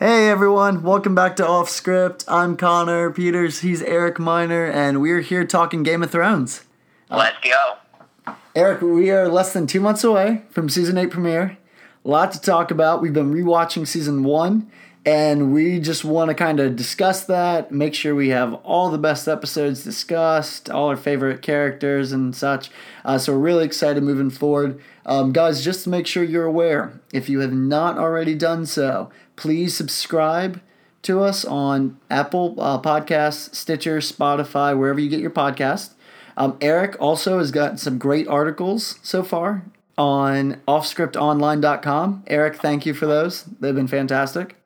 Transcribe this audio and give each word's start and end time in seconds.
Hey 0.00 0.28
everyone, 0.28 0.84
welcome 0.84 1.16
back 1.16 1.34
to 1.36 1.44
Off 1.48 1.68
Script. 1.68 2.24
I'm 2.28 2.56
Connor 2.56 3.10
Peters, 3.10 3.62
he's 3.62 3.82
Eric 3.82 4.20
Miner, 4.20 4.64
and 4.64 5.00
we're 5.00 5.22
here 5.22 5.44
talking 5.44 5.82
Game 5.82 6.04
of 6.04 6.12
Thrones. 6.12 6.62
Let's 7.10 7.36
go. 7.42 8.34
Eric, 8.54 8.80
we 8.80 9.10
are 9.10 9.28
less 9.28 9.52
than 9.52 9.66
two 9.66 9.80
months 9.80 10.04
away 10.04 10.42
from 10.50 10.68
season 10.68 10.98
eight 10.98 11.10
premiere. 11.10 11.58
A 12.04 12.08
lot 12.08 12.30
to 12.30 12.40
talk 12.40 12.70
about. 12.70 13.02
We've 13.02 13.12
been 13.12 13.34
rewatching 13.34 13.88
season 13.88 14.22
one, 14.22 14.70
and 15.04 15.52
we 15.52 15.80
just 15.80 16.04
want 16.04 16.28
to 16.28 16.34
kind 16.36 16.60
of 16.60 16.76
discuss 16.76 17.24
that, 17.24 17.72
make 17.72 17.92
sure 17.92 18.14
we 18.14 18.28
have 18.28 18.54
all 18.54 18.90
the 18.90 18.98
best 18.98 19.26
episodes 19.26 19.82
discussed, 19.82 20.70
all 20.70 20.90
our 20.90 20.96
favorite 20.96 21.42
characters 21.42 22.12
and 22.12 22.36
such. 22.36 22.70
Uh, 23.04 23.18
so 23.18 23.32
we're 23.32 23.40
really 23.40 23.64
excited 23.64 24.04
moving 24.04 24.30
forward. 24.30 24.80
Um, 25.04 25.32
guys, 25.32 25.64
just 25.64 25.82
to 25.84 25.90
make 25.90 26.06
sure 26.06 26.22
you're 26.22 26.44
aware, 26.44 27.00
if 27.12 27.28
you 27.28 27.40
have 27.40 27.52
not 27.52 27.98
already 27.98 28.36
done 28.36 28.64
so, 28.64 29.10
please 29.38 29.72
subscribe 29.74 30.60
to 31.02 31.20
us 31.22 31.44
on 31.44 31.96
Apple 32.10 32.56
uh, 32.58 32.82
Podcasts, 32.82 33.54
Stitcher, 33.54 33.98
Spotify, 33.98 34.76
wherever 34.76 34.98
you 34.98 35.08
get 35.08 35.20
your 35.20 35.30
podcast. 35.30 35.92
Um, 36.36 36.58
Eric 36.60 36.96
also 36.98 37.38
has 37.38 37.52
got 37.52 37.78
some 37.78 37.98
great 37.98 38.26
articles 38.26 38.98
so 39.00 39.22
far 39.22 39.64
on 39.96 40.60
offscriptonline.com. 40.66 42.24
Eric, 42.26 42.56
thank 42.56 42.84
you 42.84 42.94
for 42.94 43.06
those. 43.06 43.44
They've 43.60 43.74
been 43.74 43.86
fantastic. 43.86 44.56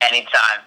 Anytime. 0.00 0.60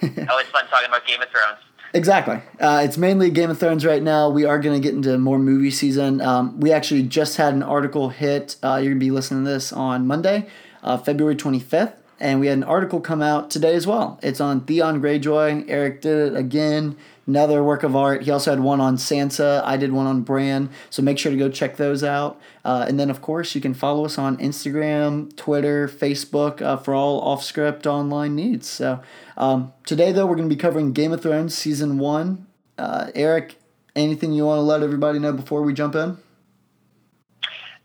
Always 0.30 0.46
fun 0.46 0.64
talking 0.68 0.88
about 0.88 1.06
Game 1.06 1.20
of 1.20 1.28
Thrones. 1.28 1.58
Exactly. 1.92 2.40
Uh, 2.60 2.82
it's 2.84 2.96
mainly 2.96 3.30
Game 3.30 3.50
of 3.50 3.58
Thrones 3.58 3.84
right 3.84 4.02
now. 4.02 4.30
We 4.30 4.44
are 4.44 4.60
going 4.60 4.80
to 4.80 4.86
get 4.86 4.94
into 4.94 5.18
more 5.18 5.40
movie 5.40 5.72
season. 5.72 6.20
Um, 6.20 6.60
we 6.60 6.70
actually 6.70 7.02
just 7.02 7.36
had 7.36 7.52
an 7.52 7.64
article 7.64 8.10
hit. 8.10 8.56
Uh, 8.62 8.76
you're 8.76 8.92
going 8.92 9.00
to 9.00 9.06
be 9.06 9.10
listening 9.10 9.44
to 9.44 9.50
this 9.50 9.72
on 9.72 10.06
Monday, 10.06 10.48
uh, 10.84 10.98
February 10.98 11.34
25th. 11.34 11.94
And 12.20 12.40
we 12.40 12.48
had 12.48 12.58
an 12.58 12.64
article 12.64 13.00
come 13.00 13.22
out 13.22 13.50
today 13.50 13.74
as 13.74 13.86
well. 13.86 14.18
It's 14.22 14.40
on 14.40 14.62
Theon 14.62 15.00
Greyjoy. 15.00 15.66
Eric 15.68 16.00
did 16.00 16.32
it 16.32 16.36
again. 16.36 16.96
Another 17.28 17.62
work 17.62 17.82
of 17.82 17.94
art. 17.94 18.22
He 18.22 18.30
also 18.30 18.50
had 18.50 18.60
one 18.60 18.80
on 18.80 18.96
Sansa. 18.96 19.62
I 19.62 19.76
did 19.76 19.92
one 19.92 20.06
on 20.06 20.22
Bran. 20.22 20.70
So 20.88 21.02
make 21.02 21.18
sure 21.18 21.30
to 21.30 21.36
go 21.36 21.50
check 21.50 21.76
those 21.76 22.02
out. 22.02 22.40
Uh, 22.64 22.86
and 22.88 22.98
then, 22.98 23.10
of 23.10 23.20
course, 23.20 23.54
you 23.54 23.60
can 23.60 23.74
follow 23.74 24.06
us 24.06 24.16
on 24.18 24.38
Instagram, 24.38 25.36
Twitter, 25.36 25.86
Facebook 25.86 26.62
uh, 26.62 26.78
for 26.78 26.94
all 26.94 27.20
off 27.20 27.44
script 27.44 27.86
online 27.86 28.34
needs. 28.34 28.66
So 28.66 29.00
um, 29.36 29.72
today, 29.84 30.10
though, 30.10 30.26
we're 30.26 30.36
going 30.36 30.48
to 30.48 30.54
be 30.54 30.58
covering 30.58 30.92
Game 30.92 31.12
of 31.12 31.22
Thrones 31.22 31.54
season 31.54 31.98
one. 31.98 32.46
Uh, 32.78 33.10
Eric, 33.14 33.56
anything 33.94 34.32
you 34.32 34.46
want 34.46 34.58
to 34.58 34.62
let 34.62 34.82
everybody 34.82 35.18
know 35.18 35.32
before 35.32 35.62
we 35.62 35.74
jump 35.74 35.94
in? 35.94 36.16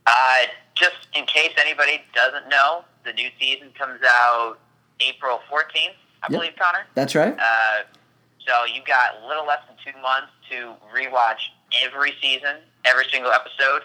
Uh, 0.05 0.37
just 0.75 1.07
in 1.15 1.25
case 1.25 1.51
anybody 1.57 2.01
doesn't 2.13 2.49
know, 2.49 2.85
the 3.05 3.13
new 3.13 3.29
season 3.39 3.69
comes 3.77 3.99
out 4.05 4.57
April 4.99 5.39
14th, 5.51 5.95
I 6.23 6.27
Yep. 6.29 6.39
believe, 6.39 6.53
Connor. 6.59 6.85
That's 6.95 7.15
right. 7.15 7.37
Uh, 7.37 7.83
so 8.45 8.65
you've 8.73 8.85
got 8.85 9.21
a 9.23 9.27
little 9.27 9.45
less 9.45 9.59
than 9.67 9.77
two 9.93 9.99
months 10.01 10.31
to 10.49 10.73
rewatch 10.95 11.39
every 11.83 12.13
season, 12.21 12.57
every 12.85 13.05
single 13.11 13.31
episode, 13.31 13.83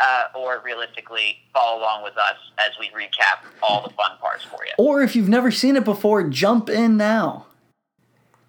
uh, 0.00 0.24
or 0.34 0.60
realistically 0.64 1.38
follow 1.52 1.80
along 1.80 2.02
with 2.04 2.16
us 2.16 2.36
as 2.58 2.70
we 2.78 2.88
recap 2.90 3.38
all 3.62 3.82
the 3.82 3.90
fun 3.94 4.12
parts 4.20 4.44
for 4.44 4.64
you. 4.64 4.72
Or 4.78 5.02
if 5.02 5.16
you've 5.16 5.28
never 5.28 5.50
seen 5.50 5.76
it 5.76 5.84
before, 5.84 6.22
jump 6.24 6.68
in 6.68 6.96
now. 6.96 7.46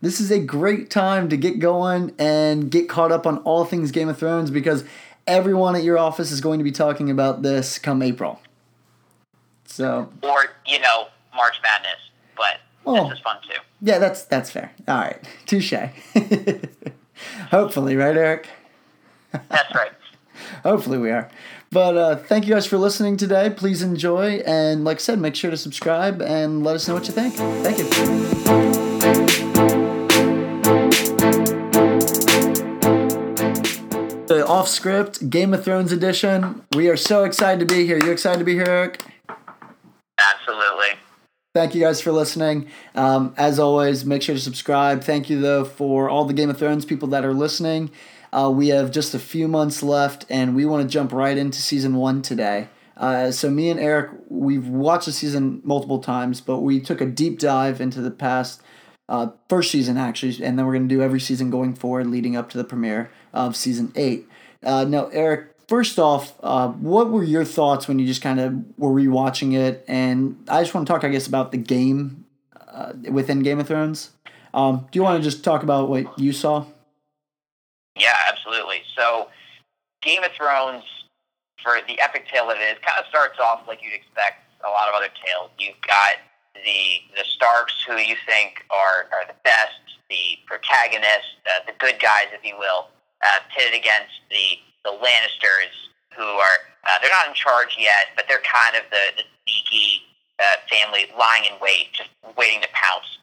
This 0.01 0.19
is 0.21 0.29
a 0.31 0.39
great 0.39 0.91
time 0.91 1.27
to 1.29 1.37
get 1.37 1.59
going 1.59 2.13
and 2.19 2.69
get 2.69 2.87
caught 2.87 3.11
up 3.11 3.25
on 3.25 3.39
all 3.39 3.65
things 3.65 3.91
Game 3.91 4.09
of 4.09 4.17
Thrones 4.17 4.51
because 4.51 4.83
everyone 5.25 5.75
at 5.75 5.83
your 5.83 5.97
office 5.97 6.31
is 6.31 6.39
going 6.39 6.59
to 6.59 6.63
be 6.63 6.71
talking 6.71 7.09
about 7.09 7.41
this 7.41 7.79
come 7.79 8.03
April. 8.03 8.39
So, 9.67 10.09
Or, 10.23 10.45
you 10.65 10.79
know, 10.79 11.07
March 11.35 11.57
Madness, 11.61 11.99
but 12.35 12.59
Oh. 12.85 13.09
this 13.09 13.17
is 13.17 13.23
fun 13.23 13.37
too. 13.43 13.59
yeah, 13.81 13.99
that's 13.99 14.23
that's 14.23 14.49
fair. 14.49 14.71
All 14.87 14.97
right. 14.97 15.17
Touche. 15.45 15.73
Hopefully, 17.51 17.95
right, 17.95 18.15
Eric? 18.17 18.47
That's 19.49 19.73
right. 19.75 19.91
Hopefully 20.63 20.97
we 20.97 21.11
are. 21.11 21.29
But 21.71 21.97
uh, 21.97 22.15
thank 22.15 22.47
you 22.47 22.53
guys 22.53 22.65
for 22.65 22.77
listening 22.77 23.17
today. 23.17 23.49
Please 23.49 23.81
enjoy. 23.81 24.41
And 24.45 24.83
like 24.85 24.97
I 24.97 24.99
said, 24.99 25.19
make 25.19 25.35
sure 25.35 25.51
to 25.51 25.57
subscribe 25.57 26.21
and 26.21 26.63
let 26.63 26.75
us 26.75 26.87
know 26.87 26.93
what 26.93 27.07
you 27.07 27.13
think. 27.13 27.33
Thank 27.35 27.77
you. 27.79 28.97
The 34.27 34.43
off 34.45 34.67
script 34.67 35.29
Game 35.29 35.53
of 35.53 35.63
Thrones 35.63 35.91
edition. 35.93 36.61
We 36.75 36.89
are 36.89 36.97
so 36.97 37.23
excited 37.23 37.65
to 37.67 37.73
be 37.73 37.85
here. 37.85 37.97
You 37.97 38.11
excited 38.11 38.39
to 38.39 38.45
be 38.45 38.53
here, 38.53 38.65
Eric? 38.67 39.01
Absolutely. 40.47 40.99
Thank 41.53 41.75
you 41.75 41.81
guys 41.81 41.99
for 41.99 42.11
listening. 42.11 42.67
Um, 42.95 43.33
as 43.35 43.59
always, 43.59 44.05
make 44.05 44.21
sure 44.21 44.35
to 44.35 44.41
subscribe. 44.41 45.03
Thank 45.03 45.29
you, 45.29 45.41
though, 45.41 45.65
for 45.65 46.09
all 46.09 46.25
the 46.25 46.33
Game 46.33 46.49
of 46.49 46.57
Thrones 46.57 46.85
people 46.85 47.07
that 47.09 47.25
are 47.25 47.33
listening. 47.33 47.91
Uh, 48.31 48.51
we 48.53 48.69
have 48.69 48.91
just 48.91 49.13
a 49.13 49.19
few 49.19 49.47
months 49.47 49.81
left, 49.81 50.25
and 50.29 50.55
we 50.55 50.65
want 50.65 50.83
to 50.83 50.89
jump 50.89 51.11
right 51.11 51.37
into 51.37 51.59
season 51.59 51.95
one 51.95 52.21
today. 52.21 52.69
Uh, 52.95 53.31
so, 53.31 53.49
me 53.49 53.69
and 53.69 53.79
Eric, 53.79 54.11
we've 54.29 54.67
watched 54.67 55.07
the 55.07 55.11
season 55.11 55.61
multiple 55.63 55.99
times, 55.99 56.41
but 56.41 56.59
we 56.59 56.79
took 56.79 57.01
a 57.01 57.05
deep 57.05 57.39
dive 57.39 57.81
into 57.81 58.01
the 58.01 58.11
past 58.11 58.61
uh, 59.09 59.29
first 59.49 59.71
season, 59.71 59.97
actually, 59.97 60.43
and 60.43 60.57
then 60.57 60.65
we're 60.65 60.73
going 60.73 60.87
to 60.87 60.95
do 60.95 61.01
every 61.01 61.19
season 61.19 61.49
going 61.49 61.73
forward 61.73 62.07
leading 62.07 62.35
up 62.35 62.49
to 62.51 62.57
the 62.57 62.63
premiere 62.63 63.09
of 63.33 63.55
season 63.55 63.91
eight. 63.95 64.27
Uh, 64.63 64.83
now, 64.83 65.07
Eric, 65.07 65.56
first 65.67 65.99
off, 65.99 66.33
uh, 66.41 66.69
what 66.69 67.09
were 67.09 67.23
your 67.23 67.45
thoughts 67.45 67.87
when 67.87 67.99
you 67.99 68.05
just 68.05 68.21
kind 68.21 68.39
of 68.39 68.53
were 68.77 68.91
rewatching 68.91 69.53
it? 69.55 69.83
And 69.87 70.37
I 70.47 70.61
just 70.61 70.73
want 70.73 70.87
to 70.87 70.93
talk, 70.93 71.03
I 71.03 71.09
guess, 71.09 71.27
about 71.27 71.51
the 71.51 71.57
game 71.57 72.25
uh, 72.55 72.93
within 73.09 73.41
Game 73.41 73.59
of 73.59 73.67
Thrones. 73.67 74.11
Um, 74.53 74.87
do 74.91 74.97
you 74.97 75.03
want 75.03 75.21
to 75.21 75.29
just 75.29 75.43
talk 75.43 75.63
about 75.63 75.89
what 75.89 76.17
you 76.17 76.31
saw? 76.33 76.65
Yeah, 77.97 78.15
absolutely. 78.29 78.81
So, 78.95 79.27
Game 80.01 80.23
of 80.23 80.31
Thrones, 80.31 80.83
for 81.63 81.79
the 81.87 81.99
epic 81.99 82.27
tale 82.31 82.49
it 82.49 82.59
is, 82.61 82.77
kind 82.85 82.99
of 82.99 83.05
starts 83.09 83.39
off 83.39 83.67
like 83.67 83.81
you'd 83.83 83.93
expect 83.93 84.45
a 84.65 84.69
lot 84.69 84.87
of 84.89 84.95
other 84.95 85.09
tales. 85.25 85.51
You've 85.59 85.81
got 85.85 86.21
the 86.53 87.01
the 87.15 87.25
Starks, 87.25 87.73
who 87.85 87.97
you 87.97 88.15
think 88.25 88.65
are, 88.69 89.09
are 89.13 89.25
the 89.27 89.37
best, 89.43 89.77
the 90.09 90.37
protagonists, 90.45 91.37
uh, 91.45 91.65
the 91.65 91.73
good 91.77 91.99
guys, 91.99 92.33
if 92.33 92.43
you 92.43 92.57
will, 92.57 92.87
uh, 93.21 93.39
pitted 93.55 93.77
against 93.77 94.13
the 94.29 94.57
the 94.87 94.95
Lannisters, 95.03 95.75
who 96.15 96.23
are 96.23 96.57
uh, 96.87 96.95
they're 97.03 97.11
not 97.11 97.27
in 97.27 97.35
charge 97.35 97.75
yet, 97.75 98.15
but 98.15 98.23
they're 98.31 98.43
kind 98.47 98.79
of 98.79 98.87
the, 98.87 99.19
the 99.19 99.23
sneaky 99.43 100.07
uh, 100.39 100.63
family 100.71 101.11
lying 101.19 101.43
in 101.43 101.59
wait, 101.59 101.91
just 101.91 102.09
waiting 102.39 102.63
to 102.63 102.71
pounce. 102.71 103.19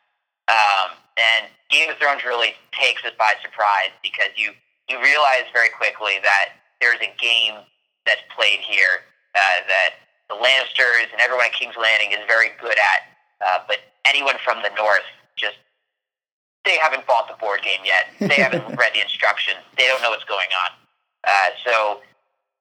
Um, 0.53 1.01
and 1.17 1.49
Game 1.73 1.89
of 1.89 1.97
Thrones 1.97 2.21
really 2.29 2.53
takes 2.77 3.01
us 3.09 3.17
by 3.17 3.33
surprise 3.41 3.97
because 4.05 4.37
you 4.37 4.53
you 4.93 5.01
realize 5.01 5.49
very 5.57 5.73
quickly 5.73 6.21
that 6.21 6.61
there's 6.85 7.01
a 7.01 7.09
game 7.17 7.65
that's 8.05 8.21
played 8.37 8.61
here 8.61 9.09
uh, 9.33 9.65
that 9.65 10.05
the 10.29 10.37
Lannisters 10.37 11.09
and 11.09 11.21
everyone 11.25 11.49
at 11.49 11.57
King's 11.57 11.81
Landing 11.81 12.13
is 12.13 12.21
very 12.29 12.53
good 12.61 12.77
at, 12.77 13.01
uh, 13.41 13.65
but 13.65 13.81
anyone 14.05 14.37
from 14.45 14.61
the 14.61 14.69
North 14.77 15.09
just 15.41 15.57
they 16.69 16.77
haven't 16.77 17.07
bought 17.07 17.29
the 17.29 17.37
board 17.41 17.61
game 17.65 17.81
yet. 17.85 18.13
They 18.21 18.41
haven't 18.41 18.65
read 18.81 18.93
the 18.93 19.01
instructions. 19.01 19.61
They 19.77 19.89
don't 19.89 20.01
know 20.03 20.11
what's 20.11 20.25
going 20.25 20.49
on. 20.53 20.84
Uh, 21.27 21.51
so 21.65 22.01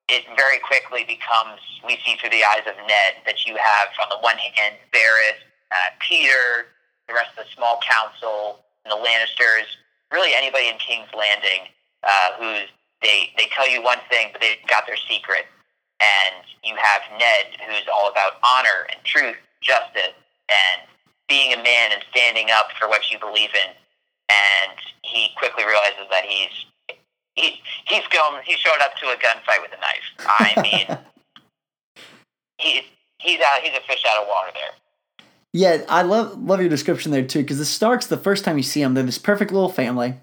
it 0.09 0.23
very 0.35 0.59
quickly 0.59 1.03
becomes 1.03 1.59
we 1.85 1.99
see 2.05 2.15
through 2.19 2.31
the 2.31 2.43
eyes 2.43 2.63
of 2.67 2.75
Ned 2.87 3.23
that 3.25 3.45
you 3.45 3.55
have 3.55 3.89
on 4.01 4.09
the 4.09 4.19
one 4.19 4.37
hand 4.37 4.75
Varys, 4.93 5.39
uh, 5.71 5.91
Petyr, 5.99 6.71
the 7.07 7.13
rest 7.13 7.31
of 7.37 7.45
the 7.45 7.51
small 7.55 7.79
council, 7.83 8.59
and 8.85 8.91
the 8.91 8.99
Lannisters, 8.99 9.67
really 10.11 10.33
anybody 10.35 10.67
in 10.67 10.77
King's 10.77 11.11
Landing 11.15 11.67
uh, 12.03 12.29
who's 12.37 12.69
they 13.01 13.31
they 13.37 13.47
tell 13.51 13.67
you 13.67 13.81
one 13.81 13.99
thing, 14.09 14.29
but 14.31 14.41
they've 14.41 14.63
got 14.67 14.85
their 14.87 14.99
secret. 15.09 15.45
And 15.99 16.43
you 16.63 16.75
have 16.75 17.01
Ned, 17.17 17.59
who's 17.67 17.87
all 17.91 18.09
about 18.09 18.33
honor 18.43 18.87
and 18.91 18.99
truth, 19.03 19.37
justice, 19.61 20.15
and 20.49 20.83
being 21.29 21.53
a 21.53 21.63
man 21.63 21.91
and 21.93 22.03
standing 22.11 22.51
up 22.51 22.67
for 22.79 22.89
what 22.89 23.09
you 23.11 23.19
believe 23.19 23.51
in. 23.55 23.71
And 24.27 24.75
he 25.03 25.29
quickly 25.37 25.63
realizes 25.63 26.07
that 26.11 26.25
he's 26.25 26.65
he, 27.35 27.59
he's 27.85 28.07
going 28.07 28.41
he 28.45 28.55
showed 28.57 28.79
up 28.81 28.95
to 28.97 29.07
a 29.07 29.15
gunfight 29.15 29.61
with 29.61 29.71
a 29.71 29.81
knife. 29.81 30.03
I 30.19 30.61
mean, 30.61 30.97
he 32.57 32.81
he's 33.19 33.39
out 33.41 33.61
he's 33.61 33.73
a 33.73 33.81
fish 33.87 34.03
out 34.09 34.21
of 34.21 34.27
water 34.27 34.51
there. 34.53 34.71
Yeah, 35.51 35.83
I 35.87 36.01
love 36.01 36.41
love 36.41 36.59
your 36.59 36.69
description 36.69 37.11
there 37.11 37.23
too, 37.23 37.39
because 37.39 37.59
the 37.59 37.65
Starks, 37.65 38.07
the 38.07 38.17
first 38.17 38.43
time 38.43 38.57
you 38.57 38.63
see 38.63 38.81
them, 38.81 38.93
they're 38.93 39.03
this 39.03 39.19
perfect 39.19 39.51
little 39.51 39.69
family, 39.69 40.15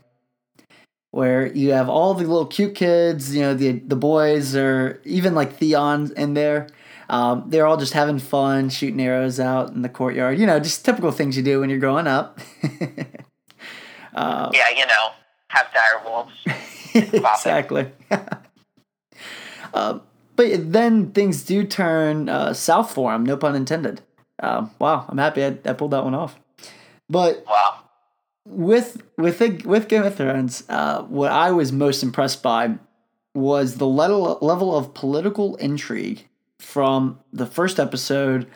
where 1.12 1.46
you 1.52 1.72
have 1.72 1.88
all 1.88 2.14
the 2.14 2.24
little 2.24 2.46
cute 2.46 2.74
kids, 2.74 3.34
you 3.34 3.42
know, 3.42 3.54
the 3.54 3.72
the 3.72 3.96
boys, 3.96 4.56
or 4.56 5.00
even 5.04 5.34
like 5.34 5.56
Theon 5.56 6.12
in 6.16 6.34
there. 6.34 6.68
Um, 7.08 7.44
they're 7.48 7.66
all 7.66 7.76
just 7.76 7.92
having 7.92 8.20
fun, 8.20 8.70
shooting 8.70 9.00
arrows 9.00 9.40
out 9.40 9.70
in 9.70 9.82
the 9.82 9.88
courtyard. 9.88 10.38
You 10.38 10.46
know, 10.46 10.60
just 10.60 10.84
typical 10.84 11.10
things 11.10 11.36
you 11.36 11.42
do 11.42 11.58
when 11.60 11.68
you're 11.68 11.80
growing 11.80 12.06
up. 12.06 12.38
uh, 14.14 14.50
Yeah, 14.52 14.68
you 14.76 14.86
know, 14.86 15.10
have 15.48 15.66
dire 15.72 16.02
wolves. 16.04 16.32
exactly. 16.94 17.90
uh, 19.74 19.98
but 20.36 20.72
then 20.72 21.12
things 21.12 21.42
do 21.42 21.64
turn 21.64 22.28
uh, 22.28 22.52
south 22.54 22.92
for 22.94 23.14
him, 23.14 23.24
no 23.24 23.36
pun 23.36 23.54
intended. 23.54 24.00
Um, 24.42 24.70
wow, 24.78 25.04
I'm 25.08 25.18
happy 25.18 25.44
I, 25.44 25.58
I 25.64 25.72
pulled 25.74 25.90
that 25.90 26.04
one 26.04 26.14
off. 26.14 26.38
But 27.08 27.44
Wow. 27.46 27.80
with 28.46 29.02
with 29.18 29.38
the, 29.38 29.60
with 29.66 29.88
Game 29.88 30.02
of 30.04 30.14
Thrones, 30.14 30.64
uh, 30.68 31.02
what 31.02 31.30
I 31.30 31.50
was 31.50 31.72
most 31.72 32.02
impressed 32.02 32.42
by 32.42 32.76
was 33.34 33.76
the 33.76 33.86
level 33.86 34.38
level 34.40 34.76
of 34.76 34.94
political 34.94 35.56
intrigue 35.56 36.26
from 36.58 37.18
the 37.32 37.46
first 37.46 37.78
episode 37.78 38.46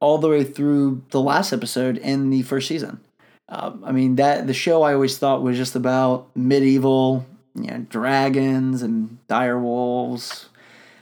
all 0.00 0.18
the 0.18 0.28
way 0.28 0.44
through 0.44 1.02
the 1.10 1.20
last 1.20 1.52
episode 1.52 1.96
in 1.98 2.30
the 2.30 2.42
first 2.42 2.68
season. 2.68 3.00
Um, 3.48 3.82
I 3.84 3.92
mean 3.92 4.16
that 4.16 4.46
the 4.46 4.54
show 4.54 4.82
I 4.82 4.94
always 4.94 5.18
thought 5.18 5.42
was 5.42 5.56
just 5.56 5.74
about 5.74 6.28
medieval, 6.36 7.26
you 7.54 7.66
know, 7.70 7.78
dragons 7.88 8.82
and 8.82 9.18
dire 9.28 9.58
wolves. 9.58 10.48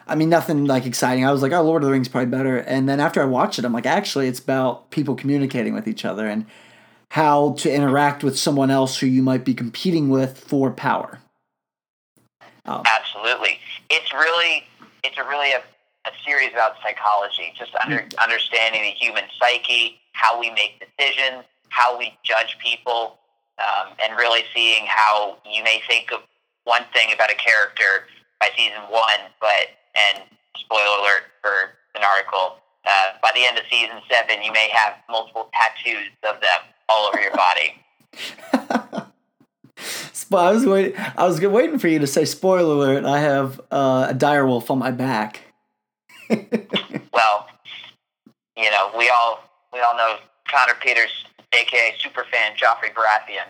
I 0.06 0.16
mean 0.16 0.28
nothing 0.28 0.64
like 0.64 0.86
exciting. 0.86 1.24
I 1.24 1.30
was 1.30 1.42
like, 1.42 1.52
oh, 1.52 1.62
Lord 1.62 1.82
of 1.82 1.86
the 1.86 1.92
Rings 1.92 2.08
is 2.08 2.10
probably 2.10 2.30
better. 2.30 2.58
And 2.58 2.88
then 2.88 2.98
after 2.98 3.22
I 3.22 3.26
watched 3.26 3.58
it, 3.58 3.64
I'm 3.64 3.72
like, 3.72 3.86
actually, 3.86 4.26
it's 4.26 4.40
about 4.40 4.90
people 4.90 5.14
communicating 5.14 5.72
with 5.72 5.86
each 5.86 6.04
other 6.04 6.26
and 6.26 6.46
how 7.10 7.52
to 7.54 7.72
interact 7.72 8.24
with 8.24 8.38
someone 8.38 8.70
else 8.70 8.98
who 8.98 9.06
you 9.06 9.22
might 9.22 9.44
be 9.44 9.54
competing 9.54 10.08
with 10.08 10.38
for 10.38 10.70
power. 10.70 11.20
Absolutely. 12.66 13.58
It's 13.88 14.12
really 14.12 14.64
it's 15.02 15.18
a 15.18 15.24
really 15.24 15.52
a, 15.52 15.58
a 16.06 16.10
series 16.24 16.50
about 16.52 16.74
psychology, 16.82 17.52
just 17.58 17.72
under, 17.84 18.04
understanding 18.22 18.82
the 18.82 18.90
human 18.90 19.24
psyche, 19.38 19.98
how 20.12 20.38
we 20.38 20.50
make 20.50 20.80
decisions, 20.80 21.44
how 21.70 21.98
we 21.98 22.16
judge 22.22 22.56
people, 22.62 23.18
um, 23.58 23.92
and 24.02 24.16
really 24.16 24.42
seeing 24.54 24.84
how 24.86 25.36
you 25.50 25.62
may 25.64 25.82
think 25.88 26.12
of 26.12 26.20
one 26.64 26.82
thing 26.92 27.12
about 27.12 27.30
a 27.30 27.34
character 27.34 28.06
by 28.40 28.48
season 28.56 28.82
one, 28.90 29.20
but 29.40 29.76
and 29.94 30.24
spoiler 30.56 30.98
alert 31.00 31.24
for 31.40 31.76
an 31.94 32.02
article. 32.04 32.56
Uh, 32.84 33.12
by 33.22 33.30
the 33.34 33.44
end 33.44 33.58
of 33.58 33.64
season 33.70 34.00
seven, 34.10 34.42
you 34.42 34.52
may 34.52 34.68
have 34.72 34.94
multiple 35.08 35.50
tattoos 35.52 36.08
of 36.28 36.40
them 36.40 36.60
all 36.88 37.08
over 37.08 37.20
your 37.20 37.32
body. 37.36 37.76
I 40.32 40.52
was 40.52 40.64
waiting. 40.64 40.94
I 41.16 41.26
was 41.26 41.40
waiting 41.40 41.78
for 41.78 41.88
you 41.88 41.98
to 41.98 42.06
say 42.06 42.24
spoiler 42.24 42.74
alert. 42.74 43.04
I 43.04 43.18
have 43.18 43.60
uh, 43.70 44.06
a 44.10 44.14
dire 44.14 44.46
wolf 44.46 44.70
on 44.70 44.78
my 44.78 44.92
back. 44.92 45.40
well, 46.30 47.48
you 48.56 48.70
know, 48.70 48.90
we 48.96 49.10
all 49.10 49.42
we 49.72 49.80
all 49.80 49.96
know 49.96 50.18
Connor 50.48 50.74
Peters, 50.80 51.24
aka 51.52 51.94
Superfan 51.98 52.56
Joffrey 52.56 52.94
Baratheon. 52.94 53.48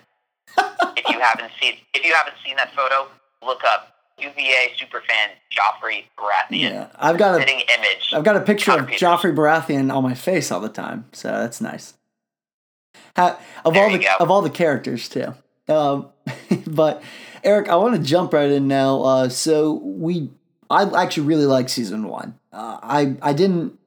If 0.58 1.08
you 1.08 1.20
haven't 1.20 1.50
seen 1.60 1.74
if 1.94 2.04
you 2.04 2.14
haven't 2.14 2.34
seen 2.44 2.56
that 2.56 2.74
photo, 2.74 3.08
look 3.44 3.62
up 3.64 3.94
UVA 4.18 4.72
Superfan 4.78 5.30
Joffrey 5.50 6.04
Baratheon. 6.18 6.60
Yeah, 6.70 6.88
I've 6.98 7.18
got 7.18 7.36
a 7.36 7.38
Fitting 7.38 7.62
image. 7.78 8.12
I've 8.12 8.24
got 8.24 8.36
a 8.36 8.40
picture 8.40 8.72
of 8.72 8.86
Joffrey 8.88 9.34
Baratheon 9.34 9.94
on 9.94 10.02
my 10.02 10.14
face 10.14 10.50
all 10.52 10.60
the 10.60 10.68
time, 10.68 11.06
so 11.12 11.28
that's 11.28 11.60
nice. 11.60 11.94
Ha 13.16 13.38
of 13.64 13.74
There 13.74 13.84
all 13.84 13.90
the 13.90 13.98
go. 13.98 14.14
of 14.20 14.30
all 14.30 14.42
the 14.42 14.50
characters 14.50 15.08
too. 15.08 15.34
Um, 15.68 16.08
but 16.66 17.02
Eric, 17.42 17.68
I 17.68 17.76
want 17.76 17.96
to 17.96 18.02
jump 18.02 18.32
right 18.32 18.50
in 18.50 18.68
now. 18.68 19.02
Uh, 19.02 19.28
so 19.28 19.72
we, 19.72 20.30
I 20.68 20.82
actually 21.02 21.26
really 21.26 21.46
like 21.46 21.68
season 21.68 22.06
one. 22.08 22.38
Uh, 22.52 22.78
I 22.82 23.16
I 23.22 23.32
didn't. 23.32 23.78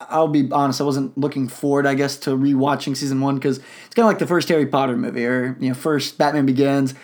I'll 0.00 0.28
be 0.28 0.48
honest. 0.50 0.80
I 0.80 0.84
wasn't 0.84 1.16
looking 1.16 1.48
forward, 1.48 1.86
I 1.86 1.94
guess, 1.94 2.16
to 2.18 2.30
rewatching 2.30 2.96
season 2.96 3.20
one 3.20 3.36
because 3.36 3.58
it's 3.58 3.94
kind 3.94 4.04
of 4.04 4.10
like 4.10 4.18
the 4.18 4.26
first 4.26 4.48
Harry 4.48 4.66
Potter 4.66 4.96
movie 4.96 5.24
or 5.24 5.56
you 5.60 5.68
know 5.68 5.74
first 5.74 6.18
Batman 6.18 6.46
Begins. 6.46 6.94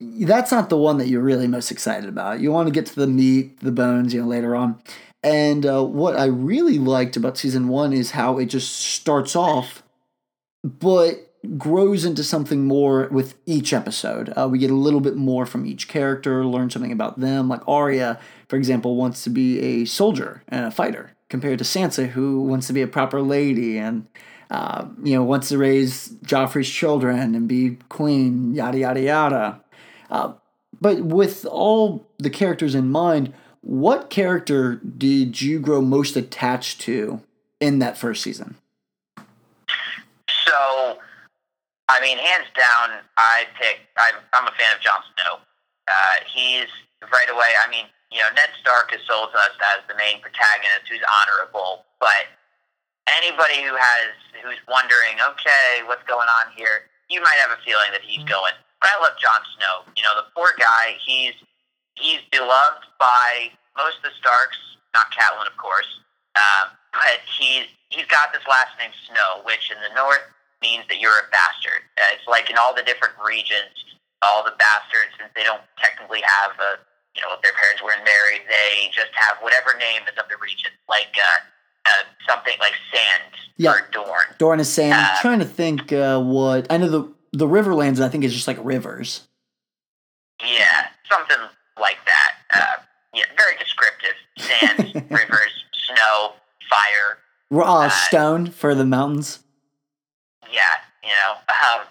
That's 0.00 0.50
not 0.50 0.70
the 0.70 0.78
one 0.78 0.96
that 0.98 1.08
you're 1.08 1.22
really 1.22 1.46
most 1.46 1.70
excited 1.70 2.08
about. 2.08 2.40
You 2.40 2.50
want 2.52 2.68
to 2.68 2.72
get 2.72 2.86
to 2.86 2.96
the 2.96 3.06
meat, 3.06 3.60
the 3.60 3.72
bones, 3.72 4.14
you 4.14 4.22
know, 4.22 4.26
later 4.26 4.56
on. 4.56 4.80
And 5.22 5.66
uh, 5.66 5.84
what 5.84 6.16
I 6.16 6.24
really 6.26 6.78
liked 6.78 7.16
about 7.16 7.36
season 7.36 7.68
one 7.68 7.92
is 7.92 8.12
how 8.12 8.38
it 8.38 8.46
just 8.46 8.74
starts 8.74 9.36
off, 9.36 9.82
but 10.64 11.30
grows 11.56 12.04
into 12.04 12.22
something 12.24 12.64
more 12.66 13.08
with 13.08 13.34
each 13.46 13.72
episode. 13.72 14.32
Uh, 14.36 14.48
we 14.48 14.58
get 14.58 14.70
a 14.70 14.74
little 14.74 15.00
bit 15.00 15.16
more 15.16 15.46
from 15.46 15.66
each 15.66 15.88
character, 15.88 16.44
learn 16.44 16.70
something 16.70 16.92
about 16.92 17.20
them. 17.20 17.48
Like 17.48 17.66
Arya, 17.68 18.18
for 18.48 18.56
example, 18.56 18.96
wants 18.96 19.24
to 19.24 19.30
be 19.30 19.58
a 19.60 19.84
soldier 19.84 20.42
and 20.48 20.66
a 20.66 20.70
fighter, 20.70 21.12
compared 21.30 21.58
to 21.58 21.64
Sansa, 21.64 22.08
who 22.08 22.42
wants 22.42 22.66
to 22.66 22.74
be 22.74 22.82
a 22.82 22.86
proper 22.86 23.22
lady 23.22 23.78
and 23.78 24.06
uh, 24.50 24.84
you 25.02 25.14
know 25.14 25.22
wants 25.22 25.48
to 25.48 25.56
raise 25.56 26.08
Joffrey's 26.24 26.68
children 26.68 27.34
and 27.34 27.48
be 27.48 27.78
queen. 27.88 28.54
Yada 28.54 28.78
yada 28.78 29.00
yada. 29.00 29.60
Uh, 30.10 30.34
but 30.80 31.00
with 31.00 31.46
all 31.46 32.06
the 32.18 32.30
characters 32.30 32.74
in 32.74 32.90
mind, 32.90 33.32
what 33.62 34.10
character 34.10 34.76
did 34.76 35.40
you 35.40 35.60
grow 35.60 35.80
most 35.80 36.16
attached 36.16 36.80
to 36.82 37.20
in 37.60 37.78
that 37.78 37.96
first 37.96 38.22
season? 38.22 38.56
So, 39.18 40.98
I 41.88 42.00
mean, 42.00 42.18
hands 42.18 42.46
down, 42.56 42.98
I 43.16 43.44
pick. 43.60 43.80
I'm, 43.96 44.14
I'm 44.32 44.44
a 44.44 44.52
fan 44.52 44.74
of 44.74 44.80
Jon 44.80 45.00
Snow. 45.14 45.36
Uh, 45.86 46.24
he's 46.34 46.66
right 47.12 47.30
away. 47.30 47.48
I 47.66 47.70
mean, 47.70 47.84
you 48.10 48.18
know, 48.18 48.30
Ned 48.34 48.50
Stark 48.58 48.90
is 48.90 49.00
sold 49.06 49.30
to 49.32 49.38
us 49.38 49.54
as 49.74 49.86
the 49.86 49.94
main 49.94 50.18
protagonist 50.18 50.90
who's 50.90 51.02
honorable, 51.02 51.86
but 52.02 52.26
anybody 53.06 53.62
who 53.62 53.74
has 53.74 54.14
who's 54.42 54.58
wondering, 54.66 55.18
okay, 55.18 55.82
what's 55.86 56.02
going 56.10 56.28
on 56.42 56.50
here, 56.54 56.90
you 57.10 57.22
might 57.22 57.38
have 57.42 57.54
a 57.54 57.60
feeling 57.62 57.90
that 57.94 58.02
he's 58.02 58.22
going. 58.26 58.54
But 58.82 58.88
I 58.90 58.96
love 59.02 59.14
Jon 59.20 59.42
Snow. 59.58 59.86
You 59.94 60.02
know, 60.02 60.14
the 60.18 60.26
poor 60.34 60.54
guy. 60.58 60.98
He's 60.98 61.34
he's 61.94 62.22
beloved 62.30 62.86
by 62.98 63.54
most 63.76 64.02
of 64.02 64.10
the 64.10 64.14
Starks, 64.18 64.58
not 64.94 65.10
Catelyn, 65.14 65.46
of 65.46 65.56
course. 65.58 65.88
Um, 66.34 66.74
but 66.94 67.22
he's 67.26 67.70
he's 67.90 68.06
got 68.06 68.32
this 68.32 68.42
last 68.48 68.74
name 68.78 68.94
Snow, 69.06 69.42
which 69.46 69.70
in 69.70 69.78
the 69.82 69.94
North 69.94 70.24
means 70.62 70.84
that 70.88 71.00
you're 71.00 71.18
a 71.22 71.28
bastard. 71.30 71.86
Uh, 71.96 72.14
it's 72.14 72.26
like 72.26 72.50
in 72.50 72.56
all 72.56 72.74
the 72.74 72.84
different 72.84 73.14
regions, 73.20 73.74
all 74.22 74.44
the 74.44 74.54
bastards, 74.58 75.14
since 75.18 75.30
they 75.34 75.44
don't 75.44 75.64
technically 75.78 76.20
have 76.20 76.52
a, 76.60 76.70
you 77.16 77.22
know, 77.22 77.28
if 77.34 77.42
their 77.42 77.52
parents 77.52 77.82
weren't 77.82 78.04
married, 78.04 78.42
they 78.48 78.88
just 78.92 79.10
have 79.14 79.36
whatever 79.40 79.76
name 79.78 80.02
is 80.02 80.16
of 80.18 80.28
the 80.28 80.36
region, 80.42 80.70
like 80.88 81.12
uh, 81.18 81.90
uh, 81.90 82.04
something 82.28 82.54
like 82.60 82.72
Sand 82.92 83.32
Yeah. 83.56 83.72
or 83.72 83.88
Dorne. 83.92 84.34
Dorne 84.38 84.60
is 84.60 84.68
saying, 84.72 84.92
I'm 84.92 85.04
Uh, 85.16 85.20
trying 85.20 85.38
to 85.40 85.44
think 85.44 85.92
uh, 85.92 86.20
what 86.20 86.66
I 86.70 86.76
know 86.76 86.88
the 86.88 87.12
the 87.32 87.46
Riverlands. 87.46 88.00
I 88.00 88.08
think 88.08 88.24
is 88.24 88.32
just 88.32 88.46
like 88.48 88.58
rivers. 88.62 89.26
Yeah, 90.42 90.86
something 91.10 91.36
like 91.78 91.98
that. 92.06 92.32
Uh, 92.54 92.82
yeah, 93.14 93.24
very 93.36 93.56
descriptive. 93.58 94.14
Sand, 94.38 94.94
rivers, 95.10 95.52
snow, 95.86 96.32
fire. 96.70 97.18
Uh, 97.52 97.88
stone 97.88 98.46
for 98.46 98.74
the 98.74 98.84
mountains. 98.86 99.40
Yeah, 100.50 100.62
you 101.02 101.10
know. 101.10 101.32
Um, 101.48 101.86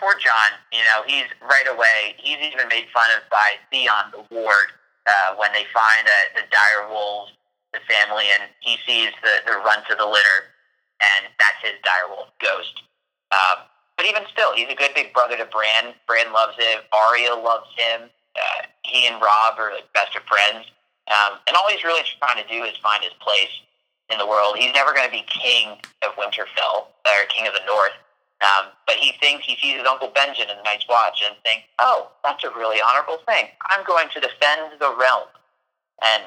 poor 0.00 0.16
Jon, 0.16 0.56
you 0.72 0.80
know, 0.88 1.04
he's 1.06 1.28
right 1.44 1.68
away. 1.68 2.16
He's 2.16 2.40
even 2.40 2.66
made 2.72 2.88
fun 2.88 3.12
of 3.12 3.28
by 3.28 3.60
Theon 3.70 4.08
the 4.16 4.24
Ward 4.32 4.72
uh, 5.04 5.36
when 5.36 5.52
they 5.52 5.68
find 5.70 6.08
uh, 6.08 6.40
the 6.40 6.48
dire 6.48 6.88
wolves, 6.88 7.36
the 7.76 7.84
family, 7.84 8.24
and 8.40 8.48
he 8.64 8.80
sees 8.88 9.12
the 9.20 9.44
the 9.44 9.60
run 9.60 9.84
to 9.92 9.94
the 9.94 10.08
litter, 10.08 10.48
and 10.98 11.28
that's 11.38 11.60
his 11.60 11.76
dire 11.84 12.08
wolf 12.08 12.32
ghost. 12.40 12.82
Um, 13.30 13.68
but 14.00 14.08
even 14.08 14.24
still, 14.32 14.56
he's 14.56 14.72
a 14.72 14.74
good 14.74 14.96
big 14.96 15.12
brother 15.12 15.36
to 15.36 15.44
Bran. 15.44 15.92
Bran 16.08 16.32
loves 16.32 16.56
him. 16.56 16.80
Arya 16.90 17.36
loves 17.36 17.68
him. 17.76 18.08
Uh, 18.34 18.64
he 18.82 19.06
and 19.06 19.20
Robb 19.20 19.60
are 19.60 19.76
like 19.76 19.92
best 19.92 20.16
of 20.16 20.24
friends. 20.24 20.64
Um, 21.12 21.38
and 21.46 21.54
all 21.54 21.68
he's 21.68 21.84
really 21.84 22.02
trying 22.18 22.40
to 22.40 22.48
do 22.48 22.64
is 22.64 22.72
find 22.80 23.04
his 23.04 23.12
place 23.20 23.52
in 24.08 24.16
the 24.18 24.26
world. 24.26 24.56
He's 24.56 24.72
never 24.72 24.94
going 24.94 25.04
to 25.04 25.12
be 25.12 25.26
king 25.28 25.76
of 26.02 26.16
Winterfell 26.16 26.88
or 27.04 27.28
king 27.28 27.46
of 27.46 27.52
the 27.52 27.66
North. 27.66 27.92
Um, 28.40 28.72
but 28.86 28.96
he 28.96 29.12
thinks 29.20 29.44
he 29.44 29.56
sees 29.60 29.76
his 29.76 29.86
uncle 29.86 30.10
Benjamin 30.14 30.50
in 30.50 30.56
the 30.56 30.62
Night's 30.62 30.88
Watch 30.88 31.22
and 31.24 31.36
thinks, 31.44 31.64
"Oh, 31.78 32.10
that's 32.24 32.42
a 32.44 32.50
really 32.50 32.80
honorable 32.80 33.18
thing. 33.26 33.48
I'm 33.68 33.84
going 33.84 34.08
to 34.14 34.20
defend 34.20 34.80
the 34.80 34.94
realm," 34.96 35.28
and 36.02 36.24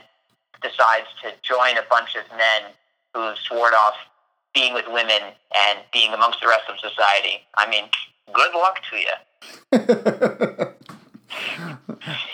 decides 0.62 1.08
to 1.24 1.34
join 1.42 1.78
a 1.78 1.84
bunch 1.90 2.16
of 2.16 2.24
men 2.38 2.72
who 3.14 3.34
sworn 3.48 3.74
off 3.74 3.96
being 4.54 4.74
with 4.74 4.86
women 4.88 5.22
and 5.56 5.80
being 5.92 6.14
amongst 6.14 6.40
the 6.42 6.48
rest 6.48 6.70
of 6.70 6.80
society. 6.80 7.42
I 7.56 7.70
mean, 7.70 7.86
good 8.32 8.54
luck 8.54 8.80
to 8.90 8.98
you. 8.98 9.14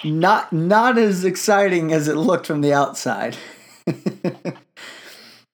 not 0.11 0.51
not 0.51 0.97
as 0.97 1.23
exciting 1.23 1.93
as 1.93 2.07
it 2.07 2.15
looked 2.15 2.45
from 2.45 2.61
the 2.61 2.73
outside. 2.73 3.37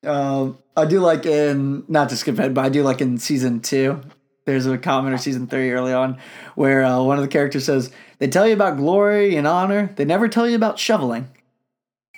um, 0.03 0.57
I 0.75 0.85
do 0.85 0.99
like 0.99 1.25
in 1.25 1.83
not 1.87 2.09
to 2.09 2.17
skip 2.17 2.37
ahead, 2.37 2.53
but 2.53 2.65
I 2.65 2.69
do 2.69 2.83
like 2.83 3.01
in 3.01 3.17
season 3.17 3.61
two. 3.61 4.01
There's 4.45 4.65
a 4.67 4.77
comment 4.77 5.13
or 5.15 5.17
season 5.17 5.47
three 5.47 5.71
early 5.71 5.91
on 5.93 6.19
where 6.55 6.83
uh, 6.83 7.01
one 7.01 7.17
of 7.17 7.23
the 7.23 7.27
characters 7.27 7.65
says, 7.65 7.91
"They 8.19 8.27
tell 8.27 8.47
you 8.47 8.53
about 8.53 8.77
glory 8.77 9.35
and 9.37 9.47
honor. 9.47 9.91
They 9.95 10.05
never 10.05 10.27
tell 10.27 10.47
you 10.47 10.55
about 10.55 10.79
shoveling." 10.79 11.27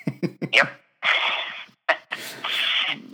Yep. 0.52 0.70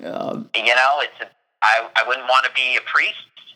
Um, 0.05 0.51
You 0.55 0.75
know, 0.75 0.99
it's 1.01 1.21
a, 1.21 1.27
I, 1.63 1.89
I 1.97 2.07
wouldn't 2.07 2.27
want 2.29 2.47
to 2.47 2.53
be 2.55 2.77
a 2.77 2.81
priest 2.83 3.15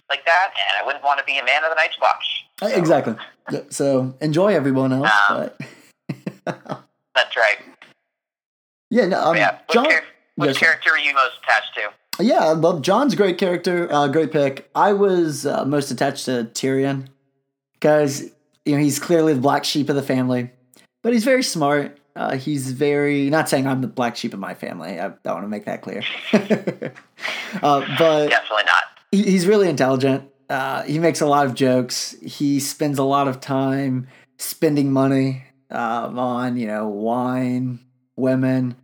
like 0.09 0.25
that, 0.25 0.49
and 0.55 0.83
I 0.83 0.87
wouldn't 0.87 1.05
want 1.05 1.19
to 1.21 1.25
be 1.25 1.39
a 1.39 1.45
man 1.45 1.63
of 1.65 1.71
the 1.71 1.75
Night's 1.77 1.97
Watch. 2.01 2.45
So, 2.61 2.67
exactly. 2.67 3.15
So 3.71 4.15
enjoy 4.21 4.55
everyone 4.55 4.93
else, 4.93 5.11
Um, 5.29 5.51
but 6.45 6.47
That's 7.15 7.37
right. 7.37 7.59
yeah, 8.91 9.07
no, 9.07 9.23
um, 9.23 9.37
yeah. 9.37 9.59
What, 9.67 9.75
Jon. 9.75 9.85
char- 9.91 10.03
what 10.37 10.47
yes, 10.49 10.59
character 10.59 10.91
are 10.91 10.99
you 10.99 11.13
most 11.15 11.35
attached 11.45 11.75
to? 11.75 11.91
Yeah, 12.21 12.41
I 12.41 12.53
love 12.53 12.83
Jon's 12.83 13.13
a 13.15 13.17
great 13.17 13.39
character, 13.39 13.93
uh, 13.93 14.09
great 14.09 14.33
pick. 14.33 14.69
I 14.75 14.93
was 14.93 15.47
uh, 15.47 15.65
most 15.65 15.91
attached 15.91 16.25
to 16.25 16.51
Tyrion 16.53 17.07
because 17.75 18.23
you 18.65 18.75
know 18.75 18.83
he's 18.83 18.99
clearly 18.99 19.35
the 19.35 19.41
black 19.41 19.65
sheep 19.65 19.89
of 19.89 19.95
the 19.97 20.03
family, 20.03 20.51
but 21.03 21.13
he's 21.13 21.25
very 21.25 21.43
smart. 21.45 21.99
Uh, 22.17 22.37
he's 22.37 22.73
very 22.73 23.31
not 23.31 23.49
saying 23.49 23.69
I'm 23.69 23.81
the 23.81 23.87
black 23.87 24.17
sheep 24.17 24.35
of 24.35 24.41
my 24.41 24.55
family. 24.55 24.99
I, 24.99 25.07
I 25.07 25.33
want 25.33 25.45
to 25.45 25.49
make 25.49 25.67
that 25.67 25.83
clear. 25.83 26.03
uh, 26.33 26.91
but 27.99 28.29
Definitely 28.29 28.65
not. 28.65 28.85
he, 29.13 29.23
he's 29.23 29.47
really 29.47 29.69
intelligent. 29.69 30.29
Uh, 30.51 30.83
he 30.83 30.99
makes 30.99 31.21
a 31.21 31.27
lot 31.27 31.47
of 31.47 31.55
jokes. 31.55 32.17
He 32.21 32.59
spends 32.59 32.99
a 32.99 33.05
lot 33.05 33.29
of 33.29 33.39
time 33.41 34.09
spending 34.39 34.91
money 34.93 35.45
um, 35.71 36.19
on 36.19 36.57
you 36.57 36.67
know 36.67 36.89
wine, 36.89 37.79
women. 38.17 38.75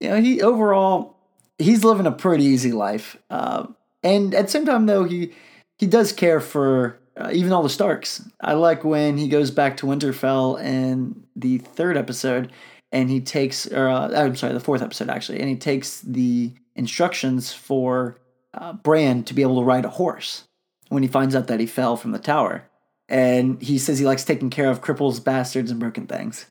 You 0.00 0.08
know, 0.08 0.20
he 0.20 0.42
overall 0.42 1.13
he's 1.58 1.84
living 1.84 2.06
a 2.06 2.12
pretty 2.12 2.44
easy 2.44 2.72
life. 2.72 3.16
Uh, 3.30 3.66
and 4.02 4.34
at 4.34 4.46
the 4.46 4.50
same 4.50 4.66
time, 4.66 4.86
though, 4.86 5.04
he 5.04 5.32
he 5.78 5.86
does 5.86 6.12
care 6.12 6.40
for 6.40 6.98
uh, 7.16 7.30
even 7.32 7.52
all 7.52 7.62
the 7.62 7.68
Starks. 7.68 8.22
I 8.40 8.54
like 8.54 8.84
when 8.84 9.16
he 9.16 9.28
goes 9.28 9.50
back 9.50 9.76
to 9.78 9.86
Winterfell 9.86 10.62
in 10.62 11.24
the 11.36 11.58
third 11.58 11.96
episode, 11.96 12.52
and 12.92 13.10
he 13.10 13.20
takes, 13.20 13.66
or 13.66 13.88
uh, 13.88 14.10
I'm 14.14 14.36
sorry, 14.36 14.52
the 14.52 14.60
fourth 14.60 14.82
episode 14.82 15.08
actually, 15.08 15.40
and 15.40 15.48
he 15.48 15.56
takes 15.56 16.00
the 16.00 16.52
instructions 16.76 17.52
for 17.52 18.18
uh, 18.52 18.72
Bran 18.72 19.24
to 19.24 19.34
be 19.34 19.42
able 19.42 19.58
to 19.60 19.64
ride 19.64 19.84
a 19.84 19.90
horse 19.90 20.44
when 20.88 21.02
he 21.02 21.08
finds 21.08 21.34
out 21.34 21.46
that 21.48 21.60
he 21.60 21.66
fell 21.66 21.96
from 21.96 22.12
the 22.12 22.18
tower. 22.18 22.68
And 23.08 23.60
he 23.60 23.78
says 23.78 23.98
he 23.98 24.06
likes 24.06 24.24
taking 24.24 24.48
care 24.50 24.70
of 24.70 24.80
cripples, 24.80 25.22
bastards, 25.22 25.70
and 25.70 25.78
broken 25.80 26.06
things. 26.06 26.46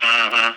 hmm 0.00 0.52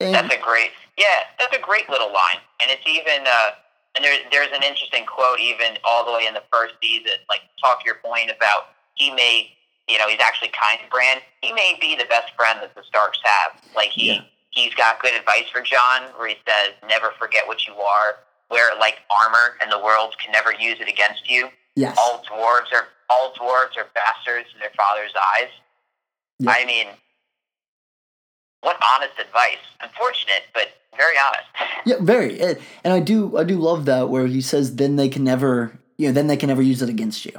And 0.00 0.14
That's 0.14 0.34
a 0.34 0.38
great, 0.38 0.70
yeah, 0.96 1.28
that's 1.38 1.54
a 1.56 1.60
great 1.60 1.88
little 1.88 2.12
line, 2.12 2.40
and 2.60 2.70
it's 2.70 2.82
even, 2.86 3.26
uh, 3.26 3.50
and 3.94 4.04
there's 4.04 4.20
there's 4.30 4.52
an 4.52 4.62
interesting 4.62 5.04
quote 5.06 5.40
even 5.40 5.78
all 5.84 6.04
the 6.04 6.12
way 6.12 6.26
in 6.26 6.34
the 6.34 6.42
first 6.52 6.74
season. 6.82 7.16
Like 7.28 7.40
talk 7.60 7.80
to 7.80 7.84
your 7.86 7.96
point 8.04 8.30
about 8.30 8.72
he 8.94 9.10
may, 9.12 9.50
you 9.88 9.98
know, 9.98 10.08
he's 10.08 10.20
actually 10.20 10.50
kind 10.52 10.78
to 10.82 10.88
Bran. 10.90 11.18
He 11.42 11.52
may 11.52 11.76
be 11.80 11.96
the 11.96 12.04
best 12.06 12.32
friend 12.36 12.58
that 12.62 12.74
the 12.74 12.82
Starks 12.88 13.18
have. 13.24 13.60
Like 13.74 13.88
he 13.88 14.12
Yeah. 14.12 14.20
he's 14.50 14.74
got 14.74 15.00
good 15.00 15.14
advice 15.14 15.48
for 15.52 15.60
Jon, 15.62 16.02
where 16.16 16.28
he 16.28 16.36
says, 16.46 16.72
"Never 16.88 17.12
forget 17.18 17.46
what 17.46 17.66
you 17.66 17.74
are. 17.80 18.16
Wear 18.50 18.72
it 18.72 18.78
like 18.78 18.98
armor, 19.10 19.56
and 19.62 19.70
the 19.72 19.78
world 19.78 20.14
can 20.18 20.30
never 20.32 20.52
use 20.52 20.78
it 20.80 20.88
against 20.88 21.28
you. 21.30 21.50
yes, 21.74 21.96
All 21.98 22.22
dwarves 22.30 22.72
are 22.72 22.88
all 23.10 23.32
dwarves 23.34 23.76
are 23.76 23.88
bastards 23.94 24.48
in 24.54 24.60
their 24.60 24.72
father's 24.76 25.12
eyes." 25.40 25.50
Yeah. 26.38 26.50
I 26.52 26.64
mean, 26.66 26.88
what 28.66 28.76
honest 28.92 29.14
advice. 29.20 29.62
Unfortunate, 29.80 30.42
but 30.52 30.68
very 30.96 31.14
honest. 31.24 31.46
Yeah, 31.86 31.96
very. 32.00 32.40
And 32.82 32.92
I 32.92 32.98
do 32.98 33.36
I 33.38 33.44
do 33.44 33.58
love 33.58 33.84
that 33.84 34.08
where 34.10 34.26
he 34.26 34.40
says 34.40 34.74
then 34.74 34.96
they 34.96 35.08
can 35.08 35.22
never 35.22 35.78
you 35.96 36.08
know 36.08 36.12
then 36.12 36.26
they 36.26 36.36
can 36.36 36.48
never 36.48 36.62
use 36.62 36.82
it 36.82 36.88
against 36.88 37.24
you. 37.24 37.32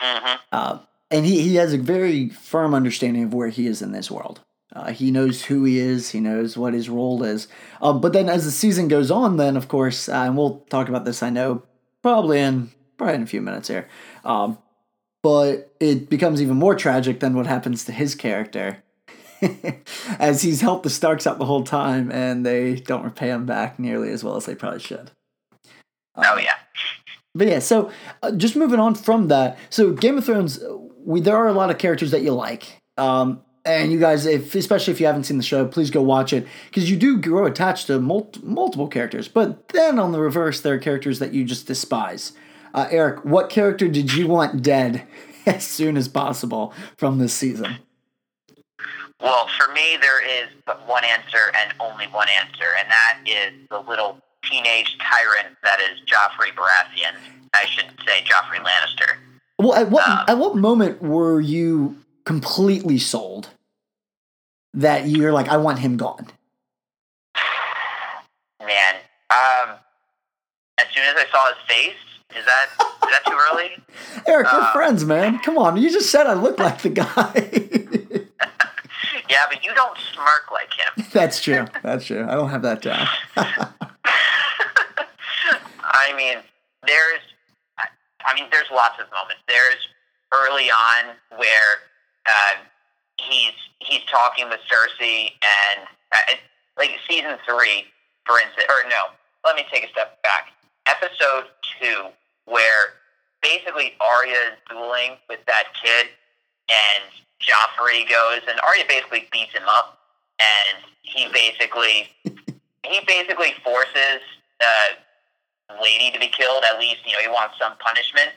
hmm 0.00 0.34
Uh, 0.52 0.78
and 1.10 1.24
he 1.24 1.40
he 1.40 1.54
has 1.54 1.72
a 1.72 1.78
very 1.78 2.28
firm 2.28 2.74
understanding 2.74 3.24
of 3.24 3.32
where 3.34 3.48
he 3.48 3.66
is 3.66 3.80
in 3.80 3.92
this 3.92 4.10
world. 4.10 4.40
Uh, 4.76 4.92
he 4.92 5.10
knows 5.10 5.46
who 5.46 5.64
he 5.64 5.78
is. 5.78 6.10
He 6.10 6.20
knows 6.20 6.58
what 6.58 6.74
his 6.74 6.90
role 6.90 7.22
is. 7.24 7.48
Um, 7.80 8.02
but 8.02 8.12
then 8.12 8.28
as 8.28 8.44
the 8.44 8.50
season 8.50 8.86
goes 8.86 9.10
on, 9.10 9.38
then 9.38 9.56
of 9.56 9.66
course, 9.68 10.10
uh, 10.10 10.24
and 10.26 10.36
we'll 10.36 10.60
talk 10.68 10.90
about 10.90 11.06
this. 11.06 11.22
I 11.22 11.30
know 11.30 11.62
probably 12.02 12.40
in 12.40 12.70
probably 12.98 13.14
in 13.14 13.22
a 13.22 13.26
few 13.26 13.40
minutes 13.40 13.68
here. 13.68 13.88
Um, 14.24 14.58
but 15.22 15.74
it 15.80 16.08
becomes 16.10 16.40
even 16.42 16.56
more 16.56 16.74
tragic 16.74 17.20
than 17.20 17.34
what 17.34 17.46
happens 17.46 17.84
to 17.84 17.92
his 17.92 18.14
character. 18.14 18.84
as 20.18 20.42
he's 20.42 20.60
helped 20.60 20.84
the 20.84 20.90
Starks 20.90 21.26
out 21.26 21.38
the 21.38 21.44
whole 21.44 21.64
time, 21.64 22.10
and 22.10 22.44
they 22.44 22.76
don't 22.76 23.04
repay 23.04 23.28
him 23.28 23.46
back 23.46 23.78
nearly 23.78 24.10
as 24.10 24.24
well 24.24 24.36
as 24.36 24.46
they 24.46 24.54
probably 24.54 24.80
should. 24.80 25.10
Oh 26.16 26.38
yeah. 26.38 26.54
But 27.34 27.46
yeah, 27.46 27.58
so 27.60 27.90
uh, 28.22 28.32
just 28.32 28.56
moving 28.56 28.80
on 28.80 28.94
from 28.94 29.28
that. 29.28 29.58
So 29.70 29.92
Game 29.92 30.18
of 30.18 30.24
Thrones, 30.24 30.58
we 31.04 31.20
there 31.20 31.36
are 31.36 31.48
a 31.48 31.52
lot 31.52 31.70
of 31.70 31.78
characters 31.78 32.10
that 32.10 32.22
you 32.22 32.32
like, 32.32 32.80
um, 32.96 33.42
and 33.64 33.92
you 33.92 34.00
guys, 34.00 34.26
if 34.26 34.54
especially 34.54 34.92
if 34.92 35.00
you 35.00 35.06
haven't 35.06 35.24
seen 35.24 35.36
the 35.36 35.44
show, 35.44 35.66
please 35.66 35.90
go 35.90 36.02
watch 36.02 36.32
it 36.32 36.46
because 36.66 36.90
you 36.90 36.96
do 36.96 37.20
grow 37.20 37.46
attached 37.46 37.86
to 37.88 38.00
mul- 38.00 38.32
multiple 38.42 38.88
characters. 38.88 39.28
But 39.28 39.68
then 39.68 39.98
on 39.98 40.12
the 40.12 40.20
reverse, 40.20 40.60
there 40.60 40.74
are 40.74 40.78
characters 40.78 41.18
that 41.18 41.32
you 41.32 41.44
just 41.44 41.66
despise. 41.66 42.32
Uh, 42.74 42.88
Eric, 42.90 43.24
what 43.24 43.50
character 43.50 43.88
did 43.88 44.14
you 44.14 44.26
want 44.26 44.62
dead 44.62 45.06
as 45.46 45.64
soon 45.64 45.96
as 45.96 46.08
possible 46.08 46.72
from 46.96 47.18
this 47.18 47.34
season? 47.34 47.78
Well, 49.20 49.48
for 49.58 49.72
me, 49.72 49.96
there 50.00 50.24
is 50.24 50.48
but 50.64 50.86
one 50.86 51.04
answer 51.04 51.50
and 51.56 51.72
only 51.80 52.06
one 52.06 52.28
answer, 52.28 52.66
and 52.78 52.88
that 52.90 53.18
is 53.26 53.52
the 53.68 53.80
little 53.80 54.18
teenage 54.48 54.96
tyrant 54.98 55.56
that 55.64 55.80
is 55.80 55.98
Joffrey 56.06 56.54
Baratheon. 56.54 57.16
I 57.54 57.64
should 57.66 57.86
say 58.06 58.22
Joffrey 58.22 58.62
Lannister. 58.64 59.16
Well, 59.58 59.74
at 59.74 59.90
what 59.90 60.06
Um, 60.08 60.24
at 60.28 60.38
what 60.38 60.54
moment 60.56 61.02
were 61.02 61.40
you 61.40 61.96
completely 62.24 62.98
sold 62.98 63.48
that 64.74 65.06
you're 65.08 65.32
like, 65.32 65.48
I 65.48 65.56
want 65.56 65.80
him 65.80 65.96
gone? 65.96 66.28
Man, 68.64 68.94
um, 69.30 69.76
as 70.78 70.86
soon 70.94 71.04
as 71.04 71.16
I 71.16 71.24
saw 71.32 71.46
his 71.48 71.56
face, 71.66 72.38
is 72.38 72.44
that 72.44 72.66
is 73.04 73.10
that 73.10 73.24
too 73.26 73.38
early? 73.52 73.70
Eric, 74.28 74.46
we're 74.52 74.60
Uh, 74.60 74.72
friends, 74.72 75.04
man. 75.04 75.38
Come 75.40 75.58
on, 75.58 75.76
you 75.76 75.90
just 75.90 76.10
said 76.10 76.26
I 76.26 76.34
look 76.34 76.58
like 76.60 76.82
the 76.82 76.90
guy. 76.90 77.60
Yeah, 79.28 79.44
but 79.50 79.64
you 79.64 79.74
don't 79.74 79.96
smirk 80.14 80.50
like 80.52 80.72
him. 80.72 81.06
That's 81.12 81.40
true. 81.42 81.66
That's 81.82 82.06
true. 82.06 82.24
I 82.26 82.34
don't 82.34 82.48
have 82.50 82.62
that 82.62 82.82
down. 82.82 83.06
I 85.82 86.12
mean, 86.16 86.38
there's, 86.86 87.20
I- 87.78 87.88
I 88.26 88.34
mean, 88.34 88.46
there's 88.52 88.70
lots 88.72 89.00
of 89.00 89.06
moments. 89.10 89.42
There's 89.48 89.88
early 90.32 90.70
on 90.70 91.14
where 91.38 91.72
uh, 92.26 92.54
he's 93.18 93.52
he's 93.80 94.02
talking 94.10 94.48
with 94.48 94.60
Cersei, 94.70 95.30
and 95.42 95.86
uh, 96.12 96.34
like 96.76 96.90
season 97.08 97.36
three, 97.48 97.84
for 98.26 98.38
instance, 98.38 98.66
or 98.68 98.88
no, 98.88 99.06
let 99.44 99.56
me 99.56 99.64
take 99.72 99.84
a 99.84 99.88
step 99.88 100.20
back. 100.22 100.48
Episode 100.86 101.44
two, 101.80 102.06
where 102.46 102.94
basically 103.42 103.92
Arya 104.00 104.32
is 104.52 104.58
dueling 104.68 105.12
with 105.28 105.40
that 105.46 105.64
kid, 105.82 106.08
and 106.68 107.04
Joffrey 107.40 108.08
goes, 108.08 108.42
and 108.48 108.58
Arya 108.60 108.84
basically 108.88 109.28
beats 109.32 109.52
him 109.52 109.62
up, 109.68 109.98
and 110.38 110.84
he 111.02 111.28
basically 111.32 112.08
he 112.84 113.00
basically 113.06 113.54
forces 113.64 114.20
uh, 114.60 115.76
Lady 115.82 116.10
to 116.10 116.18
be 116.18 116.28
killed. 116.28 116.64
At 116.64 116.78
least 116.78 117.06
you 117.06 117.12
know 117.12 117.20
he 117.20 117.28
wants 117.28 117.58
some 117.58 117.72
punishment. 117.78 118.30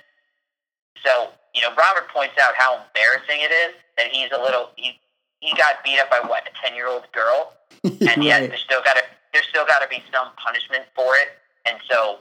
So 1.03 1.29
you 1.55 1.61
know 1.61 1.69
Robert 1.75 2.07
points 2.13 2.35
out 2.41 2.53
how 2.55 2.75
embarrassing 2.85 3.41
it 3.41 3.51
is 3.51 3.73
that 3.97 4.07
he's 4.07 4.29
a 4.31 4.41
little 4.41 4.69
he 4.75 4.99
he 5.39 5.55
got 5.57 5.83
beat 5.83 5.99
up 5.99 6.09
by 6.09 6.19
what 6.27 6.47
a 6.47 6.51
ten 6.65 6.75
year 6.75 6.87
old 6.87 7.07
girl, 7.11 7.53
and 7.83 8.23
yet 8.23 8.41
Right. 8.41 8.49
there's 8.49 8.61
still 8.61 8.81
got 8.85 8.95
to 8.97 9.03
there's 9.33 9.47
still 9.47 9.65
got 9.65 9.79
to 9.81 9.87
be 9.87 10.03
some 10.13 10.27
punishment 10.37 10.83
for 10.95 11.15
it. 11.15 11.29
And 11.65 11.77
so 11.89 12.19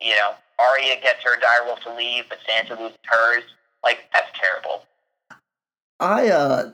you 0.00 0.14
know 0.16 0.34
Arya 0.58 1.00
gets 1.00 1.22
her 1.22 1.36
direwolf 1.38 1.80
to 1.84 1.94
leave, 1.94 2.24
but 2.28 2.38
Sansa 2.48 2.78
loses 2.78 2.98
hers. 3.04 3.44
Like 3.84 4.08
that's 4.12 4.28
terrible. 4.38 4.82
I 6.00 6.28
uh, 6.28 6.72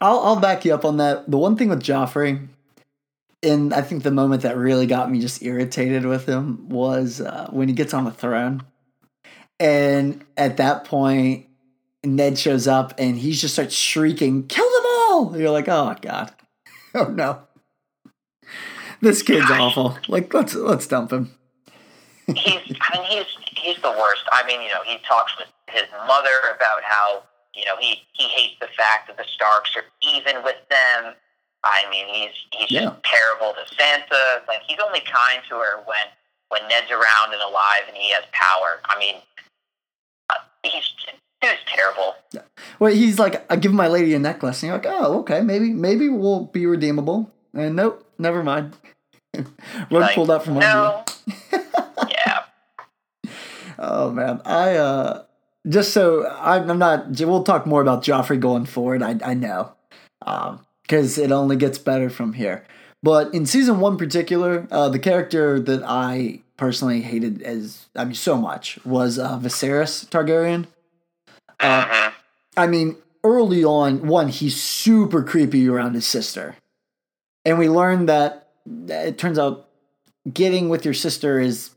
I'll 0.00 0.20
I'll 0.20 0.40
back 0.40 0.64
you 0.64 0.74
up 0.74 0.84
on 0.84 0.98
that. 0.98 1.30
The 1.30 1.38
one 1.38 1.56
thing 1.56 1.68
with 1.68 1.82
Joffrey, 1.82 2.48
and 3.42 3.72
I 3.74 3.82
think 3.82 4.02
the 4.02 4.10
moment 4.10 4.42
that 4.42 4.56
really 4.56 4.86
got 4.86 5.10
me 5.10 5.20
just 5.20 5.42
irritated 5.42 6.06
with 6.06 6.26
him 6.26 6.68
was 6.68 7.20
uh, 7.20 7.48
when 7.50 7.68
he 7.68 7.74
gets 7.74 7.94
on 7.94 8.04
the 8.04 8.10
throne, 8.10 8.62
and 9.58 10.24
at 10.36 10.58
that 10.58 10.84
point, 10.84 11.46
Ned 12.04 12.38
shows 12.38 12.68
up 12.68 12.94
and 12.98 13.16
he 13.18 13.32
just 13.32 13.54
starts 13.54 13.74
shrieking, 13.74 14.46
"Kill 14.46 14.64
them 14.70 14.84
all!" 14.86 15.36
You're 15.36 15.50
like, 15.50 15.68
"Oh 15.68 15.94
god, 16.00 16.32
oh 16.94 17.04
no." 17.04 17.42
This 19.00 19.22
kid's 19.22 19.50
awful. 19.50 19.98
Like 20.06 20.32
let's 20.32 20.54
let's 20.54 20.86
dump 20.86 21.12
him. 21.12 21.34
he's 22.28 22.76
I 22.80 22.98
mean 22.98 23.04
he's 23.10 23.26
he's 23.62 23.82
the 23.82 23.90
worst. 23.90 24.22
I 24.32 24.46
mean, 24.46 24.62
you 24.62 24.68
know, 24.68 24.82
he 24.84 24.98
talks 25.06 25.36
with 25.38 25.48
his 25.68 25.88
mother 26.06 26.30
about 26.54 26.82
how, 26.82 27.22
you 27.54 27.64
know, 27.64 27.76
he, 27.78 28.02
he 28.12 28.24
hates 28.28 28.54
the 28.60 28.68
fact 28.76 29.08
that 29.08 29.16
the 29.16 29.24
Starks 29.34 29.76
are 29.76 29.84
even 30.02 30.42
with 30.44 30.56
them. 30.70 31.14
I 31.64 31.84
mean, 31.90 32.06
he's 32.08 32.30
he's 32.52 32.70
Yeah. 32.70 32.80
just 32.90 33.04
terrible 33.04 33.54
to 33.54 33.74
Sansa. 33.74 34.46
Like 34.48 34.60
he's 34.66 34.78
only 34.84 35.00
kind 35.00 35.42
to 35.48 35.56
her 35.56 35.78
when 35.86 36.06
when 36.48 36.66
Ned's 36.68 36.90
around 36.90 37.32
and 37.32 37.40
alive 37.42 37.82
and 37.88 37.96
he 37.96 38.10
has 38.12 38.24
power. 38.32 38.80
I 38.84 38.98
mean, 38.98 39.16
uh, 40.30 40.34
he's 40.64 40.84
dude's 41.40 41.58
terrible. 41.66 42.14
Well, 42.78 42.92
he's 42.92 43.18
like, 43.18 43.44
I 43.50 43.56
give 43.56 43.72
my 43.72 43.86
lady 43.88 44.14
a 44.14 44.18
necklace, 44.18 44.62
and 44.62 44.68
you're 44.70 44.78
like, 44.78 44.86
oh, 44.88 45.20
okay, 45.20 45.40
maybe 45.40 45.70
maybe 45.70 46.08
we'll 46.08 46.46
be 46.46 46.66
redeemable. 46.66 47.30
And 47.54 47.76
nope, 47.76 48.04
never 48.18 48.42
mind. 48.42 48.74
Rug 49.36 49.46
Like, 49.90 50.14
pulled 50.14 50.30
out 50.30 50.44
from 50.44 50.56
under 50.58 50.66
you. 50.66 50.72
no. 51.52 51.64
yeah. 52.08 52.42
Oh 53.78 54.10
man, 54.10 54.40
I 54.44 54.76
uh, 54.76 55.22
just 55.68 55.92
so 55.92 56.28
I'm, 56.28 56.70
I'm 56.70 56.78
not. 56.78 57.20
We'll 57.20 57.44
talk 57.44 57.66
more 57.66 57.82
about 57.82 58.02
Joffrey 58.02 58.38
going 58.40 58.66
forward. 58.66 59.02
I 59.02 59.18
I 59.24 59.34
know, 59.34 59.72
because 60.82 61.18
it 61.18 61.32
only 61.32 61.56
gets 61.56 61.78
better 61.78 62.10
from 62.10 62.32
here. 62.34 62.64
But 63.02 63.34
in 63.34 63.46
season 63.46 63.80
one, 63.80 63.92
in 63.94 63.98
particular, 63.98 64.66
uh, 64.70 64.88
the 64.88 64.98
character 64.98 65.58
that 65.58 65.82
I 65.84 66.40
personally 66.56 67.00
hated 67.02 67.42
as 67.42 67.86
I 67.96 68.04
mean 68.04 68.14
so 68.14 68.36
much 68.36 68.78
was 68.84 69.18
uh, 69.18 69.38
Viserys 69.38 70.06
Targaryen. 70.08 70.66
Uh, 71.60 71.84
Mhm. 71.86 72.12
I 72.56 72.66
mean, 72.66 72.96
early 73.24 73.64
on, 73.64 74.06
one 74.06 74.28
he's 74.28 74.60
super 74.60 75.22
creepy 75.22 75.68
around 75.68 75.94
his 75.94 76.06
sister, 76.06 76.56
and 77.44 77.58
we 77.58 77.68
learned 77.68 78.08
that 78.08 78.48
it 78.88 79.16
turns 79.18 79.38
out 79.38 79.68
getting 80.32 80.68
with 80.68 80.84
your 80.84 80.94
sister 80.94 81.40
is 81.40 81.70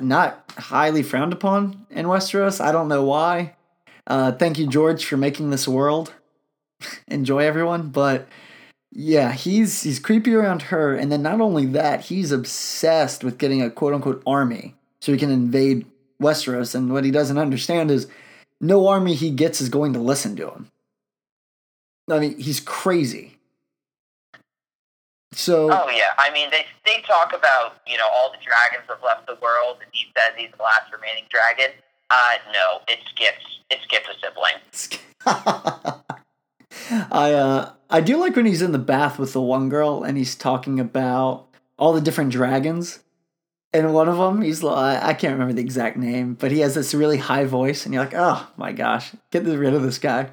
not 0.00 0.52
highly 0.56 1.02
frowned 1.02 1.32
upon 1.32 1.86
in 1.90 2.06
Westeros. 2.06 2.60
I 2.60 2.72
don't 2.72 2.88
know 2.88 3.04
why. 3.04 3.56
Uh, 4.06 4.32
thank 4.32 4.58
you, 4.58 4.66
George, 4.66 5.04
for 5.04 5.16
making 5.16 5.50
this 5.50 5.66
world. 5.66 6.12
Enjoy, 7.08 7.40
everyone. 7.40 7.88
But 7.88 8.28
yeah, 8.92 9.32
he's 9.32 9.82
he's 9.82 9.98
creepy 9.98 10.34
around 10.34 10.62
her, 10.62 10.94
and 10.94 11.10
then 11.10 11.22
not 11.22 11.40
only 11.40 11.66
that, 11.66 12.02
he's 12.02 12.32
obsessed 12.32 13.24
with 13.24 13.38
getting 13.38 13.62
a 13.62 13.70
quote 13.70 13.94
unquote 13.94 14.22
army 14.26 14.74
so 15.00 15.12
he 15.12 15.18
can 15.18 15.30
invade 15.30 15.86
Westeros. 16.22 16.74
And 16.74 16.92
what 16.92 17.04
he 17.04 17.10
doesn't 17.10 17.38
understand 17.38 17.90
is 17.90 18.06
no 18.60 18.86
army 18.86 19.14
he 19.14 19.30
gets 19.30 19.60
is 19.60 19.68
going 19.68 19.92
to 19.94 19.98
listen 19.98 20.36
to 20.36 20.50
him. 20.50 20.70
I 22.10 22.18
mean, 22.18 22.38
he's 22.38 22.60
crazy. 22.60 23.33
So 25.34 25.68
Oh 25.70 25.88
yeah, 25.90 26.12
I 26.18 26.30
mean 26.32 26.50
they 26.50 26.66
they 26.84 27.02
talk 27.02 27.32
about 27.32 27.76
you 27.86 27.98
know 27.98 28.08
all 28.12 28.30
the 28.30 28.38
dragons 28.38 28.88
have 28.88 29.02
left 29.02 29.26
the 29.26 29.36
world, 29.42 29.78
and 29.80 29.90
he 29.92 30.06
says 30.16 30.34
he's 30.36 30.50
the 30.56 30.62
last 30.62 30.92
remaining 30.92 31.24
dragon. 31.30 31.72
Uh, 32.10 32.36
no, 32.52 32.80
it 32.88 33.00
skips 33.10 33.44
it 33.70 33.80
skips 33.82 34.06
a 34.08 34.14
sibling. 34.20 34.60
I 37.10 37.32
uh 37.32 37.72
I 37.90 38.00
do 38.00 38.16
like 38.16 38.36
when 38.36 38.46
he's 38.46 38.62
in 38.62 38.72
the 38.72 38.78
bath 38.78 39.18
with 39.18 39.32
the 39.32 39.40
one 39.40 39.68
girl 39.68 40.02
and 40.02 40.18
he's 40.18 40.34
talking 40.34 40.80
about 40.80 41.46
all 41.78 41.92
the 41.92 42.00
different 42.00 42.32
dragons. 42.32 43.00
And 43.72 43.92
one 43.92 44.08
of 44.08 44.18
them, 44.18 44.40
he's 44.40 44.62
like, 44.62 45.02
I 45.02 45.14
can't 45.14 45.32
remember 45.32 45.52
the 45.52 45.60
exact 45.60 45.96
name, 45.96 46.34
but 46.34 46.52
he 46.52 46.60
has 46.60 46.76
this 46.76 46.94
really 46.94 47.18
high 47.18 47.44
voice, 47.44 47.84
and 47.84 47.92
you're 47.92 48.04
like, 48.04 48.14
oh 48.14 48.46
my 48.56 48.70
gosh, 48.70 49.10
get 49.32 49.44
rid 49.44 49.74
of 49.74 49.82
this 49.82 49.98
guy. 49.98 50.30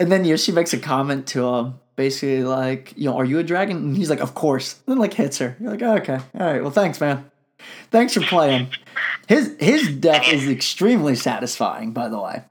And 0.00 0.10
then 0.10 0.36
she 0.38 0.50
makes 0.50 0.72
a 0.72 0.78
comment 0.78 1.26
to 1.28 1.46
him, 1.46 1.74
basically 1.94 2.42
like, 2.42 2.94
you 2.96 3.04
know, 3.04 3.16
are 3.18 3.24
you 3.24 3.38
a 3.38 3.42
dragon? 3.42 3.76
And 3.76 3.96
he's 3.96 4.08
like, 4.08 4.20
of 4.20 4.34
course. 4.34 4.74
And 4.86 4.94
then 4.94 4.98
like 4.98 5.12
hits 5.14 5.38
her. 5.38 5.56
You're 5.60 5.70
like, 5.70 5.82
oh, 5.82 5.96
okay, 5.96 6.18
all 6.38 6.46
right, 6.46 6.62
well, 6.62 6.70
thanks, 6.70 7.00
man. 7.00 7.30
Thanks 7.90 8.14
for 8.14 8.22
playing. 8.22 8.68
His 9.28 9.54
his 9.60 9.88
death 9.88 10.26
is 10.32 10.48
extremely 10.48 11.14
satisfying, 11.14 11.92
by 11.92 12.08
the 12.08 12.18
way. 12.18 12.42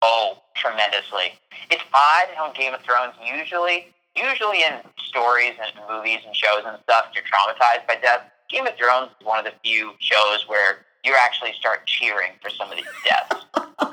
Oh, 0.00 0.38
tremendously. 0.54 1.32
It's 1.70 1.82
odd 1.92 2.28
how 2.36 2.52
Game 2.52 2.74
of 2.74 2.80
Thrones 2.82 3.14
usually 3.24 3.88
usually 4.16 4.62
in 4.62 4.74
stories 5.08 5.54
and 5.60 5.72
movies 5.90 6.20
and 6.24 6.34
shows 6.36 6.62
and 6.64 6.78
stuff 6.84 7.06
you're 7.14 7.24
traumatized 7.24 7.86
by 7.88 7.96
death. 8.00 8.22
Game 8.48 8.66
of 8.66 8.76
Thrones 8.76 9.10
is 9.20 9.26
one 9.26 9.38
of 9.38 9.44
the 9.44 9.52
few 9.64 9.92
shows 9.98 10.46
where 10.46 10.84
you 11.04 11.14
actually 11.20 11.52
start 11.58 11.86
cheering 11.86 12.32
for 12.40 12.50
some 12.50 12.70
of 12.70 12.76
these 12.76 12.86
deaths. 13.04 13.44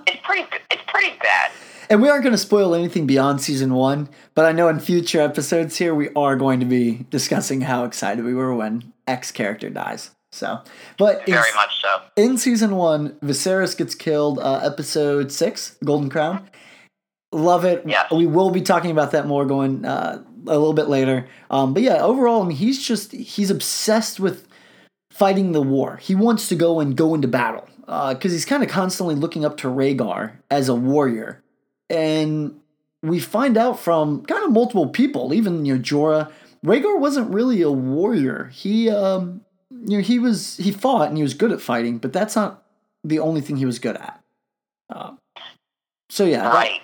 it's 0.08 0.22
pretty 0.24 0.46
it's 0.70 0.84
pretty 0.88 1.18
bad. 1.20 1.52
And 1.92 2.02
we 2.02 2.08
aren't 2.08 2.24
going 2.24 2.32
to 2.32 2.38
spoil 2.38 2.74
anything 2.74 3.06
beyond 3.06 3.42
season 3.42 3.74
one, 3.74 4.08
but 4.34 4.46
I 4.46 4.54
know 4.54 4.70
in 4.70 4.80
future 4.80 5.20
episodes 5.20 5.76
here 5.76 5.94
we 5.94 6.08
are 6.16 6.38
going 6.38 6.62
to 6.62 6.66
be 6.66 7.06
discussing 7.10 7.60
how 7.60 7.84
excited 7.84 8.24
we 8.24 8.34
were 8.34 8.56
when 8.56 8.94
X 9.08 9.30
character 9.34 9.70
dies. 9.70 10.12
So, 10.32 10.62
but 10.98 11.28
in, 11.28 11.36
much 11.36 11.82
so. 11.82 12.02
in 12.16 12.38
season 12.38 12.78
one, 12.78 13.10
Viserys 13.20 13.78
gets 13.78 13.94
killed. 13.94 14.40
Uh, 14.40 14.62
episode 14.64 15.34
six, 15.34 15.76
Golden 15.84 16.10
Crown. 16.10 16.50
Love 17.34 17.66
it. 17.66 17.84
Yes. 17.86 18.10
We 18.10 18.26
will 18.26 18.52
be 18.52 18.62
talking 18.62 18.92
about 18.92 19.12
that 19.12 19.28
more 19.28 19.46
going 19.46 19.84
uh, 19.84 20.24
a 20.48 20.58
little 20.58 20.72
bit 20.72 20.88
later. 20.88 21.28
Um, 21.50 21.74
but 21.74 21.84
yeah, 21.84 22.02
overall, 22.02 22.42
I 22.42 22.48
mean, 22.48 22.56
he's 22.56 22.82
just 22.82 23.12
he's 23.12 23.52
obsessed 23.52 24.18
with 24.18 24.48
fighting 25.12 25.52
the 25.52 25.62
war. 25.62 25.98
He 25.98 26.16
wants 26.16 26.48
to 26.48 26.56
go 26.56 26.80
and 26.80 26.96
go 26.96 27.14
into 27.14 27.28
battle 27.28 27.68
because 27.86 28.32
he's 28.32 28.46
kind 28.46 28.64
of 28.64 28.70
constantly 28.70 29.16
looking 29.16 29.44
up 29.44 29.58
to 29.58 29.68
Rhaegar 29.68 30.38
as 30.50 30.70
a 30.70 30.76
warrior, 30.76 31.44
and 31.92 32.60
we 33.04 33.20
find 33.20 33.58
out 33.58 33.80
from 33.80 34.26
kind 34.26 34.44
of 34.44 34.52
multiple 34.52 34.88
people, 34.88 35.34
even 35.34 35.66
you 35.66 35.76
know 35.76 35.82
Jorah. 35.82 36.32
Rhaegar 36.66 37.00
wasn't 37.00 37.34
really 37.34 37.62
a 37.62 37.72
warrior. 37.72 38.50
He 38.54 38.90
um, 38.90 39.42
you 39.70 39.98
know 39.98 40.04
he 40.04 40.20
was 40.20 40.58
he 40.58 40.72
fought 40.72 41.10
and 41.10 41.18
he 41.18 41.24
was 41.24 41.34
good 41.34 41.52
at 41.52 41.60
fighting, 41.62 41.98
but 41.98 42.14
that's 42.14 42.36
not 42.36 42.64
the 43.04 43.20
only 43.20 43.42
thing 43.42 43.58
he 43.58 43.66
was 43.66 43.80
good 43.80 43.96
at. 43.98 44.24
Uh, 44.90 45.14
so 46.10 46.24
yeah, 46.26 46.50
Right. 46.52 46.82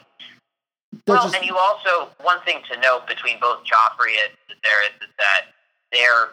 that 1.06 1.14
Well, 1.14 1.24
just- 1.24 1.36
and 1.36 1.46
you 1.46 1.56
also 1.58 2.10
one 2.22 2.42
thing 2.42 2.60
to 2.72 2.80
note 2.80 3.08
between 3.08 3.40
both 3.40 3.60
Joffrey 3.64 4.16
and 4.24 4.34
Viserys 4.50 4.96
is 5.08 5.14
that 5.18 5.42
they're 5.92 6.30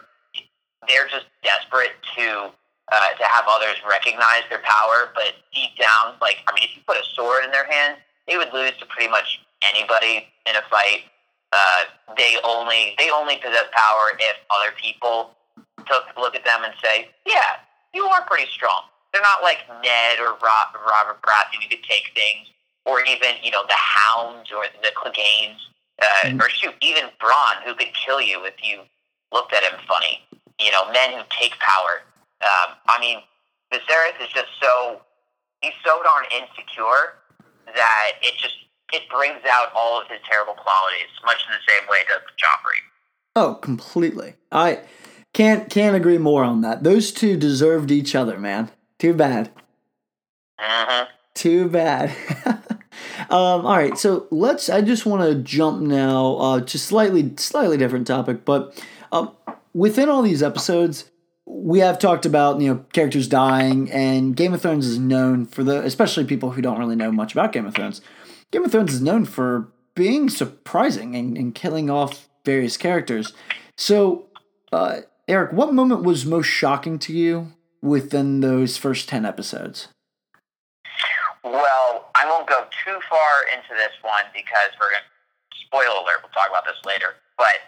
they're 0.87 1.07
just 1.07 1.25
desperate 1.43 1.91
to 2.17 2.49
uh, 2.91 3.09
to 3.17 3.23
have 3.25 3.45
others 3.47 3.75
recognize 3.89 4.43
their 4.49 4.61
power, 4.63 5.11
but 5.15 5.33
deep 5.53 5.71
down, 5.79 6.15
like 6.21 6.37
I 6.47 6.53
mean, 6.53 6.63
if 6.63 6.75
you 6.75 6.81
put 6.87 6.97
a 6.97 7.03
sword 7.15 7.43
in 7.45 7.51
their 7.51 7.69
hand, 7.69 7.97
they 8.27 8.37
would 8.37 8.53
lose 8.53 8.71
to 8.79 8.85
pretty 8.85 9.09
much 9.09 9.39
anybody 9.61 10.27
in 10.45 10.55
a 10.55 10.61
fight. 10.69 11.03
Uh, 11.51 11.83
they 12.17 12.37
only 12.43 12.95
they 12.97 13.09
only 13.09 13.37
possess 13.37 13.65
power 13.71 14.11
if 14.19 14.35
other 14.49 14.71
people 14.81 15.31
took 15.87 16.05
a 16.15 16.19
look 16.19 16.35
at 16.35 16.43
them 16.43 16.63
and 16.63 16.73
say, 16.83 17.09
"Yeah, 17.25 17.57
you 17.93 18.03
are 18.05 18.23
pretty 18.25 18.49
strong." 18.51 18.83
They're 19.13 19.21
not 19.21 19.41
like 19.43 19.59
Ned 19.81 20.19
or 20.19 20.33
Rob, 20.43 20.75
Robert 20.75 21.21
Baratheon 21.21 21.63
who 21.63 21.69
could 21.69 21.83
take 21.83 22.11
things, 22.13 22.47
or 22.85 23.01
even 23.05 23.35
you 23.43 23.51
know 23.51 23.63
the 23.67 23.75
Hounds 23.77 24.51
or 24.51 24.65
the 24.81 24.91
Cleganes, 24.95 25.59
uh, 26.01 26.05
Mhm. 26.25 26.41
or 26.41 26.49
shoot, 26.49 26.75
even 26.81 27.09
Bronn 27.21 27.63
who 27.63 27.73
could 27.75 27.93
kill 27.93 28.19
you 28.19 28.43
if 28.45 28.61
you 28.63 28.87
looked 29.31 29.53
at 29.53 29.63
him 29.63 29.79
funny. 29.87 30.25
You 30.59 30.71
know, 30.71 30.85
men 30.91 31.13
who 31.13 31.23
take 31.29 31.57
power. 31.59 32.03
Um, 32.41 32.75
I 32.87 32.97
mean, 32.99 33.23
Viserys 33.71 34.19
is 34.21 34.29
just 34.29 34.49
so 34.61 35.01
he's 35.61 35.73
so 35.85 36.01
darn 36.03 36.25
insecure 36.25 37.15
that 37.73 38.11
it 38.21 38.35
just 38.37 38.55
it 38.93 39.03
brings 39.09 39.41
out 39.51 39.69
all 39.75 39.99
of 39.99 40.07
his 40.07 40.19
terrible 40.29 40.53
qualities, 40.53 41.09
much 41.25 41.43
in 41.47 41.53
the 41.53 41.71
same 41.71 41.89
way 41.89 41.97
it 41.97 42.07
does 42.07 42.21
with 42.25 42.35
Joffrey. 42.37 42.81
Oh, 43.35 43.55
completely. 43.55 44.35
I 44.51 44.81
can't 45.33 45.69
can't 45.69 45.95
agree 45.95 46.17
more 46.17 46.43
on 46.43 46.61
that. 46.61 46.83
Those 46.83 47.11
two 47.11 47.35
deserved 47.37 47.91
each 47.91 48.15
other, 48.15 48.39
man. 48.39 48.71
Too 48.99 49.13
bad. 49.13 49.51
hmm 50.57 51.03
Too 51.33 51.67
bad. 51.67 52.15
um, 53.29 53.65
all 53.65 53.75
right, 53.77 53.97
so 53.97 54.27
let's. 54.31 54.69
I 54.69 54.81
just 54.81 55.05
want 55.05 55.23
to 55.23 55.35
jump 55.35 55.81
now 55.81 56.35
uh, 56.35 56.61
to 56.61 56.79
slightly 56.79 57.33
slightly 57.37 57.77
different 57.77 58.07
topic, 58.07 58.45
but 58.45 58.81
um, 59.11 59.31
within 59.73 60.07
all 60.07 60.21
these 60.21 60.41
episodes, 60.43 61.11
we 61.45 61.79
have 61.79 61.99
talked 61.99 62.25
about 62.25 62.59
you 62.61 62.73
know 62.73 62.85
characters 62.93 63.27
dying, 63.27 63.91
and 63.91 64.35
Game 64.35 64.53
of 64.53 64.61
Thrones 64.61 64.87
is 64.87 64.99
known 64.99 65.45
for 65.45 65.63
the, 65.63 65.83
especially 65.83 66.25
people 66.25 66.51
who 66.51 66.61
don't 66.61 66.79
really 66.79 66.95
know 66.95 67.11
much 67.11 67.33
about 67.33 67.51
Game 67.51 67.65
of 67.65 67.75
Thrones. 67.75 68.01
Game 68.51 68.63
of 68.63 68.71
Thrones 68.71 68.93
is 68.93 69.01
known 69.01 69.25
for 69.25 69.71
being 69.95 70.29
surprising 70.29 71.15
and, 71.15 71.37
and 71.37 71.55
killing 71.55 71.89
off 71.89 72.27
various 72.43 72.77
characters. 72.77 73.33
So, 73.77 74.27
uh, 74.71 75.01
Eric, 75.27 75.53
what 75.53 75.73
moment 75.73 76.03
was 76.03 76.25
most 76.25 76.47
shocking 76.47 76.99
to 76.99 77.13
you 77.13 77.53
within 77.81 78.41
those 78.41 78.77
first 78.77 79.07
ten 79.07 79.25
episodes? 79.25 79.89
Well, 81.43 82.09
I 82.15 82.25
won't 82.27 82.47
go 82.47 82.65
too 82.83 82.99
far 83.07 83.43
into 83.53 83.75
this 83.75 83.93
one 84.01 84.23
because 84.33 84.71
we're 84.79 84.89
going 84.89 85.03
to 85.03 85.57
spoil 85.65 86.01
alert. 86.01 86.21
We'll 86.23 86.33
talk 86.33 86.49
about 86.49 86.65
this 86.65 86.81
later. 86.85 87.13
But 87.37 87.61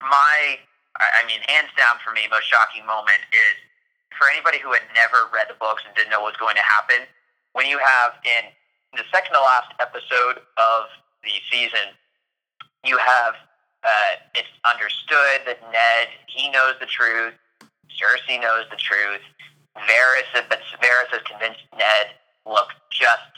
my, 0.00 0.58
I 1.00 1.26
mean, 1.26 1.42
hands 1.50 1.74
down 1.74 1.98
for 2.04 2.14
me, 2.14 2.26
most 2.30 2.46
shocking 2.46 2.86
moment 2.86 3.18
is 3.34 3.56
for 4.14 4.30
anybody 4.30 4.62
who 4.62 4.70
had 4.70 4.86
never 4.94 5.26
read 5.34 5.50
the 5.50 5.58
books 5.58 5.82
and 5.82 5.90
didn't 5.94 6.10
know 6.10 6.22
what 6.22 6.38
was 6.38 6.40
going 6.40 6.54
to 6.54 6.62
happen. 6.62 7.02
When 7.52 7.66
you 7.66 7.78
have 7.82 8.14
in 8.22 8.50
the 8.94 9.02
second 9.10 9.34
to 9.34 9.42
last 9.42 9.74
episode 9.82 10.42
of 10.54 10.80
the 11.26 11.34
season, 11.50 11.94
you 12.86 12.98
have 12.98 13.34
uh, 13.82 14.12
it's 14.34 14.50
understood 14.64 15.44
that 15.46 15.58
Ned 15.74 16.08
he 16.26 16.48
knows 16.50 16.78
the 16.78 16.86
truth, 16.86 17.34
Cersei 17.90 18.40
knows 18.40 18.64
the 18.70 18.78
truth. 18.78 19.22
Varys, 19.74 20.30
but 20.48 20.62
Varys 20.78 21.10
has 21.10 21.22
convinced 21.26 21.66
Ned 21.76 22.14
look, 22.46 22.70
just 22.90 23.34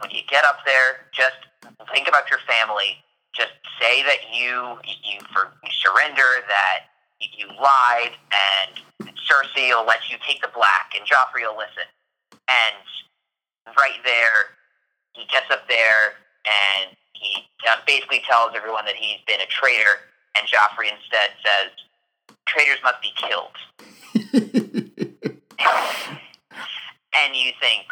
when 0.00 0.10
you 0.10 0.22
get 0.28 0.44
up 0.44 0.62
there, 0.64 1.10
just 1.12 1.36
think 1.92 2.06
about 2.06 2.30
your 2.30 2.38
family. 2.46 3.02
Just 3.34 3.52
say 3.80 4.02
that 4.02 4.18
you 4.32 4.78
you, 4.84 5.20
for, 5.32 5.52
you 5.62 5.70
surrender, 5.70 6.44
that 6.48 6.88
you 7.20 7.46
lied, 7.48 8.12
and 8.30 8.80
Cersei 9.28 9.70
will 9.70 9.86
let 9.86 10.08
you 10.10 10.16
take 10.26 10.40
the 10.40 10.50
black, 10.54 10.92
and 10.96 11.06
Joffrey 11.06 11.42
will 11.46 11.58
listen. 11.58 11.86
And 12.48 12.76
right 13.76 14.00
there, 14.04 14.56
he 15.12 15.24
gets 15.30 15.50
up 15.50 15.68
there 15.68 16.14
and 16.46 16.96
he 17.12 17.44
uh, 17.68 17.76
basically 17.86 18.22
tells 18.28 18.52
everyone 18.54 18.84
that 18.84 18.94
he's 18.94 19.18
been 19.26 19.40
a 19.40 19.46
traitor, 19.46 19.98
and 20.36 20.46
Joffrey 20.46 20.90
instead 20.90 21.30
says, 21.42 21.70
"Traitors 22.46 22.78
must 22.82 23.02
be 23.02 23.12
killed." 23.16 23.56
and 27.14 27.34
you 27.34 27.52
think, 27.60 27.86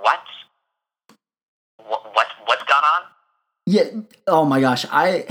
what? 0.00 0.20
What, 1.86 2.14
what 2.14 2.26
what's 2.44 2.64
gone 2.64 2.82
on? 2.82 3.02
Yeah. 3.68 3.84
Oh 4.26 4.44
my 4.46 4.60
gosh. 4.60 4.86
I. 4.90 5.26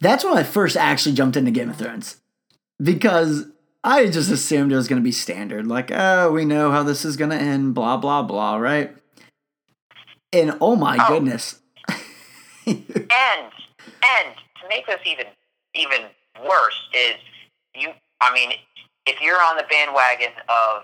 That's 0.00 0.24
when 0.24 0.38
I 0.38 0.44
first 0.44 0.76
actually 0.76 1.16
jumped 1.16 1.36
into 1.36 1.50
Game 1.50 1.70
of 1.70 1.76
Thrones 1.76 2.20
because 2.80 3.46
I 3.82 4.06
just 4.06 4.30
assumed 4.30 4.70
it 4.70 4.76
was 4.76 4.86
going 4.86 5.00
to 5.00 5.04
be 5.04 5.10
standard. 5.10 5.66
Like, 5.66 5.90
oh, 5.92 6.30
we 6.30 6.44
know 6.44 6.70
how 6.70 6.84
this 6.84 7.04
is 7.04 7.16
going 7.16 7.32
to 7.32 7.36
end, 7.36 7.74
blah, 7.74 7.96
blah, 7.96 8.22
blah, 8.22 8.56
right? 8.58 8.94
And 10.32 10.56
oh 10.60 10.76
my 10.76 10.98
Oh. 11.00 11.08
goodness. 11.08 11.60
and 12.66 12.76
and 12.76 14.28
to 14.62 14.68
make 14.68 14.86
this 14.86 15.00
even 15.04 15.26
even 15.74 16.02
worse 16.46 16.88
is 16.94 17.16
you 17.74 17.90
I 18.20 18.32
mean 18.32 18.52
if 19.06 19.20
you're 19.20 19.42
on 19.42 19.56
the 19.56 19.64
bandwagon 19.68 20.32
of 20.48 20.82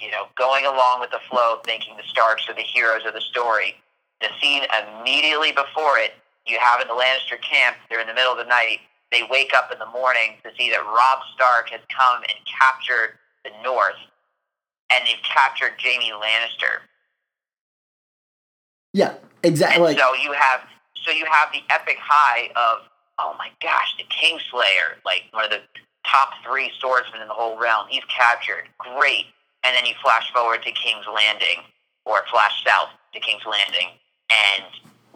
you 0.00 0.10
know 0.10 0.24
going 0.36 0.64
along 0.64 1.00
with 1.00 1.10
the 1.10 1.20
flow 1.30 1.60
thinking 1.64 1.96
the 1.96 2.02
Starks 2.08 2.48
are 2.48 2.54
the 2.54 2.62
heroes 2.62 3.02
of 3.06 3.12
the 3.14 3.20
story 3.20 3.76
the 4.20 4.28
scene 4.40 4.62
immediately 5.00 5.52
before 5.52 5.98
it 5.98 6.12
you 6.46 6.58
have 6.58 6.80
in 6.80 6.88
the 6.88 6.94
Lannister 6.94 7.40
camp 7.40 7.76
they're 7.88 8.00
in 8.00 8.06
the 8.06 8.14
middle 8.14 8.32
of 8.32 8.38
the 8.38 8.48
night 8.48 8.78
they 9.12 9.22
wake 9.30 9.52
up 9.54 9.70
in 9.72 9.78
the 9.78 9.86
morning 9.86 10.36
to 10.42 10.50
see 10.58 10.70
that 10.70 10.82
Robb 10.82 11.20
Stark 11.34 11.70
has 11.70 11.80
come 11.94 12.22
and 12.22 12.38
captured 12.46 13.18
the 13.44 13.50
North 13.62 13.98
and 14.92 15.06
they've 15.06 15.22
captured 15.22 15.72
Jaime 15.78 16.12
Lannister 16.12 16.86
yeah, 18.92 19.14
exactly. 19.42 19.90
and 19.90 19.98
so 19.98 20.14
you 20.14 20.32
have 20.32 20.60
so 20.94 21.10
you 21.10 21.26
have 21.30 21.52
the 21.52 21.60
epic 21.70 21.98
high 22.00 22.48
of 22.56 22.88
oh 23.18 23.34
my 23.38 23.50
gosh, 23.62 23.96
the 23.98 24.04
Kingslayer, 24.04 25.00
like 25.04 25.24
one 25.32 25.44
of 25.44 25.50
the 25.50 25.60
top 26.06 26.30
three 26.44 26.70
swordsmen 26.78 27.20
in 27.20 27.28
the 27.28 27.34
whole 27.34 27.58
realm. 27.58 27.86
He's 27.88 28.04
captured. 28.04 28.68
Great. 28.78 29.26
And 29.64 29.74
then 29.74 29.86
you 29.86 29.94
flash 30.02 30.30
forward 30.32 30.62
to 30.62 30.72
King's 30.72 31.06
Landing 31.12 31.64
or 32.04 32.22
flash 32.30 32.64
south 32.64 32.90
to 33.14 33.20
King's 33.20 33.42
Landing 33.44 33.88
and 34.30 34.64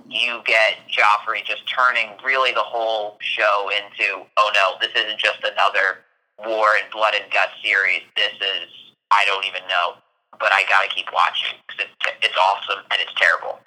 you 0.08 0.40
get 0.44 0.78
Joffrey 0.88 1.44
just 1.44 1.62
turning 1.68 2.10
really 2.24 2.52
the 2.52 2.62
whole 2.62 3.16
show 3.20 3.70
into, 3.70 4.24
oh 4.36 4.50
no, 4.54 4.74
this 4.80 4.90
isn't 4.96 5.18
just 5.18 5.38
another 5.44 5.98
war 6.44 6.68
and 6.82 6.90
blood 6.92 7.14
and 7.14 7.30
guts 7.32 7.52
series. 7.62 8.02
This 8.16 8.32
is, 8.34 8.68
I 9.10 9.24
don't 9.26 9.46
even 9.46 9.62
know, 9.68 9.94
but 10.38 10.52
I 10.52 10.64
gotta 10.68 10.88
keep 10.88 11.06
watching 11.12 11.56
because 11.68 11.86
it's, 11.86 12.26
it's 12.26 12.36
awesome 12.36 12.84
and 12.90 13.00
it's 13.00 13.12
terrible. 13.16 13.60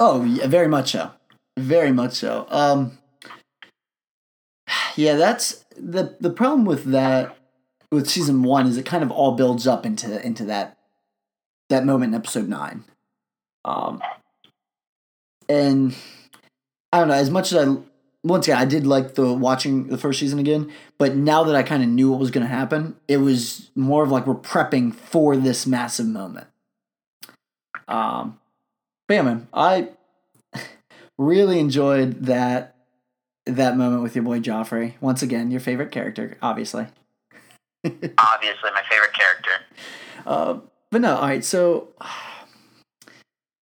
oh, 0.00 0.24
yeah, 0.24 0.46
very 0.46 0.68
much 0.68 0.92
so. 0.92 1.10
Very 1.58 1.92
much 1.92 2.14
so. 2.14 2.46
Um, 2.48 2.98
yeah, 4.96 5.14
that's 5.14 5.64
the 5.76 6.16
the 6.20 6.30
problem 6.30 6.64
with 6.64 6.84
that 6.84 7.36
with 7.90 8.08
season 8.08 8.42
one 8.42 8.66
is 8.66 8.76
it 8.76 8.86
kind 8.86 9.02
of 9.02 9.10
all 9.10 9.32
builds 9.32 9.66
up 9.66 9.86
into 9.86 10.24
into 10.24 10.44
that 10.46 10.78
that 11.68 11.84
moment 11.84 12.12
in 12.12 12.18
episode 12.20 12.48
nine. 12.48 12.84
Um, 13.64 14.00
and 15.48 15.94
I 16.92 16.98
don't 16.98 17.08
know. 17.08 17.14
As 17.14 17.30
much 17.30 17.52
as 17.52 17.66
I 17.66 17.76
once 18.22 18.46
again 18.46 18.58
I 18.58 18.64
did 18.64 18.86
like 18.86 19.14
the 19.14 19.32
watching 19.32 19.88
the 19.88 19.98
first 19.98 20.20
season 20.20 20.38
again, 20.38 20.72
but 20.98 21.14
now 21.14 21.44
that 21.44 21.54
I 21.54 21.62
kind 21.62 21.82
of 21.82 21.88
knew 21.88 22.10
what 22.10 22.20
was 22.20 22.30
going 22.30 22.46
to 22.46 22.52
happen, 22.52 22.96
it 23.08 23.18
was 23.18 23.70
more 23.74 24.02
of 24.02 24.10
like 24.10 24.26
we're 24.26 24.34
prepping 24.34 24.94
for 24.94 25.36
this 25.36 25.66
massive 25.66 26.06
moment. 26.06 26.46
Um, 27.88 28.38
but 29.06 29.14
yeah, 29.14 29.22
man, 29.22 29.48
I 29.52 29.88
really 31.18 31.58
enjoyed 31.58 32.24
that 32.24 32.76
that 33.46 33.76
moment 33.76 34.02
with 34.02 34.14
your 34.14 34.24
boy 34.24 34.40
Joffrey. 34.40 34.94
Once 35.00 35.22
again, 35.22 35.50
your 35.50 35.60
favorite 35.60 35.90
character, 35.90 36.38
obviously. 36.40 36.86
Obviously, 37.84 38.70
my 38.72 38.82
favorite 38.90 39.12
character. 39.12 39.50
Uh, 40.26 40.58
but 40.90 41.02
no, 41.02 41.16
all 41.16 41.28
right. 41.28 41.44
So, 41.44 41.88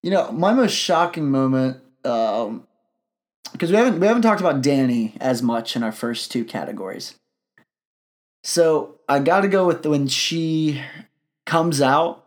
you 0.03 0.11
know, 0.11 0.31
my 0.33 0.53
most 0.53 0.73
shocking 0.75 1.31
moment, 1.31 1.79
um, 2.05 2.67
because 3.53 3.71
we 3.71 3.77
haven't 3.77 4.01
we 4.01 4.07
haven't 4.07 4.23
talked 4.23 4.41
about 4.41 4.62
Dany 4.62 5.17
as 5.21 5.43
much 5.43 5.77
in 5.77 5.83
our 5.83 5.93
first 5.93 6.31
two 6.33 6.45
categories. 6.45 7.15
So 8.45 8.97
I 9.09 9.21
got 9.21 9.43
to 9.43 9.49
go 9.49 9.67
with 9.67 9.85
when 9.87 10.09
she 10.09 10.83
comes 11.47 11.81
out 11.81 12.25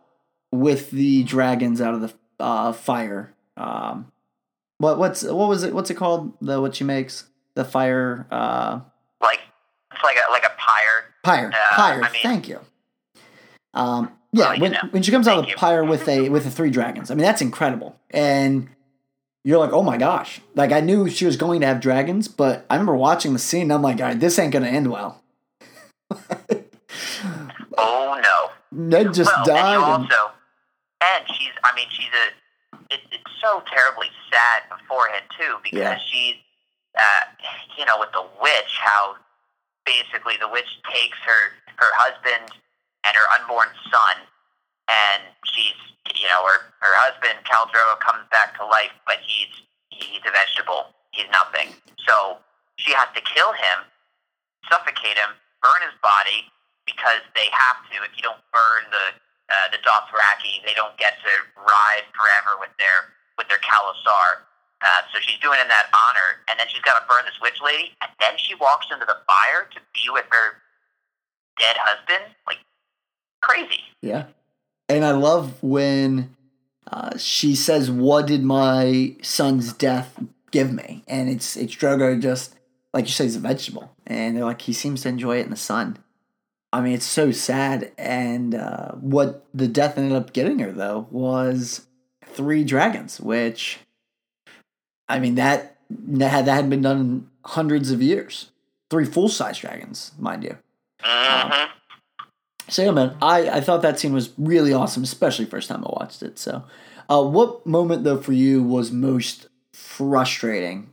with 0.52 0.90
the 0.90 1.24
dragons 1.24 1.80
out 1.80 1.94
of 1.94 2.00
the 2.00 2.14
uh, 2.40 2.72
fire. 2.72 3.34
Um, 3.56 4.10
what 4.78 4.98
what's 4.98 5.22
what 5.22 5.48
was 5.48 5.62
it? 5.62 5.74
What's 5.74 5.90
it 5.90 5.94
called? 5.94 6.32
The 6.40 6.60
what 6.60 6.74
she 6.76 6.84
makes 6.84 7.24
the 7.54 7.64
fire 7.64 8.26
uh, 8.30 8.80
Like 9.20 9.40
it's 9.92 10.02
like 10.04 10.16
a 10.16 10.30
like 10.30 10.44
a 10.44 10.52
pyre. 10.56 11.14
pyre 11.22 11.50
Uh, 11.52 11.74
pyre. 11.76 12.02
I 12.04 12.12
mean- 12.12 12.22
thank 12.22 12.48
you. 12.48 12.60
Um, 13.74 14.12
yeah, 14.36 14.52
you 14.54 14.60
when 14.62 14.72
know. 14.72 14.80
when 14.90 15.02
she 15.02 15.10
comes 15.10 15.26
out 15.28 15.38
of 15.38 15.44
the 15.44 15.50
you. 15.50 15.56
pyre 15.56 15.84
with 15.84 16.08
a 16.08 16.28
with 16.28 16.44
the 16.44 16.50
three 16.50 16.70
dragons, 16.70 17.10
I 17.10 17.14
mean 17.14 17.22
that's 17.24 17.40
incredible. 17.42 17.96
And 18.10 18.68
you're 19.44 19.58
like, 19.58 19.72
oh 19.72 19.82
my 19.82 19.96
gosh! 19.96 20.40
Like 20.54 20.72
I 20.72 20.80
knew 20.80 21.08
she 21.08 21.24
was 21.26 21.36
going 21.36 21.60
to 21.60 21.66
have 21.66 21.80
dragons, 21.80 22.28
but 22.28 22.66
I 22.70 22.74
remember 22.74 22.94
watching 22.96 23.32
the 23.32 23.38
scene. 23.38 23.62
and 23.62 23.72
I'm 23.72 23.82
like, 23.82 23.98
all 24.00 24.06
right, 24.08 24.18
this 24.20 24.38
ain't 24.38 24.52
gonna 24.52 24.66
end 24.68 24.90
well. 24.90 25.22
Oh 27.78 28.18
no. 28.22 28.50
Ned 28.72 29.12
just 29.14 29.30
well, 29.36 29.44
died. 29.44 29.74
and 29.76 29.84
and- 29.84 29.84
also, 30.12 30.30
and 31.02 31.24
she's. 31.28 31.52
I 31.64 31.74
mean, 31.76 31.86
she's 31.90 32.08
a. 32.08 32.94
It, 32.94 33.00
it's 33.12 33.32
so 33.42 33.62
terribly 33.70 34.06
sad 34.32 34.62
beforehand 34.70 35.24
too 35.38 35.56
because 35.62 35.78
Yeah. 35.78 35.98
she's, 36.10 36.36
uh, 36.98 37.24
you 37.76 37.84
know, 37.84 37.98
with 37.98 38.10
the 38.12 38.22
witch, 38.40 38.78
how 38.80 39.16
basically 39.84 40.34
the 40.40 40.48
witch 40.48 40.68
takes 40.92 41.18
her 41.26 41.52
her 41.76 41.90
husband 41.94 42.50
and 43.06 43.14
her 43.14 43.26
unborn 43.38 43.70
son, 43.88 44.16
and 44.90 45.22
she's, 45.46 45.78
you 46.18 46.26
know, 46.26 46.42
her 46.42 46.74
her 46.82 46.94
husband 46.98 47.38
Khal 47.46 47.70
Drogo 47.70 47.98
comes 48.02 48.26
back 48.34 48.58
to 48.58 48.66
life, 48.66 48.94
but 49.06 49.22
he's 49.22 49.50
he's 49.94 50.22
a 50.26 50.32
vegetable. 50.34 50.90
He's 51.14 51.30
nothing. 51.30 51.72
So 52.04 52.42
she 52.76 52.92
has 52.92 53.08
to 53.14 53.22
kill 53.24 53.54
him, 53.54 53.86
suffocate 54.68 55.16
him, 55.16 55.32
burn 55.62 55.80
his 55.86 55.96
body 56.02 56.50
because 56.84 57.24
they 57.34 57.48
have 57.50 57.82
to. 57.90 58.04
If 58.04 58.12
you 58.18 58.22
don't 58.22 58.42
burn 58.52 58.82
the 58.90 59.06
uh, 59.48 59.66
the 59.70 59.78
Dothraki, 59.82 60.62
they 60.66 60.74
don't 60.74 60.94
get 60.98 61.18
to 61.22 61.32
ride 61.54 62.06
forever 62.12 62.58
with 62.58 62.74
their 62.78 63.14
with 63.38 63.46
their 63.48 63.62
khalasar. 63.62 64.46
Uh, 64.84 65.00
so 65.08 65.16
she's 65.24 65.40
doing 65.40 65.56
in 65.56 65.68
that 65.72 65.88
honor, 65.94 66.44
and 66.52 66.60
then 66.60 66.68
she's 66.68 66.84
got 66.84 67.00
to 67.00 67.04
burn 67.08 67.24
this 67.24 67.40
witch 67.40 67.56
lady, 67.64 67.96
and 68.04 68.12
then 68.20 68.36
she 68.36 68.52
walks 68.60 68.86
into 68.92 69.08
the 69.08 69.16
fire 69.24 69.64
to 69.72 69.80
be 69.96 70.12
with 70.12 70.28
her 70.28 70.60
dead 71.56 71.80
husband. 71.80 72.36
Like 72.44 72.60
crazy. 73.46 73.80
Yeah. 74.02 74.26
And 74.88 75.04
I 75.04 75.12
love 75.12 75.62
when 75.62 76.36
uh, 76.90 77.16
she 77.18 77.54
says, 77.54 77.90
What 77.90 78.26
did 78.26 78.42
my 78.42 79.16
son's 79.22 79.72
death 79.72 80.18
give 80.50 80.72
me? 80.72 81.02
And 81.08 81.28
it's 81.28 81.56
it's 81.56 81.74
Drogo 81.74 82.20
just 82.20 82.54
like 82.92 83.04
you 83.04 83.12
say, 83.12 83.24
he's 83.24 83.36
a 83.36 83.40
vegetable. 83.40 83.94
And 84.06 84.36
they're 84.36 84.44
like, 84.44 84.62
he 84.62 84.72
seems 84.72 85.02
to 85.02 85.10
enjoy 85.10 85.38
it 85.38 85.44
in 85.44 85.50
the 85.50 85.56
sun. 85.56 85.98
I 86.72 86.80
mean, 86.80 86.94
it's 86.94 87.06
so 87.06 87.30
sad. 87.30 87.92
And 87.98 88.54
uh, 88.54 88.92
what 88.92 89.46
the 89.52 89.68
death 89.68 89.98
ended 89.98 90.16
up 90.16 90.32
getting 90.32 90.58
her 90.60 90.72
though 90.72 91.06
was 91.10 91.86
three 92.24 92.64
dragons, 92.64 93.20
which 93.20 93.80
I 95.08 95.18
mean 95.18 95.36
that 95.36 95.76
that 95.90 96.28
had 96.30 96.46
that 96.46 96.54
had 96.54 96.70
been 96.70 96.82
done 96.82 97.00
in 97.00 97.30
hundreds 97.44 97.90
of 97.90 98.02
years. 98.02 98.50
Three 98.88 99.04
full 99.04 99.28
size 99.28 99.58
dragons, 99.58 100.12
mind 100.18 100.44
you. 100.44 100.58
Mm-hmm. 101.02 101.72
So 102.68 102.82
yeah, 102.82 102.90
man, 102.90 103.16
I, 103.22 103.48
I 103.48 103.60
thought 103.60 103.82
that 103.82 103.98
scene 103.98 104.12
was 104.12 104.30
really 104.36 104.72
awesome, 104.72 105.02
especially 105.04 105.44
first 105.46 105.68
time 105.68 105.84
I 105.84 105.90
watched 106.00 106.22
it. 106.22 106.38
So, 106.38 106.64
uh, 107.08 107.22
what 107.22 107.64
moment 107.64 108.02
though 108.04 108.20
for 108.20 108.32
you 108.32 108.62
was 108.62 108.90
most 108.90 109.46
frustrating? 109.72 110.92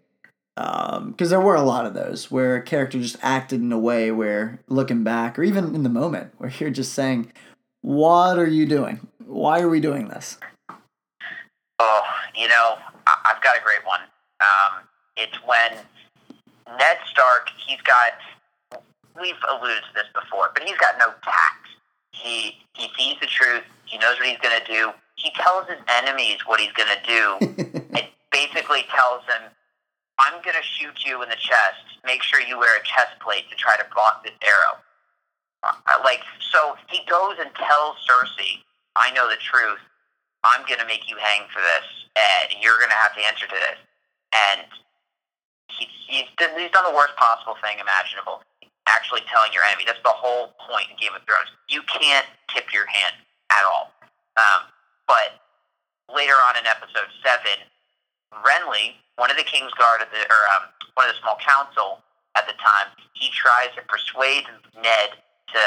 Because 0.55 1.31
there 1.31 1.41
were 1.41 1.55
a 1.55 1.63
lot 1.63 1.88
of 1.88 1.95
those 1.95 2.29
where 2.29 2.55
a 2.55 2.62
character 2.62 2.99
just 2.99 3.17
acted 3.23 3.59
in 3.62 3.71
a 3.71 3.79
way 3.79 4.12
where, 4.12 4.59
looking 4.67 5.03
back, 5.03 5.39
or 5.39 5.43
even 5.43 5.73
in 5.73 5.81
the 5.81 5.89
moment, 5.89 6.31
where 6.38 6.51
you're 6.59 6.69
just 6.69 6.93
saying, 6.93 7.31
"What 7.81 8.38
are 8.38 8.47
you 8.47 8.67
doing? 8.67 9.07
Why 9.25 9.62
are 9.62 9.69
we 9.69 9.79
doing 9.79 10.09
this?" 10.09 10.38
Oh, 11.79 12.03
you 12.36 12.47
know, 12.47 12.77
I- 13.07 13.33
I've 13.33 13.41
got 13.41 13.57
a 13.57 13.62
great 13.63 13.83
one. 13.83 14.01
Um, 14.41 14.83
it's 15.17 15.36
when 15.43 15.71
Ned 16.77 16.97
Stark, 17.09 17.49
he's 17.65 17.81
got, 17.81 18.13
we've 19.19 19.33
alluded 19.49 19.81
to 19.81 19.93
this 19.95 20.07
before, 20.13 20.51
but 20.53 20.63
he's 20.63 20.77
got 20.77 20.99
no 20.99 21.07
tact. 21.23 21.62
He, 22.13 22.58
he 22.73 22.88
sees 22.97 23.19
the 23.19 23.28
truth. 23.28 23.63
He 23.86 23.97
knows 23.97 24.17
what 24.17 24.28
he's 24.28 24.39
going 24.39 24.58
to 24.58 24.71
do. 24.71 24.91
He 25.15 25.32
tells 25.36 25.67
his 25.67 25.80
enemies 26.02 26.39
what 26.45 26.60
he's 26.60 26.71
going 26.73 26.89
to 26.89 27.04
do. 27.06 27.23
it 27.97 28.10
basically 28.32 28.86
tells 28.89 29.21
them, 29.28 29.52
I'm 30.19 30.41
going 30.41 30.56
to 30.56 30.63
shoot 30.63 31.04
you 31.06 31.21
in 31.21 31.30
the 31.30 31.39
chest. 31.41 31.99
Make 32.06 32.21
sure 32.21 32.39
you 32.39 32.58
wear 32.58 32.78
a 32.78 32.84
chest 32.84 33.19
plate 33.19 33.49
to 33.49 33.56
try 33.56 33.76
to 33.78 33.86
block 33.93 34.23
this 34.23 34.34
arrow. 34.41 34.80
Uh, 35.63 35.99
like, 36.04 36.21
so 36.52 36.76
he 36.89 36.99
goes 37.10 37.38
and 37.39 37.49
tells 37.56 37.97
Cersei, 38.04 38.62
I 38.95 39.12
know 39.12 39.30
the 39.30 39.39
truth. 39.39 39.80
I'm 40.43 40.65
going 40.67 40.80
to 40.80 40.86
make 40.86 41.10
you 41.10 41.15
hang 41.17 41.47
for 41.54 41.63
this, 41.63 41.88
and 42.19 42.62
you're 42.62 42.78
going 42.78 42.91
to 42.91 42.99
have 42.99 43.15
to 43.15 43.23
answer 43.23 43.47
to 43.47 43.56
this. 43.56 43.80
And 44.36 44.67
he, 45.71 45.88
he's, 46.08 46.28
done, 46.38 46.52
he's 46.60 46.71
done 46.71 46.84
the 46.84 46.95
worst 46.95 47.15
possible 47.15 47.56
thing 47.63 47.80
imaginable. 47.80 48.43
Actually 48.88 49.22
telling 49.32 49.52
your 49.54 49.63
enemy. 49.63 49.84
That's 49.88 50.02
the 50.04 50.12
whole 50.15 50.52
point 50.60 50.91
in 50.91 50.96
Game 51.00 51.15
of 51.15 51.24
Thrones. 51.24 51.48
You 51.69 51.82
can't 51.88 52.26
tip 52.54 52.72
your 52.74 52.86
hand 52.86 53.15
at 53.52 53.63
all. 53.63 53.91
Um, 54.36 54.67
but 55.08 55.39
later 56.12 56.36
on 56.50 56.58
in 56.60 56.67
episode 56.67 57.08
7, 57.24 57.39
Renly, 58.43 58.98
one 59.15 59.30
of 59.32 59.38
the 59.38 59.43
King's 59.48 59.72
Guard, 59.78 60.02
of 60.02 60.10
the, 60.12 60.19
or 60.26 60.41
um, 60.58 60.67
one 60.96 61.08
of 61.08 61.15
the 61.15 61.19
small 61.22 61.38
council 61.39 62.02
at 62.36 62.48
the 62.48 62.54
time, 62.60 62.89
he 63.13 63.30
tries 63.32 63.69
to 63.78 63.82
persuade 63.88 64.43
Ned 64.82 65.15
to 65.54 65.62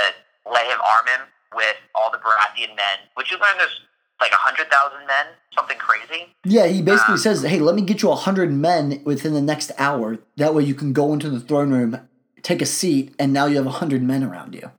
let 0.50 0.66
him 0.66 0.78
arm 0.82 1.06
him 1.06 1.22
with 1.54 1.76
all 1.94 2.10
the 2.10 2.18
Baratheon 2.18 2.74
men, 2.76 2.98
which 3.14 3.30
you 3.30 3.38
learn 3.38 3.56
there's 3.56 3.80
like 4.20 4.32
a 4.32 4.36
hundred 4.36 4.68
thousand 4.70 5.06
men, 5.06 5.26
something 5.54 5.76
crazy. 5.78 6.26
Yeah, 6.44 6.66
he 6.66 6.82
basically 6.82 7.14
Um, 7.14 7.18
says, 7.18 7.42
"Hey, 7.42 7.58
let 7.60 7.74
me 7.74 7.82
get 7.82 8.02
you 8.02 8.10
a 8.10 8.16
hundred 8.16 8.50
men 8.50 9.00
within 9.04 9.34
the 9.34 9.42
next 9.42 9.70
hour. 9.78 10.18
That 10.36 10.54
way, 10.54 10.64
you 10.64 10.74
can 10.74 10.92
go 10.92 11.12
into 11.12 11.28
the 11.30 11.38
throne 11.40 11.70
room, 11.70 12.08
take 12.42 12.62
a 12.62 12.66
seat, 12.66 13.14
and 13.18 13.32
now 13.32 13.46
you 13.46 13.56
have 13.56 13.66
a 13.66 13.70
hundred 13.70 14.02
men 14.02 14.22
around 14.22 14.54
you." 14.54 14.70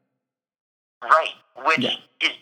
Right, 1.03 1.35
which 1.55 1.79
Yeah. 1.79 1.97
is 2.21 2.35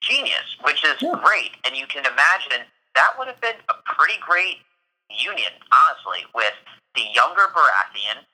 genius, 0.00 0.56
which 0.62 0.84
is 0.84 1.00
Yeah. 1.00 1.14
great. 1.22 1.56
And 1.64 1.76
you 1.76 1.86
can 1.86 2.04
imagine 2.06 2.66
that 2.94 3.18
would 3.18 3.28
have 3.28 3.40
been 3.40 3.56
a 3.68 3.74
pretty 3.74 4.18
great 4.18 4.62
union, 5.08 5.52
honestly, 5.72 6.26
with 6.34 6.54
the 6.94 7.02
younger 7.02 7.48
Baratheon 7.48 8.26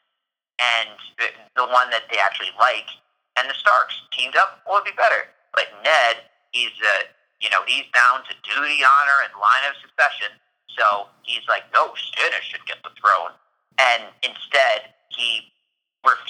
and 0.59 0.98
the- 1.18 1.66
one 1.66 1.90
that 1.90 2.09
they 2.09 2.18
actually 2.18 2.51
like 2.59 2.88
and 3.37 3.48
the 3.48 3.55
Starks 3.55 4.01
teamed 4.11 4.37
up. 4.37 4.62
Would 4.66 4.85
be 4.85 4.90
better? 4.92 5.33
But 5.53 5.72
Ned, 5.83 6.31
he's 6.53 6.72
uh, 6.83 7.03
you 7.40 7.51
know, 7.51 7.62
he's 7.66 7.87
bound 7.94 8.24
to 8.29 8.35
duty, 8.42 8.85
honor, 8.85 9.20
and 9.22 9.33
line 9.35 9.64
of 9.70 9.77
succession. 9.77 10.40
So 10.77 11.09
he's 11.22 11.46
like, 11.48 11.70
no, 11.72 11.92
Stannis 11.94 12.42
should 12.42 12.66
get 12.66 12.83
the 12.83 12.90
throne. 13.01 13.33
And 13.79 14.12
instead, 14.22 14.94
he 15.11 15.53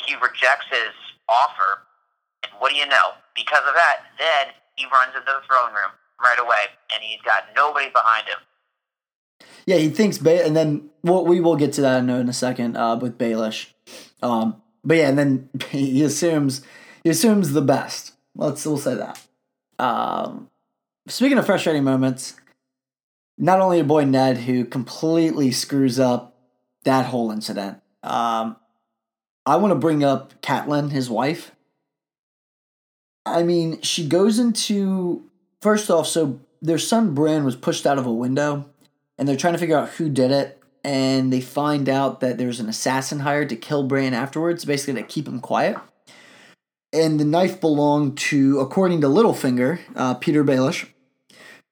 he 0.06 0.14
rejects 0.14 0.66
his 0.70 0.94
offer 1.28 1.88
and 2.42 2.52
what 2.58 2.70
do 2.70 2.76
you 2.76 2.86
know? 2.86 3.16
Because 3.34 3.62
of 3.66 3.74
that, 3.74 4.00
then 4.18 4.54
he 4.76 4.84
runs 4.86 5.14
into 5.14 5.26
the 5.26 5.40
throne 5.46 5.74
room 5.74 5.92
right 6.20 6.38
away, 6.38 6.74
and 6.92 7.02
he's 7.02 7.20
got 7.22 7.44
nobody 7.54 7.88
behind 7.90 8.26
him. 8.26 8.38
Yeah, 9.66 9.76
he 9.76 9.88
thinks, 9.90 10.18
ba- 10.18 10.44
and 10.44 10.56
then 10.56 10.90
well, 11.02 11.24
we 11.24 11.40
will 11.40 11.56
get 11.56 11.72
to 11.74 11.80
that 11.82 12.00
in 12.00 12.10
a, 12.10 12.18
in 12.18 12.28
a 12.28 12.32
second 12.32 12.76
uh, 12.76 12.96
with 12.96 13.18
Baelish. 13.18 13.72
Um, 14.22 14.62
but 14.84 14.96
yeah, 14.96 15.08
and 15.08 15.18
then 15.18 15.48
he 15.70 16.02
assumes 16.02 16.62
he 17.04 17.10
assumes 17.10 17.52
the 17.52 17.62
best. 17.62 18.14
Let's 18.34 18.64
we'll 18.64 18.78
say 18.78 18.94
that. 18.94 19.20
Um, 19.78 20.48
speaking 21.06 21.38
of 21.38 21.46
frustrating 21.46 21.84
moments, 21.84 22.34
not 23.36 23.60
only 23.60 23.78
your 23.78 23.86
boy 23.86 24.04
Ned 24.04 24.38
who 24.38 24.64
completely 24.64 25.52
screws 25.52 26.00
up 26.00 26.36
that 26.84 27.06
whole 27.06 27.30
incident. 27.30 27.80
Um, 28.02 28.56
I 29.48 29.56
want 29.56 29.70
to 29.70 29.78
bring 29.78 30.04
up 30.04 30.38
Catelyn, 30.42 30.90
his 30.90 31.08
wife. 31.08 31.52
I 33.24 33.42
mean, 33.42 33.80
she 33.80 34.06
goes 34.06 34.38
into 34.38 35.24
first 35.62 35.90
off, 35.90 36.06
so 36.06 36.38
their 36.60 36.76
son 36.76 37.14
Bran 37.14 37.44
was 37.44 37.56
pushed 37.56 37.86
out 37.86 37.96
of 37.96 38.04
a 38.04 38.12
window 38.12 38.68
and 39.16 39.26
they're 39.26 39.36
trying 39.36 39.54
to 39.54 39.58
figure 39.58 39.78
out 39.78 39.88
who 39.90 40.10
did 40.10 40.30
it. 40.30 40.62
And 40.84 41.32
they 41.32 41.40
find 41.40 41.88
out 41.88 42.20
that 42.20 42.36
there's 42.36 42.60
an 42.60 42.68
assassin 42.68 43.20
hired 43.20 43.48
to 43.48 43.56
kill 43.56 43.84
Bran 43.84 44.12
afterwards, 44.12 44.66
basically 44.66 45.00
to 45.00 45.08
keep 45.08 45.26
him 45.26 45.40
quiet. 45.40 45.78
And 46.92 47.18
the 47.18 47.24
knife 47.24 47.58
belonged 47.58 48.18
to, 48.18 48.60
according 48.60 49.00
to 49.00 49.06
Littlefinger, 49.06 49.80
uh, 49.96 50.14
Petyr 50.16 50.46
Baelish, 50.46 50.88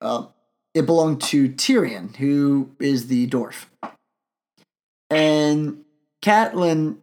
uh, 0.01 0.27
it 0.75 0.87
belonged 0.87 1.21
to 1.23 1.51
Tyrion, 1.51 2.17
who 2.17 2.71
is 2.81 3.09
the 3.09 3.27
dwarf. 3.29 3.67
And 5.11 5.85
Catelyn, 6.23 6.99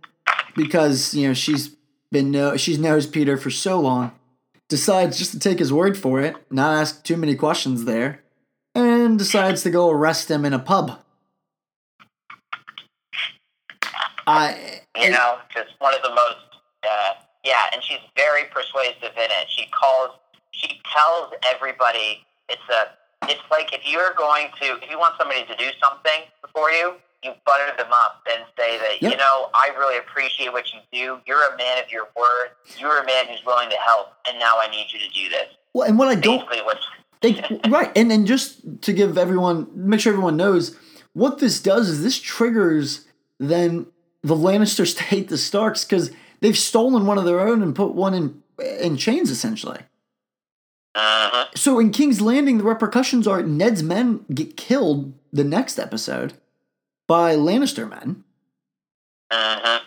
because 0.55 1.13
you 1.13 1.27
know 1.27 1.33
she's 1.33 1.75
been 2.11 2.31
know 2.31 2.57
she 2.57 2.77
knows 2.77 3.07
Petyr 3.07 3.39
for 3.39 3.49
so 3.49 3.79
long, 3.79 4.11
decides 4.69 5.17
just 5.17 5.31
to 5.31 5.39
take 5.39 5.59
his 5.59 5.73
word 5.73 5.97
for 5.97 6.21
it, 6.21 6.35
not 6.51 6.79
ask 6.79 7.03
too 7.03 7.17
many 7.17 7.35
questions 7.35 7.85
there, 7.85 8.23
and 8.75 9.17
decides 9.17 9.63
to 9.63 9.69
go 9.69 9.89
arrest 9.89 10.29
him 10.29 10.45
in 10.45 10.53
a 10.53 10.59
pub. 10.59 10.99
I 14.25 14.81
You 14.97 15.09
know, 15.09 15.37
just 15.53 15.71
one 15.79 15.93
of 15.93 16.01
the 16.01 16.09
most, 16.09 16.37
uh, 16.83 17.13
yeah, 17.43 17.69
and 17.73 17.83
she's 17.83 17.99
very 18.15 18.43
persuasive 18.45 19.11
in 19.17 19.29
it. 19.29 19.47
She 19.49 19.65
calls, 19.67 20.11
she 20.51 20.79
tells 20.95 21.33
everybody 21.53 22.25
it's 22.47 22.61
a, 22.69 23.29
it's 23.29 23.43
like 23.51 23.73
if 23.73 23.81
you're 23.85 24.13
going 24.17 24.47
to, 24.61 24.77
if 24.81 24.89
you 24.89 24.97
want 24.97 25.15
somebody 25.17 25.45
to 25.45 25.55
do 25.57 25.69
something 25.83 26.21
for 26.53 26.71
you, 26.71 26.95
you 27.23 27.31
butter 27.45 27.75
them 27.77 27.91
up 27.91 28.21
and 28.31 28.43
say 28.57 28.77
that, 28.77 29.01
Yep. 29.01 29.11
you 29.11 29.17
know, 29.17 29.49
I 29.53 29.69
really 29.77 29.97
appreciate 29.97 30.51
what 30.51 30.65
you 30.73 30.79
do. 30.91 31.19
You're 31.25 31.53
a 31.53 31.57
man 31.57 31.83
of 31.83 31.91
your 31.91 32.07
word. 32.15 32.49
You're 32.77 32.99
a 33.01 33.05
man 33.05 33.27
who's 33.27 33.43
willing 33.45 33.69
to 33.69 33.75
help, 33.77 34.13
and 34.27 34.37
now 34.39 34.55
I 34.59 34.69
need 34.69 34.87
you 34.91 34.99
to 34.99 35.09
do 35.09 35.29
this. 35.29 35.47
well, 35.73 35.87
and 35.87 35.97
what 35.97 36.07
I 36.09 36.15
don't 36.15 36.47
Basically, 36.49 37.59
They, 37.63 37.69
right, 37.69 37.89
and 37.95 38.11
and 38.11 38.27
just 38.27 38.81
to 38.81 38.91
give 38.91 39.17
everyone, 39.17 39.67
make 39.73 40.01
sure 40.01 40.11
everyone 40.11 40.35
knows 40.37 40.77
what 41.13 41.39
this 41.39 41.61
does 41.61 41.87
is 41.89 42.03
this 42.03 42.19
triggers 42.19 43.05
then 43.39 43.85
the 44.23 44.35
Lannisters 44.35 44.95
to 44.97 45.03
hate 45.03 45.29
the 45.29 45.37
Starks 45.37 45.85
because 45.85 46.11
they've 46.41 46.57
stolen 46.57 47.05
one 47.05 47.17
of 47.17 47.23
their 47.25 47.39
own 47.39 47.61
and 47.61 47.73
put 47.75 47.93
one 47.93 48.13
in 48.13 48.43
in 48.81 48.97
chains 48.97 49.29
essentially. 49.31 49.79
uh 50.95 51.29
huh. 51.31 51.45
So 51.55 51.79
in 51.79 51.91
King's 51.91 52.19
Landing, 52.21 52.57
the 52.57 52.63
repercussions 52.63 53.25
are 53.27 53.41
Ned's 53.41 53.83
men 53.83 54.25
get 54.33 54.57
killed 54.57 55.13
the 55.31 55.43
next 55.43 55.79
episode 55.79 56.33
by 57.07 57.35
Lannister 57.35 57.89
men. 57.89 58.23
uh 59.31 59.79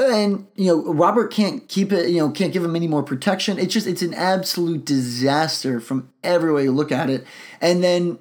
and 0.00 0.46
you 0.56 0.66
know 0.66 0.92
Robert 0.92 1.32
can't 1.32 1.68
keep 1.68 1.92
it. 1.92 2.10
You 2.10 2.18
know 2.18 2.30
can't 2.30 2.52
give 2.52 2.64
him 2.64 2.76
any 2.76 2.88
more 2.88 3.02
protection. 3.02 3.58
It's 3.58 3.72
just 3.72 3.86
it's 3.86 4.02
an 4.02 4.14
absolute 4.14 4.84
disaster 4.84 5.80
from 5.80 6.10
every 6.22 6.52
way 6.52 6.64
you 6.64 6.72
look 6.72 6.92
at 6.92 7.10
it. 7.10 7.24
And 7.60 7.82
then 7.82 8.18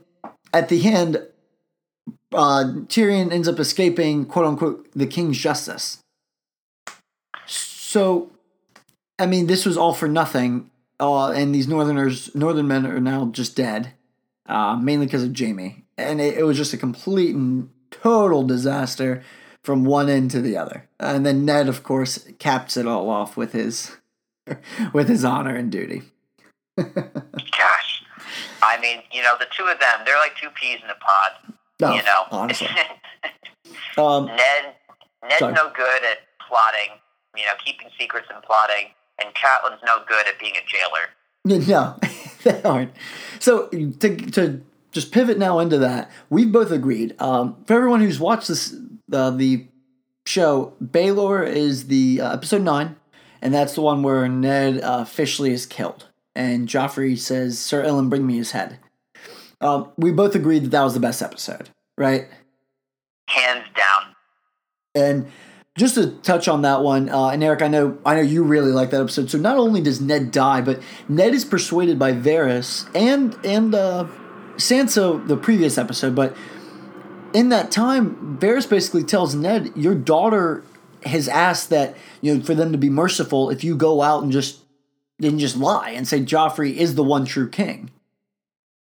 at 0.53 0.69
the 0.69 0.87
end, 0.87 1.17
uh, 2.33 2.65
Tyrion 2.87 3.31
ends 3.31 3.47
up 3.47 3.59
escaping 3.59 4.25
quote 4.25 4.45
unquote 4.45 4.87
the 4.93 5.07
king's 5.07 5.37
justice. 5.37 5.99
So, 7.45 8.31
I 9.19 9.25
mean, 9.25 9.47
this 9.47 9.65
was 9.65 9.77
all 9.77 9.93
for 9.93 10.07
nothing. 10.07 10.69
Uh, 10.99 11.31
and 11.31 11.53
these 11.53 11.67
Northerners, 11.67 12.33
Northern 12.35 12.67
men, 12.67 12.85
are 12.85 12.99
now 12.99 13.25
just 13.31 13.55
dead, 13.55 13.93
uh, 14.45 14.75
mainly 14.75 15.07
because 15.07 15.23
of 15.23 15.37
Jaime. 15.37 15.83
And 15.97 16.21
it, 16.21 16.37
it 16.37 16.43
was 16.43 16.57
just 16.57 16.73
a 16.73 16.77
complete 16.77 17.35
and 17.35 17.69
total 17.91 18.43
disaster 18.43 19.23
from 19.63 19.83
one 19.85 20.09
end 20.09 20.31
to 20.31 20.41
the 20.41 20.57
other. 20.57 20.87
And 20.99 21.25
then 21.25 21.45
Ned, 21.45 21.67
of 21.67 21.83
course, 21.83 22.27
caps 22.39 22.77
it 22.77 22.87
all 22.87 23.09
off 23.09 23.37
with 23.37 23.53
his 23.53 23.97
with 24.93 25.07
his 25.07 25.23
honor 25.23 25.55
and 25.55 25.71
duty. 25.71 26.03
Gosh. 26.77 28.03
I 28.63 28.79
mean, 28.79 29.01
you 29.11 29.21
know, 29.21 29.35
the 29.39 29.47
two 29.55 29.65
of 29.65 29.79
them, 29.79 29.99
they're 30.05 30.17
like 30.17 30.35
two 30.35 30.49
peas 30.49 30.79
in 30.83 30.89
a 30.89 30.95
pod. 30.95 31.55
No, 31.79 31.93
you 31.95 32.03
know, 32.03 32.23
honestly. 32.31 32.67
Um, 33.97 34.25
Ned, 34.25 34.75
Ned's 35.23 35.39
Sorry. 35.39 35.53
no 35.53 35.69
good 35.75 36.03
at 36.03 36.19
plotting, 36.47 36.97
you 37.35 37.45
know, 37.45 37.51
keeping 37.63 37.89
secrets 37.99 38.27
and 38.33 38.41
plotting, 38.43 38.87
and 39.23 39.33
Catelyn's 39.35 39.81
no 39.85 39.99
good 40.07 40.27
at 40.27 40.39
being 40.39 40.53
a 40.55 40.65
jailer. 40.65 41.09
No, 41.45 41.95
they 42.43 42.61
aren't. 42.63 42.93
So 43.39 43.67
to 43.67 44.15
to 44.31 44.61
just 44.91 45.11
pivot 45.11 45.37
now 45.37 45.59
into 45.59 45.77
that, 45.79 46.11
we've 46.29 46.51
both 46.51 46.71
agreed. 46.71 47.15
Um, 47.19 47.63
for 47.65 47.73
everyone 47.73 48.01
who's 48.01 48.19
watched 48.19 48.47
this 48.47 48.75
uh, 49.11 49.31
the 49.31 49.67
show, 50.25 50.73
Baelor 50.83 51.47
is 51.47 51.87
the 51.87 52.21
uh, 52.21 52.33
episode 52.33 52.61
nine, 52.61 52.95
and 53.41 53.53
that's 53.53 53.75
the 53.75 53.81
one 53.81 54.03
where 54.03 54.27
Ned 54.27 54.81
uh, 54.81 54.99
officially 55.01 55.51
is 55.51 55.65
killed, 55.65 56.07
and 56.35 56.67
Joffrey 56.67 57.17
says, 57.17 57.59
"Ser 57.59 57.83
Ilyn, 57.83 58.09
bring 58.09 58.25
me 58.27 58.37
his 58.37 58.51
head." 58.51 58.79
Um, 59.61 59.91
we 59.97 60.11
both 60.11 60.35
agreed 60.35 60.63
that 60.63 60.71
that 60.71 60.83
was 60.83 60.93
the 60.93 60.99
best 60.99 61.21
episode, 61.21 61.69
right? 61.97 62.27
Hands 63.27 63.65
down. 63.75 64.15
And 64.95 65.31
just 65.77 65.95
to 65.95 66.11
touch 66.17 66.47
on 66.47 66.63
that 66.63 66.81
one, 66.81 67.09
uh, 67.09 67.29
and 67.29 67.43
Eric, 67.43 67.61
I 67.61 67.67
know 67.67 67.97
I 68.05 68.15
know 68.15 68.21
you 68.21 68.43
really 68.43 68.71
like 68.71 68.89
that 68.89 69.01
episode. 69.01 69.29
So 69.29 69.37
not 69.37 69.57
only 69.57 69.81
does 69.81 70.01
Ned 70.01 70.31
die, 70.31 70.61
but 70.61 70.81
Ned 71.07 71.33
is 71.33 71.45
persuaded 71.45 71.97
by 71.97 72.11
Varys 72.11 72.89
and 72.95 73.37
and 73.45 73.73
uh, 73.73 74.07
Sansa 74.55 75.27
the 75.27 75.37
previous 75.37 75.77
episode. 75.77 76.15
But 76.15 76.35
in 77.33 77.49
that 77.49 77.71
time, 77.71 78.37
Varys 78.39 78.69
basically 78.69 79.03
tells 79.03 79.35
Ned, 79.35 79.71
"Your 79.75 79.95
daughter 79.95 80.63
has 81.03 81.27
asked 81.27 81.69
that 81.69 81.95
you 82.21 82.35
know 82.35 82.43
for 82.43 82.55
them 82.55 82.71
to 82.71 82.77
be 82.77 82.89
merciful 82.89 83.49
if 83.49 83.63
you 83.63 83.75
go 83.75 84.01
out 84.01 84.23
and 84.23 84.31
just 84.31 84.59
and 85.21 85.39
just 85.39 85.57
lie 85.57 85.91
and 85.91 86.07
say 86.07 86.19
Joffrey 86.21 86.75
is 86.75 86.95
the 86.95 87.03
one 87.03 87.25
true 87.25 87.49
king." 87.49 87.91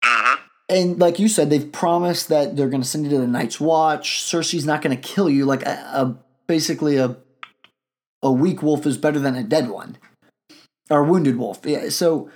hmm 0.05 0.35
And 0.69 0.99
like 0.99 1.19
you 1.19 1.29
said, 1.29 1.51
they've 1.51 1.71
promised 1.73 2.29
that 2.29 2.57
they're 2.57 2.69
going 2.69 2.83
to 2.83 2.89
send 2.89 3.05
you 3.05 3.11
to 3.11 3.19
the 3.19 3.27
Night's 3.27 3.61
Watch. 3.61 4.23
Cersei's 4.23 4.67
not 4.67 4.83
going 4.83 4.97
to 4.97 5.03
kill 5.03 5.31
you. 5.31 5.45
Like 5.45 5.65
a, 5.65 5.91
a 5.93 6.17
basically 6.47 6.97
a 6.97 7.17
a 8.23 8.33
weak 8.33 8.63
wolf 8.63 8.87
is 8.87 8.97
better 8.97 9.19
than 9.19 9.37
a 9.37 9.43
dead 9.43 9.69
one 9.69 9.99
or 10.91 11.01
a 11.01 11.05
wounded 11.05 11.37
wolf. 11.37 11.61
Yeah. 11.65 11.89
So 11.91 12.31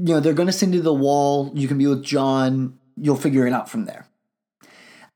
you 0.00 0.14
know 0.14 0.20
they're 0.20 0.34
going 0.34 0.46
to 0.46 0.52
send 0.52 0.74
you 0.74 0.80
to 0.80 0.84
the 0.84 0.94
wall. 0.94 1.50
You 1.54 1.68
can 1.68 1.78
be 1.78 1.86
with 1.86 2.02
Jon. 2.02 2.78
You'll 2.96 3.16
figure 3.16 3.46
it 3.46 3.52
out 3.52 3.68
from 3.68 3.84
there. 3.84 4.06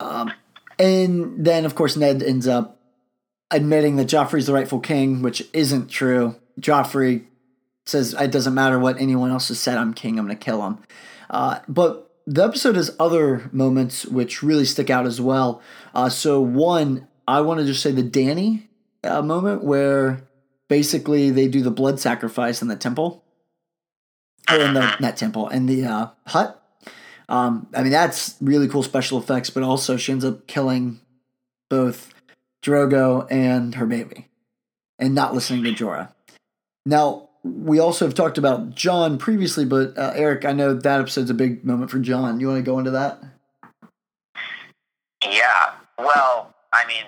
Um, 0.00 0.32
and 0.78 1.44
then 1.44 1.64
of 1.64 1.74
course 1.74 1.96
Ned 1.96 2.22
ends 2.22 2.46
up 2.46 2.80
admitting 3.50 3.96
that 3.96 4.08
Joffrey's 4.08 4.46
the 4.46 4.52
rightful 4.52 4.80
king, 4.80 5.22
which 5.22 5.42
isn't 5.52 5.88
true. 5.88 6.36
Joffrey 6.60 7.24
says 7.86 8.14
it 8.18 8.30
doesn't 8.30 8.54
matter 8.54 8.78
what 8.78 9.00
anyone 9.00 9.30
else 9.30 9.48
has 9.48 9.60
said. 9.60 9.78
I'm 9.78 9.94
king. 9.94 10.18
I'm 10.18 10.26
going 10.26 10.36
to 10.36 10.44
kill 10.44 10.66
him. 10.66 10.78
Uh, 11.30 11.60
but 11.68 12.10
the 12.26 12.44
episode 12.44 12.76
has 12.76 12.94
other 12.98 13.48
moments 13.52 14.06
which 14.06 14.42
really 14.42 14.64
stick 14.64 14.90
out 14.90 15.06
as 15.06 15.20
well. 15.20 15.62
Uh, 15.94 16.08
so 16.08 16.40
one, 16.40 17.06
I 17.28 17.40
want 17.42 17.60
to 17.60 17.66
just 17.66 17.82
say 17.82 17.92
the 17.92 18.02
Dany 18.02 18.68
uh, 19.02 19.22
moment 19.22 19.62
where 19.62 20.26
basically 20.68 21.30
they 21.30 21.48
do 21.48 21.62
the 21.62 21.70
blood 21.70 22.00
sacrifice 22.00 22.62
in 22.62 22.68
the 22.68 22.76
temple. 22.76 23.23
In 24.50 24.74
the 24.74 24.96
not 25.00 25.16
temple 25.16 25.48
in 25.48 25.66
the 25.66 25.84
uh, 25.84 26.06
hut. 26.26 26.60
Um, 27.28 27.66
I 27.74 27.82
mean 27.82 27.92
that's 27.92 28.36
really 28.40 28.68
cool 28.68 28.82
special 28.82 29.18
effects, 29.18 29.50
but 29.50 29.62
also 29.62 29.96
she 29.96 30.12
ends 30.12 30.24
up 30.24 30.46
killing 30.46 31.00
both 31.70 32.12
Drogo 32.62 33.26
and 33.30 33.74
her 33.76 33.86
baby, 33.86 34.28
and 34.98 35.14
not 35.14 35.34
listening 35.34 35.64
to 35.64 35.72
Jorah. 35.72 36.12
Now 36.84 37.30
we 37.42 37.78
also 37.78 38.06
have 38.06 38.14
talked 38.14 38.38
about 38.38 38.74
Jon 38.74 39.18
previously, 39.18 39.64
but 39.64 39.96
uh, 39.98 40.12
Eric, 40.14 40.44
I 40.44 40.52
know 40.52 40.74
that 40.74 41.00
episode's 41.00 41.30
a 41.30 41.34
big 41.34 41.64
moment 41.64 41.90
for 41.90 41.98
Jon. 41.98 42.40
You 42.40 42.48
want 42.48 42.58
to 42.58 42.62
go 42.62 42.78
into 42.78 42.90
that? 42.92 43.22
Yeah. 45.22 45.72
Well, 45.98 46.54
I 46.72 46.86
mean, 46.86 47.04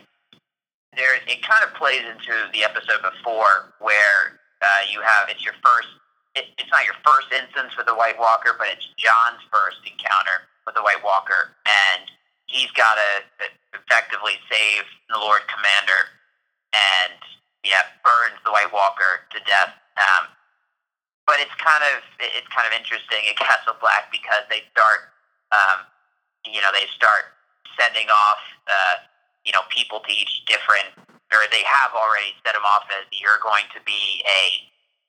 there 0.96 1.16
it 1.16 1.42
kind 1.42 1.64
of 1.64 1.75
plays 1.75 2.01
into 2.01 2.33
the 2.53 2.64
episode 2.64 3.01
before 3.03 3.75
where 3.81 4.40
uh, 4.62 4.66
you 4.92 5.01
have 5.01 5.29
it's 5.29 5.44
your 5.44 5.55
first. 5.55 5.88
It, 6.37 6.53
it's 6.61 6.70
not 6.70 6.85
your 6.85 6.99
first 7.01 7.33
instance 7.33 7.72
with 7.81 7.88
a 7.88 7.96
White 7.96 8.20
Walker, 8.20 8.53
but 8.61 8.68
it's 8.68 8.85
Jon's 9.01 9.40
first 9.49 9.81
encounter 9.88 10.44
with 10.68 10.77
a 10.77 10.85
White 10.85 11.01
Walker, 11.01 11.57
and 11.64 12.05
he's 12.46 12.70
got 12.77 12.94
to 13.01 13.49
effectively 13.72 14.37
save 14.53 14.85
the 15.09 15.16
Lord 15.16 15.42
Commander, 15.49 16.12
and 16.77 17.16
yeah, 17.64 17.88
burns 18.05 18.38
the 18.44 18.53
White 18.53 18.70
Walker 18.70 19.25
to 19.33 19.38
death. 19.49 19.72
Um, 19.96 20.29
but 21.27 21.42
it's 21.42 21.55
kind 21.59 21.83
of 21.83 22.05
it's 22.20 22.46
kind 22.55 22.68
of 22.68 22.72
interesting 22.77 23.27
at 23.27 23.37
Castle 23.42 23.75
Black 23.83 24.12
because 24.14 24.46
they 24.53 24.62
start, 24.70 25.11
um, 25.51 25.88
you 26.46 26.62
know, 26.62 26.70
they 26.70 26.87
start 26.94 27.35
sending 27.75 28.09
off, 28.09 28.42
uh, 28.70 28.96
you 29.44 29.53
know, 29.53 29.66
people 29.68 30.01
to 30.01 30.12
each 30.12 30.46
different, 30.46 30.94
or 31.35 31.42
they 31.51 31.66
have 31.66 31.92
already 31.92 32.33
set 32.46 32.55
them 32.55 32.64
off 32.64 32.87
as 32.94 33.05
you're 33.11 33.42
going 33.42 33.66
to 33.75 33.81
be 33.85 34.22
a, 34.25 34.40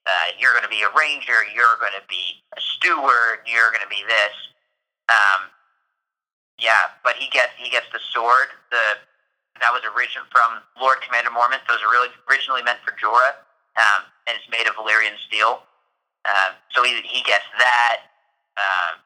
uh, 0.07 0.27
you're 0.39 0.55
going 0.55 0.63
to 0.63 0.71
be 0.71 0.87
a 0.87 0.91
ranger, 0.95 1.43
you're 1.51 1.75
going 1.83 1.95
to 1.99 2.05
be 2.07 2.39
a 2.55 2.61
steward, 2.63 3.43
you're 3.43 3.75
going 3.75 3.83
to 3.83 3.91
be 3.91 4.07
this. 4.07 4.35
Um, 5.11 5.51
yeah, 6.57 6.95
but 7.03 7.19
he 7.19 7.29
gets 7.29 7.53
he 7.59 7.69
gets 7.69 7.85
the 7.91 7.99
sword. 8.15 8.49
The 8.71 8.97
that 9.59 9.73
was 9.73 9.81
origin 9.83 10.23
from 10.31 10.63
Lord 10.79 11.01
Commander 11.03 11.33
Mormont. 11.33 11.61
Those 11.67 11.81
are 11.81 11.91
really 11.91 12.09
originally 12.29 12.63
meant 12.63 12.79
for 12.85 12.93
Jorah, 12.95 13.41
um, 13.77 14.05
and 14.25 14.37
it's 14.37 14.47
made 14.49 14.65
of 14.69 14.77
Valyrian 14.79 15.17
steel. 15.27 15.65
Um, 16.25 16.55
so 16.71 16.81
he 16.83 16.97
he 17.03 17.21
gets 17.27 17.45
that. 17.59 18.07
Um, 18.57 19.03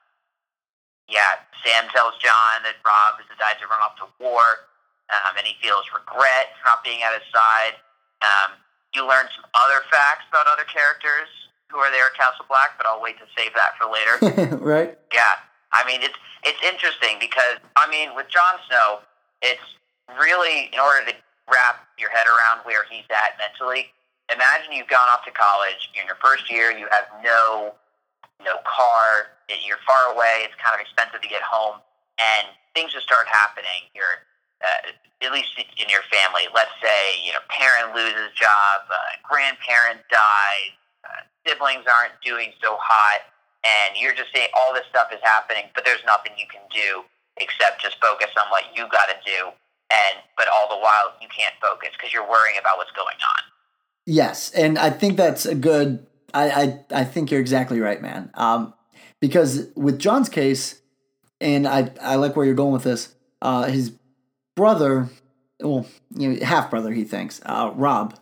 yeah, 1.11 1.43
Sam 1.59 1.91
tells 1.91 2.15
Jon 2.23 2.63
that 2.63 2.79
Robb 2.87 3.19
has 3.19 3.27
decided 3.27 3.59
to 3.59 3.67
run 3.67 3.83
off 3.83 3.99
to 3.99 4.07
war, 4.23 4.71
um, 5.11 5.35
and 5.35 5.43
he 5.43 5.59
feels 5.59 5.83
regret 5.91 6.55
for 6.61 6.71
not 6.71 6.87
being 6.87 7.03
at 7.03 7.11
his 7.11 7.27
side. 7.35 7.75
Um, 8.23 8.55
you 8.93 9.07
learn 9.07 9.27
some 9.35 9.45
other 9.55 9.83
facts 9.89 10.27
about 10.29 10.47
other 10.47 10.67
characters 10.67 11.29
who 11.69 11.79
are 11.79 11.91
there 11.91 12.11
at 12.11 12.15
Castle 12.15 12.45
Black, 12.51 12.75
but 12.75 12.85
I'll 12.85 13.01
wait 13.01 13.15
to 13.19 13.27
save 13.35 13.55
that 13.55 13.79
for 13.79 13.87
later. 13.87 14.15
right? 14.63 14.97
Yeah, 15.13 15.39
I 15.71 15.85
mean 15.87 16.03
it's 16.03 16.17
it's 16.43 16.59
interesting 16.63 17.17
because 17.19 17.59
I 17.75 17.89
mean 17.89 18.15
with 18.15 18.27
Jon 18.27 18.59
Snow, 18.67 18.99
it's 19.41 19.63
really 20.19 20.71
in 20.73 20.79
order 20.79 21.11
to 21.11 21.15
wrap 21.47 21.87
your 21.97 22.11
head 22.11 22.27
around 22.27 22.63
where 22.63 22.83
he's 22.89 23.07
at 23.11 23.39
mentally. 23.39 23.91
Imagine 24.31 24.71
you've 24.71 24.91
gone 24.91 25.07
off 25.11 25.23
to 25.27 25.31
college 25.31 25.91
you're 25.95 26.03
in 26.03 26.07
your 26.07 26.19
first 26.23 26.51
year, 26.51 26.71
you 26.71 26.87
have 26.91 27.07
no 27.23 27.75
no 28.43 28.57
car, 28.65 29.37
you're 29.47 29.81
far 29.85 30.13
away, 30.13 30.43
it's 30.43 30.57
kind 30.57 30.73
of 30.73 30.81
expensive 30.81 31.21
to 31.21 31.29
get 31.29 31.41
home, 31.45 31.77
and 32.17 32.49
things 32.73 32.93
just 32.93 33.05
start 33.05 33.27
happening. 33.29 33.89
You're, 33.93 34.25
uh, 34.61 35.25
at 35.25 35.31
least 35.31 35.53
in 35.57 35.87
your 35.89 36.05
family, 36.09 36.49
let's 36.53 36.73
say, 36.81 37.17
you 37.25 37.33
know, 37.33 37.43
parent 37.49 37.93
loses 37.93 38.33
job, 38.33 38.85
uh, 38.89 38.97
grandparent 39.21 40.01
dies, 40.09 40.73
uh, 41.05 41.21
siblings 41.45 41.85
aren't 41.85 42.13
doing 42.25 42.53
so 42.61 42.77
hot, 42.81 43.21
and 43.61 43.97
you're 43.97 44.15
just 44.15 44.33
seeing 44.33 44.49
all 44.57 44.73
this 44.73 44.85
stuff 44.89 45.13
is 45.13 45.21
happening, 45.21 45.69
but 45.75 45.85
there's 45.85 46.01
nothing 46.05 46.33
you 46.37 46.49
can 46.49 46.61
do 46.73 47.05
except 47.37 47.81
just 47.81 47.97
focus 48.01 48.29
on 48.37 48.49
what 48.49 48.65
you 48.73 48.89
got 48.89 49.09
to 49.09 49.17
do. 49.25 49.53
And 49.91 50.23
but 50.37 50.47
all 50.47 50.69
the 50.69 50.79
while 50.79 51.11
you 51.21 51.27
can't 51.27 51.53
focus 51.61 51.89
because 51.91 52.13
you're 52.13 52.27
worrying 52.27 52.55
about 52.57 52.77
what's 52.77 52.95
going 52.95 53.19
on. 53.19 53.41
Yes, 54.05 54.49
and 54.51 54.79
I 54.79 54.89
think 54.89 55.17
that's 55.17 55.45
a 55.45 55.53
good 55.53 56.07
I, 56.33 56.49
I, 56.49 57.01
I 57.01 57.03
think 57.03 57.31
you're 57.31 57.39
exactly 57.39 57.79
right, 57.79 58.01
man. 58.01 58.31
Um, 58.35 58.73
because 59.19 59.67
with 59.75 59.99
Jon's 59.99 60.29
case, 60.29 60.81
and 61.39 61.67
I, 61.67 61.91
I 62.01 62.15
like 62.15 62.35
where 62.35 62.45
you're 62.45 62.55
going 62.55 62.73
with 62.73 62.83
this. 62.83 63.15
Uh, 63.41 63.65
his 63.65 63.91
brother, 64.55 65.09
well, 65.59 65.85
you 66.15 66.29
know, 66.29 66.45
half 66.45 66.69
brother, 66.69 66.91
he 66.91 67.03
thinks, 67.03 67.41
uh, 67.45 67.71
Robb, 67.75 68.17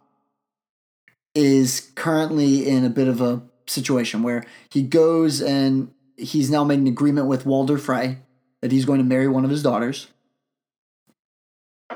is 1.36 1.92
currently 1.96 2.68
in 2.68 2.84
a 2.84 2.90
bit 2.90 3.08
of 3.08 3.22
a 3.22 3.42
situation 3.68 4.24
where 4.24 4.44
he 4.70 4.82
goes 4.82 5.42
and 5.42 5.92
he's 6.18 6.50
now 6.50 6.64
made 6.64 6.80
an 6.80 6.88
agreement 6.88 7.28
with 7.28 7.46
Walder 7.46 7.78
Frey 7.78 8.18
that 8.62 8.72
he's 8.72 8.86
going 8.86 9.00
to 9.00 9.06
marry 9.06 9.28
one 9.28 9.44
of 9.44 9.50
his 9.50 9.64
daughters. 9.64 10.08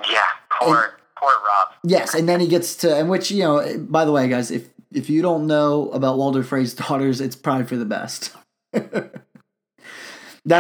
Yeah, 0.10 0.26
poor, 0.50 0.76
and, 0.76 0.94
poor 1.18 1.32
Robb. 1.32 1.74
Yes, 1.84 2.14
and 2.14 2.28
then 2.28 2.40
he 2.40 2.48
gets 2.48 2.76
to, 2.78 2.96
and 2.96 3.10
which 3.10 3.32
you 3.32 3.44
know, 3.44 3.78
by 3.78 4.06
the 4.06 4.12
way, 4.12 4.28
guys, 4.28 4.50
if 4.50 4.70
if 4.92 5.10
you 5.10 5.22
don't 5.22 5.48
know 5.48 5.90
about 5.90 6.18
Walder 6.18 6.44
Frey's 6.44 6.74
daughters, 6.76 7.22
it's 7.22 7.36
probably 7.36 7.66
for 7.66 7.76
the 7.76 7.86
best. 7.86 8.36
that 8.72 9.14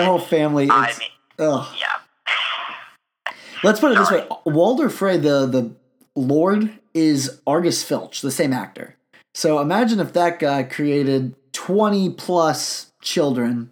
whole 0.06 0.20
family. 0.20 0.70
I 0.70 0.88
mean, 0.88 1.10
ugh. 1.40 1.76
yeah. 1.80 2.03
Let's 3.64 3.80
put 3.80 3.94
it 3.94 3.98
this 3.98 4.12
way: 4.12 4.28
Walder 4.46 4.90
Frey, 4.90 5.18
the 5.18 5.46
the 5.46 5.72
Lord, 6.16 6.78
is 6.94 7.40
Argus 7.48 7.84
Filch, 7.84 8.22
the 8.22 8.32
same 8.32 8.52
actor. 8.54 8.96
So 9.34 9.60
imagine 9.60 10.00
if 10.00 10.14
that 10.14 10.38
guy 10.40 10.64
created 10.64 11.36
twenty 11.54 12.10
plus 12.10 12.92
children, 13.02 13.72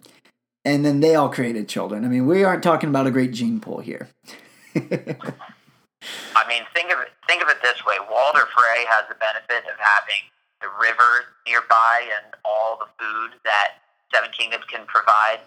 and 0.64 0.84
then 0.84 1.00
they 1.00 1.14
all 1.14 1.28
created 1.28 1.68
children. 1.68 2.04
I 2.04 2.08
mean, 2.08 2.26
we 2.26 2.42
aren't 2.42 2.62
talking 2.62 2.88
about 2.88 3.06
a 3.06 3.10
great 3.10 3.32
gene 3.32 3.60
pool 3.60 3.80
here. 3.80 4.08
I 4.74 6.48
mean, 6.48 6.62
think 6.74 6.90
of 6.90 6.98
it. 7.00 7.10
Think 7.28 7.42
of 7.42 7.48
it 7.48 7.60
this 7.62 7.84
way: 7.84 7.96
Walder 8.10 8.46
Frey 8.56 8.84
has 8.88 9.04
the 9.08 9.16
benefit 9.16 9.70
of 9.70 9.78
having 9.78 10.24
the 10.62 10.68
rivers 10.80 11.26
nearby 11.46 12.08
and 12.16 12.34
all 12.44 12.78
the 12.78 12.86
food 12.98 13.32
that 13.44 13.74
Seven 14.14 14.30
Kingdoms 14.36 14.64
can 14.64 14.86
provide, 14.86 15.40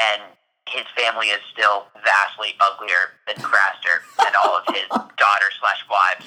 and 0.00 0.22
his 0.68 0.84
family 0.96 1.26
is 1.28 1.40
still 1.52 1.86
vastly 2.04 2.54
uglier 2.60 3.12
than 3.26 3.36
Craster 3.36 4.00
and 4.26 4.34
all 4.44 4.58
of 4.58 4.74
his 4.74 4.88
daughters 4.88 5.54
slash 5.60 5.84
wives. 5.90 6.26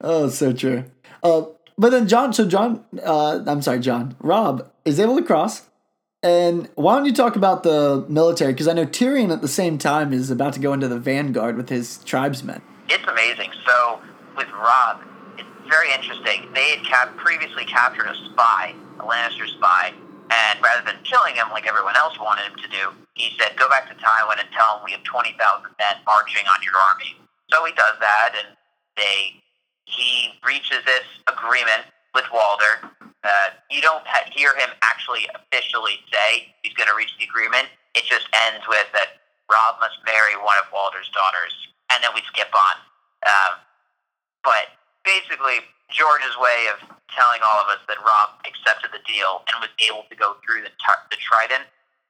Oh, 0.00 0.28
so 0.28 0.52
true. 0.52 0.84
Uh, 1.22 1.42
but 1.76 1.90
then 1.90 2.08
Jon, 2.08 2.32
so 2.32 2.46
Jon, 2.46 2.84
uh, 3.02 3.40
I'm 3.46 3.62
sorry, 3.62 3.80
Jon, 3.80 4.16
Robb 4.20 4.70
is 4.84 5.00
able 5.00 5.16
to 5.16 5.22
cross. 5.22 5.66
And 6.22 6.68
why 6.74 6.96
don't 6.96 7.06
you 7.06 7.14
talk 7.14 7.36
about 7.36 7.62
the 7.62 8.04
military? 8.08 8.52
Because 8.52 8.68
I 8.68 8.74
know 8.74 8.84
Tyrion 8.84 9.32
at 9.32 9.40
the 9.40 9.48
same 9.48 9.78
time 9.78 10.12
is 10.12 10.30
about 10.30 10.52
to 10.54 10.60
go 10.60 10.74
into 10.74 10.86
the 10.86 10.98
vanguard 10.98 11.56
with 11.56 11.70
his 11.70 11.98
tribesmen. 12.04 12.60
It's 12.88 13.04
amazing. 13.08 13.50
So 13.66 14.00
with 14.36 14.48
Robb, 14.50 15.00
it's 15.38 15.48
very 15.68 15.90
interesting. 15.92 16.50
They 16.52 16.76
had 16.76 16.84
cap- 16.84 17.16
previously 17.16 17.64
captured 17.64 18.06
a 18.06 18.14
spy, 18.32 18.74
a 18.98 19.02
Lannister 19.02 19.48
spy, 19.48 19.94
and 20.30 20.62
rather 20.62 20.86
than 20.86 21.02
killing 21.02 21.34
him 21.34 21.50
like 21.50 21.66
everyone 21.66 21.96
else 21.96 22.18
wanted 22.18 22.46
him 22.46 22.56
to 22.62 22.68
do, 22.70 22.94
he 23.14 23.34
said, 23.38 23.56
"Go 23.58 23.68
back 23.68 23.88
to 23.90 23.94
Tywin 23.98 24.38
and 24.38 24.48
tell 24.54 24.78
him 24.78 24.84
we 24.84 24.92
have 24.92 25.02
twenty 25.02 25.34
thousand 25.38 25.74
men 25.78 25.98
marching 26.06 26.46
on 26.46 26.62
your 26.62 26.78
army." 26.90 27.18
So 27.50 27.64
he 27.64 27.72
does 27.74 27.98
that, 28.00 28.32
and 28.38 28.56
they 28.96 29.42
he 29.84 30.38
reaches 30.46 30.78
this 30.86 31.06
agreement 31.26 31.90
with 32.14 32.24
Walder. 32.32 32.94
Uh, 33.22 33.50
you 33.70 33.82
don't 33.82 34.06
ha- 34.06 34.30
hear 34.32 34.54
him 34.56 34.70
actually 34.82 35.28
officially 35.34 35.98
say 36.08 36.54
he's 36.62 36.72
going 36.74 36.88
to 36.88 36.96
reach 36.96 37.12
the 37.18 37.24
agreement. 37.26 37.68
It 37.94 38.06
just 38.06 38.24
ends 38.48 38.64
with 38.70 38.86
that 38.94 39.20
Robb 39.50 39.82
must 39.82 39.98
marry 40.06 40.38
one 40.38 40.56
of 40.62 40.70
Walder's 40.72 41.10
daughters, 41.10 41.52
and 41.92 42.02
then 42.02 42.14
we 42.14 42.22
skip 42.30 42.48
on. 42.54 42.76
Um, 43.26 43.52
but 44.46 44.72
basically 45.04 45.66
George's 45.90 46.34
way 46.38 46.70
of 46.72 46.78
telling 47.10 47.42
all 47.42 47.60
of 47.66 47.68
us 47.74 47.82
that 47.90 47.98
Robb 48.00 48.38
accepted 48.46 48.94
the 48.94 49.02
deal 49.04 49.42
and 49.50 49.58
was 49.60 49.70
able 49.82 50.06
to 50.08 50.16
go 50.16 50.38
through 50.42 50.62
the, 50.62 50.72
the 51.10 51.18
Trident, 51.18 51.66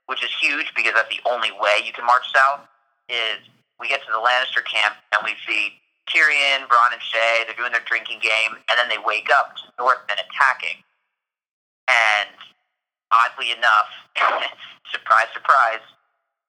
which 0.07 0.23
is 0.23 0.31
huge 0.41 0.69
because 0.77 0.93
that's 0.93 1.11
the 1.11 1.25
only 1.29 1.51
way 1.57 1.81
you 1.83 1.93
can 1.93 2.05
march 2.05 2.25
south. 2.33 2.65
Is 3.09 3.43
we 3.81 3.89
get 3.89 4.05
to 4.07 4.13
the 4.13 4.21
Lannister 4.21 4.63
camp 4.63 4.95
and 5.17 5.25
we 5.25 5.35
see 5.49 5.81
Tyrion, 6.07 6.69
Bronn, 6.69 6.93
and 6.95 7.03
Shae. 7.03 7.47
They're 7.47 7.59
doing 7.59 7.73
their 7.73 7.85
drinking 7.87 8.21
game, 8.23 8.59
and 8.71 8.75
then 8.77 8.91
they 8.91 9.01
wake 9.01 9.31
up 9.33 9.57
to 9.57 9.65
Northmen 9.79 10.19
attacking. 10.19 10.83
And 11.89 12.35
oddly 13.11 13.51
enough, 13.51 13.91
surprise, 14.95 15.31
surprise, 15.35 15.83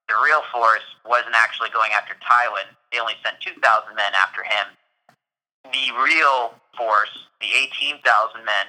the 0.10 0.18
real 0.22 0.44
force 0.52 0.86
wasn't 1.06 1.38
actually 1.38 1.70
going 1.72 1.94
after 1.94 2.14
Tywin. 2.20 2.68
They 2.92 3.00
only 3.00 3.16
sent 3.24 3.40
2,000 3.40 3.58
men 3.96 4.12
after 4.18 4.44
him 4.44 4.76
the 5.64 6.04
real 6.04 6.54
force, 6.78 7.10
the 7.40 7.48
18,000 7.48 8.46
men, 8.46 8.66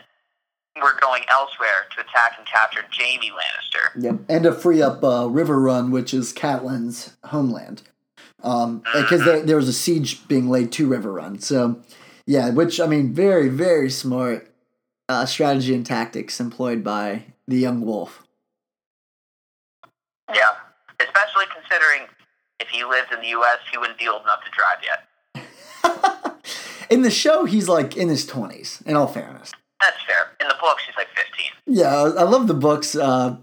were 0.82 0.98
going 1.00 1.22
elsewhere 1.28 1.86
to 1.94 2.00
attack 2.00 2.36
and 2.38 2.46
capture 2.46 2.84
Jaime 2.92 3.30
Lannister. 3.30 4.02
Yep, 4.02 4.20
and 4.28 4.44
to 4.44 4.52
free 4.52 4.80
up 4.80 5.04
uh, 5.04 5.24
Riverrun, 5.24 5.90
which 5.90 6.14
is 6.14 6.32
Catelyn's 6.32 7.16
homeland. 7.24 7.82
Um, 8.42 8.78
because 8.78 9.20
mm-hmm. 9.20 9.24
there, 9.24 9.42
there 9.42 9.56
was 9.56 9.68
a 9.68 9.72
siege 9.72 10.26
being 10.26 10.48
laid 10.48 10.72
to 10.72 10.88
Riverrun. 10.88 11.42
So, 11.42 11.80
yeah, 12.26 12.50
which, 12.50 12.80
I 12.80 12.86
mean, 12.86 13.12
very, 13.12 13.48
very 13.48 13.90
smart 13.90 14.50
uh, 15.08 15.26
strategy 15.26 15.74
and 15.74 15.86
tactics 15.86 16.40
employed 16.40 16.82
by 16.82 17.26
the 17.46 17.58
young 17.58 17.82
wolf. 17.82 18.26
Yeah, 20.34 20.52
especially 21.00 21.44
considering 21.54 22.08
if 22.58 22.68
he 22.68 22.84
lives 22.84 23.08
in 23.12 23.20
the 23.20 23.28
U.S., 23.28 23.58
he 23.70 23.78
wouldn't 23.78 23.98
be 23.98 24.08
old 24.08 24.22
enough 24.22 24.42
to 24.44 24.50
drive 24.50 24.78
yet. 24.82 25.04
In 26.92 27.02
the 27.02 27.10
show, 27.10 27.44
he's 27.46 27.68
like 27.68 27.96
in 27.96 28.08
his 28.08 28.26
twenties. 28.26 28.82
In 28.84 28.96
all 28.96 29.06
fairness, 29.06 29.50
That's 29.80 29.96
fair. 30.06 30.32
In 30.40 30.48
the 30.48 30.56
books, 30.60 30.82
he's 30.86 30.96
like 30.96 31.08
15. 31.14 31.46
yeah, 31.66 31.88
I 32.20 32.24
love 32.24 32.46
the 32.46 32.54
books. 32.54 32.94
Uh, 32.94 33.38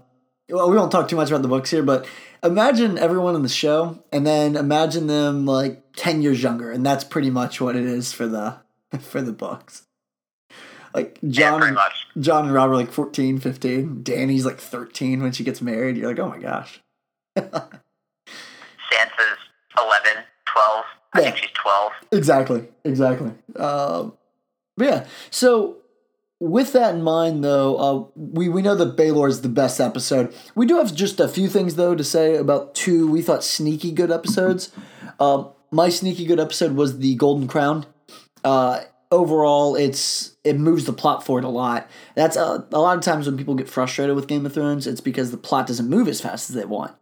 well, 0.48 0.70
we 0.70 0.76
won't 0.76 0.92
talk 0.92 1.08
too 1.08 1.16
much 1.16 1.30
about 1.30 1.42
the 1.42 1.48
books 1.48 1.70
here, 1.70 1.82
but 1.82 2.06
imagine 2.44 2.96
everyone 2.96 3.34
in 3.34 3.42
the 3.42 3.48
show, 3.48 4.04
and 4.12 4.24
then 4.26 4.54
imagine 4.56 5.08
them 5.08 5.46
like 5.46 5.82
ten 5.96 6.22
years 6.22 6.40
younger, 6.42 6.70
and 6.70 6.86
that's 6.86 7.02
pretty 7.02 7.30
much 7.30 7.60
what 7.60 7.74
it 7.74 7.84
is 7.84 8.12
for 8.12 8.28
the 8.28 8.58
for 9.00 9.20
the 9.20 9.32
books. 9.32 9.86
Like 10.94 11.18
Jon, 11.28 11.74
much. 11.74 12.06
Jon 12.18 12.44
and 12.46 12.54
Robb 12.54 12.70
are 12.70 12.74
like 12.76 12.90
14, 12.90 13.38
15. 13.38 14.02
Dany's 14.02 14.44
like 14.44 14.58
13 14.58 15.22
when 15.22 15.30
she 15.32 15.44
gets 15.44 15.62
married. 15.62 15.96
You're 15.96 16.08
like, 16.08 16.18
oh 16.18 16.28
my 16.28 16.38
gosh. 16.38 16.80
Sansa's 17.38 17.62
11, 19.78 20.24
12. 20.46 20.84
I 21.12 21.20
Yeah. 21.20 21.24
think 21.26 21.36
she's 21.38 21.50
12. 21.54 21.92
Exactly. 22.12 22.68
Exactly. 22.84 23.32
Um, 23.56 24.12
but 24.76 24.86
yeah. 24.86 25.06
So 25.30 25.76
with 26.38 26.72
that 26.72 26.94
in 26.94 27.02
mind, 27.02 27.44
though, 27.44 27.76
uh, 27.76 28.04
we 28.16 28.48
we 28.48 28.62
know 28.62 28.74
that 28.74 28.96
Baelor 28.96 29.28
is 29.28 29.42
the 29.42 29.48
best 29.48 29.80
episode. 29.80 30.32
We 30.54 30.66
do 30.66 30.76
have 30.78 30.94
just 30.94 31.20
a 31.20 31.28
few 31.28 31.48
things 31.48 31.74
though 31.74 31.94
to 31.94 32.04
say 32.04 32.36
about 32.36 32.74
two 32.74 33.06
we 33.10 33.22
thought 33.22 33.44
sneaky 33.44 33.92
good 33.92 34.10
episodes. 34.10 34.70
Um, 35.18 35.50
my 35.70 35.88
sneaky 35.90 36.24
good 36.26 36.40
episode 36.40 36.72
was 36.72 36.98
the 36.98 37.14
Golden 37.16 37.46
Crown. 37.46 37.86
Uh, 38.42 38.80
overall, 39.12 39.76
it's 39.76 40.36
it 40.44 40.58
moves 40.58 40.84
the 40.86 40.92
plot 40.94 41.26
forward 41.26 41.44
a 41.44 41.48
lot. 41.48 41.88
That's 42.14 42.36
a, 42.36 42.66
a 42.72 42.80
lot 42.80 42.96
of 42.96 43.04
times 43.04 43.26
when 43.26 43.36
people 43.36 43.54
get 43.54 43.68
frustrated 43.68 44.16
with 44.16 44.26
Game 44.26 44.46
of 44.46 44.54
Thrones, 44.54 44.86
it's 44.86 45.00
because 45.02 45.30
the 45.30 45.36
plot 45.36 45.66
doesn't 45.66 45.88
move 45.90 46.08
as 46.08 46.20
fast 46.20 46.48
as 46.48 46.56
they 46.56 46.64
want. 46.64 46.92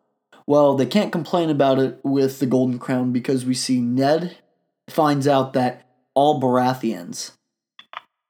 Well, 0.49 0.77
they 0.77 0.87
can't 0.87 1.13
complain 1.13 1.51
about 1.51 1.79
it 1.79 2.01
with 2.03 2.39
the 2.39 2.47
Golden 2.47 2.79
Crown 2.79 3.13
because 3.13 3.45
we 3.45 3.53
see 3.53 3.83
Ned 3.83 4.39
finds 4.89 5.29
out 5.29 5.53
that 5.53 5.87
all 6.15 6.41
Baratheons 6.41 7.33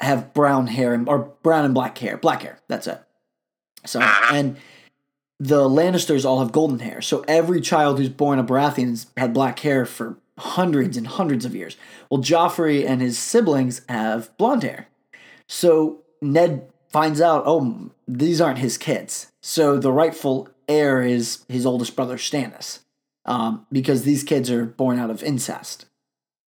have 0.00 0.34
brown 0.34 0.66
hair 0.66 0.94
and 0.94 1.08
or 1.08 1.32
brown 1.44 1.64
and 1.64 1.72
black 1.72 1.96
hair. 1.98 2.16
Black 2.16 2.42
hair, 2.42 2.58
that's 2.66 2.88
it. 2.88 3.00
So 3.86 4.00
and 4.00 4.56
the 5.38 5.68
Lannisters 5.68 6.24
all 6.24 6.40
have 6.40 6.50
golden 6.50 6.80
hair. 6.80 7.00
So 7.00 7.24
every 7.28 7.60
child 7.60 7.98
who's 7.98 8.08
born 8.08 8.40
a 8.40 8.44
Baratheon 8.44 8.90
has 8.90 9.06
had 9.16 9.32
black 9.32 9.60
hair 9.60 9.86
for 9.86 10.16
hundreds 10.38 10.96
and 10.96 11.06
hundreds 11.06 11.44
of 11.44 11.54
years. 11.54 11.76
Well, 12.10 12.20
Joffrey 12.20 12.84
and 12.84 13.00
his 13.00 13.16
siblings 13.16 13.82
have 13.88 14.36
blonde 14.36 14.64
hair. 14.64 14.88
So 15.46 16.02
Ned 16.20 16.68
finds 16.88 17.20
out, 17.20 17.44
oh, 17.46 17.92
these 18.08 18.40
aren't 18.40 18.58
his 18.58 18.76
kids. 18.76 19.30
So 19.48 19.78
the 19.78 19.90
rightful 19.90 20.50
heir 20.68 21.00
is 21.00 21.46
his 21.48 21.64
oldest 21.64 21.96
brother, 21.96 22.18
Stannis, 22.18 22.80
um, 23.24 23.66
because 23.72 24.02
these 24.02 24.22
kids 24.22 24.50
are 24.50 24.66
born 24.66 24.98
out 24.98 25.08
of 25.08 25.22
incest. 25.22 25.86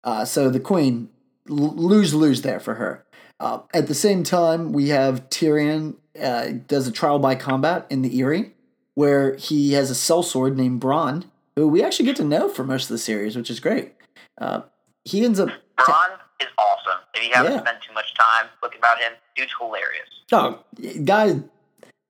Uh, 0.04 0.24
so 0.24 0.48
the 0.48 0.60
queen, 0.60 1.08
lose 1.48 2.14
lose 2.14 2.42
there 2.42 2.60
for 2.60 2.74
her. 2.74 3.04
Uh, 3.40 3.62
at 3.74 3.88
the 3.88 3.96
same 3.96 4.22
time, 4.22 4.72
we 4.72 4.90
have 4.90 5.28
Tyrion 5.28 5.96
uh, 6.22 6.50
does 6.68 6.86
a 6.86 6.92
trial 6.92 7.18
by 7.18 7.34
combat 7.34 7.84
in 7.90 8.02
the 8.02 8.16
Eyrie, 8.16 8.52
where 8.94 9.34
he 9.34 9.72
has 9.72 9.90
a 9.90 9.94
sellsword 9.94 10.54
named 10.54 10.80
Bronn, 10.80 11.24
who 11.56 11.66
we 11.66 11.82
actually 11.82 12.04
get 12.04 12.14
to 12.16 12.24
know 12.24 12.48
for 12.48 12.62
most 12.62 12.84
of 12.84 12.90
the 12.90 12.98
series, 12.98 13.34
which 13.34 13.50
is 13.50 13.58
great. 13.58 13.92
Uh, 14.40 14.60
he 15.04 15.24
ends 15.24 15.40
up. 15.40 15.48
Bronn 15.48 16.12
is 16.40 16.46
awesome. 16.58 17.00
If 17.12 17.24
you 17.24 17.30
haven't 17.34 17.54
Yeah. 17.54 17.60
spent 17.60 17.82
too 17.82 17.92
much 17.92 18.14
time 18.14 18.46
looking 18.62 18.78
about 18.78 19.00
him, 19.00 19.14
dude's 19.34 19.52
hilarious. 19.58 20.08
Oh, 20.30 20.60
guy, 21.04 21.40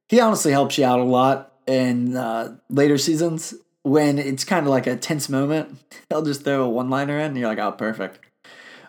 he 0.09 0.21
honestly 0.21 0.53
helps 0.53 0.79
you 0.79 0.85
out 0.85 1.01
a 1.01 1.05
lot 1.05 1.53
in 1.67 2.17
uh, 2.17 2.57
later 2.69 2.99
seasons 2.99 3.55
when 3.83 4.19
it's 4.19 4.45
kind 4.45 4.67
of 4.67 4.71
like 4.71 4.87
a 4.87 4.97
tense 4.97 5.29
moment. 5.29 5.79
He'll 6.09 6.23
just 6.23 6.43
throw 6.43 6.65
a 6.65 6.69
one 6.69 6.91
liner 6.91 7.19
in, 7.19 7.27
and 7.27 7.37
you're 7.37 7.49
like, 7.49 7.59
oh, 7.59 7.73
perfect. 7.73 8.21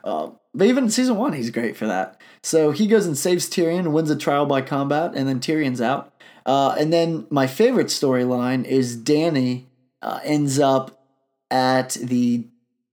Uh, 0.03 0.31
but 0.53 0.67
even 0.67 0.85
in 0.85 0.89
season 0.89 1.17
one, 1.17 1.33
he's 1.33 1.49
great 1.49 1.75
for 1.75 1.87
that. 1.87 2.21
So 2.43 2.71
he 2.71 2.87
goes 2.87 3.05
and 3.05 3.17
saves 3.17 3.49
Tyrion, 3.49 3.91
wins 3.91 4.09
a 4.09 4.15
trial 4.15 4.45
by 4.45 4.61
combat, 4.61 5.13
and 5.15 5.27
then 5.27 5.39
Tyrion's 5.39 5.81
out. 5.81 6.13
Uh, 6.45 6.75
and 6.77 6.93
then 6.93 7.25
my 7.29 7.47
favorite 7.47 7.87
storyline 7.87 8.65
is 8.65 8.95
Dany 8.95 9.65
uh, 10.01 10.19
ends 10.23 10.59
up 10.59 11.05
at 11.49 11.91
the 11.91 12.45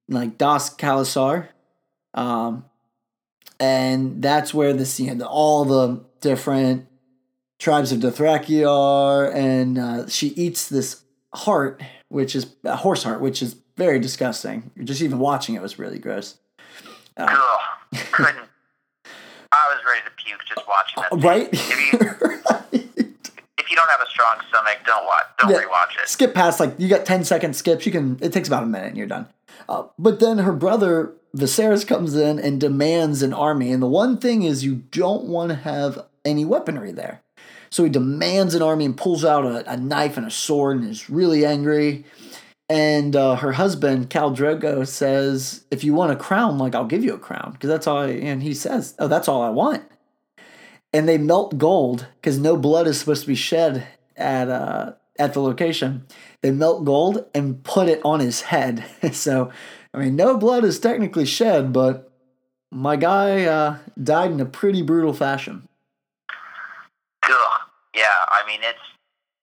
like 0.09 0.39
Das 0.39 0.75
Kalasar, 0.75 1.49
um, 2.15 2.65
and 3.61 4.23
that's 4.23 4.55
where 4.55 4.73
this 4.73 4.99
you 4.99 5.15
know 5.15 5.27
all 5.27 5.65
the 5.65 6.03
different 6.21 6.87
tribes 7.63 7.93
of 7.93 8.01
Dothraki 8.01 8.69
are, 8.69 9.31
and 9.31 9.79
uh, 9.79 10.09
she 10.09 10.29
eats 10.29 10.69
this 10.69 11.03
heart, 11.33 11.81
which 12.09 12.35
is 12.35 12.47
a 12.65 12.77
horse 12.77 13.05
heart, 13.05 13.21
which 13.21 13.41
is 13.41 13.55
very 13.77 14.01
disgusting. 14.01 14.71
Just 14.83 15.01
even 15.01 15.21
watching 15.21 15.55
it 15.55 15.63
was 15.63 15.79
really 15.79 16.01
gross. 16.01 16.39
Uh, 17.17 17.27
couldn't. 18.11 18.49
I 19.55 19.69
was 19.71 19.79
ready 19.87 20.01
to 20.05 20.11
puke 20.25 20.41
just 20.49 20.67
watching 20.67 21.21
that. 21.21 21.25
right? 21.27 21.49
If 21.53 21.93
you 21.93 21.99
if 23.59 23.71
you 23.71 23.77
don't 23.77 23.89
have 23.91 24.01
a 24.01 24.11
strong 24.11 24.37
stomach, 24.49 24.79
don't 24.85 25.05
watch. 25.05 25.25
Don't 25.39 25.51
Yeah. 25.51 25.59
rewatch 25.59 26.03
it. 26.03 26.09
skip 26.09 26.35
past 26.35 26.59
like 26.59 26.75
you 26.79 26.89
got 26.89 27.05
10 27.07 27.25
second 27.25 27.55
skips 27.55 27.85
you 27.87 27.93
can 27.93 28.19
it 28.21 28.33
takes 28.33 28.49
about 28.49 28.63
a 28.63 28.67
minute 28.67 28.89
and 28.89 28.97
you're 28.97 29.07
done 29.07 29.27
uh, 29.69 29.85
but 29.99 30.21
then 30.21 30.39
her 30.39 30.53
brother 30.53 31.13
Viserys 31.37 31.87
comes 31.87 32.15
in 32.15 32.39
and 32.39 32.61
demands 32.61 33.23
an 33.23 33.33
army 33.33 33.71
and 33.73 33.83
the 33.83 33.87
one 33.89 34.19
thing 34.19 34.43
is 34.43 34.65
you 34.65 34.77
don't 34.77 35.25
want 35.25 35.49
to 35.51 35.55
have 35.57 36.07
any 36.25 36.45
weaponry 36.45 36.93
there 36.93 37.23
so 37.73 37.85
he 37.85 37.91
demands 37.91 38.55
an 38.55 38.63
army 38.63 38.85
and 38.85 38.97
pulls 38.97 39.25
out 39.25 39.45
a, 39.45 39.71
a 39.71 39.77
knife 39.77 40.17
and 40.17 40.27
a 40.27 40.31
sword 40.31 40.79
and 40.79 40.91
is 40.91 41.09
really 41.09 41.45
angry 41.45 42.05
and 42.69 43.17
uh, 43.17 43.37
her 43.37 43.53
husband 43.53 44.11
Khal 44.11 44.37
Drogo 44.37 44.87
says 44.87 45.65
if 45.71 45.85
you 45.85 45.95
want 45.95 46.13
a 46.13 46.17
crown 46.17 46.59
like 46.59 46.75
I'll 46.75 46.85
give 46.85 47.05
you 47.05 47.15
a 47.15 47.19
crown 47.19 47.53
because 47.53 47.69
that's 47.69 47.87
all 47.87 47.99
I, 47.99 48.11
and 48.11 48.43
he 48.43 48.55
says 48.55 48.95
oh 48.99 49.09
that's 49.09 49.29
all 49.29 49.43
I 49.43 49.51
want 49.51 49.83
and 50.93 51.09
they 51.09 51.19
melt 51.19 51.59
gold 51.59 52.07
because 52.17 52.39
no 52.39 52.57
blood 52.57 52.87
is 52.87 52.99
supposed 52.99 53.23
to 53.23 53.29
be 53.29 53.35
shed 53.35 53.87
at 54.17 54.49
uh, 54.49 54.93
at 55.19 55.35
the 55.35 55.41
location. 55.41 56.07
They 56.41 56.51
melt 56.51 56.85
gold 56.85 57.25
and 57.35 57.63
put 57.63 57.89
it 57.89 58.01
on 58.05 58.21
his 58.21 58.43
head. 58.43 58.85
so, 59.13 59.51
I 59.95 59.99
mean, 59.99 60.17
no 60.17 60.37
blood 60.37 60.65
is 60.65 60.79
technically 60.79 61.27
shed, 61.27 61.73
but 61.73 62.13
my 62.71 62.97
guy 62.97 63.45
uh, 63.45 63.79
died 64.03 64.33
in 64.33 64.41
a 64.41 64.47
pretty 64.47 64.83
brutal 64.83 65.13
fashion. 65.13 65.69
Yeah, 68.03 68.09
I 68.35 68.43
mean 68.47 68.61
it's 68.63 68.83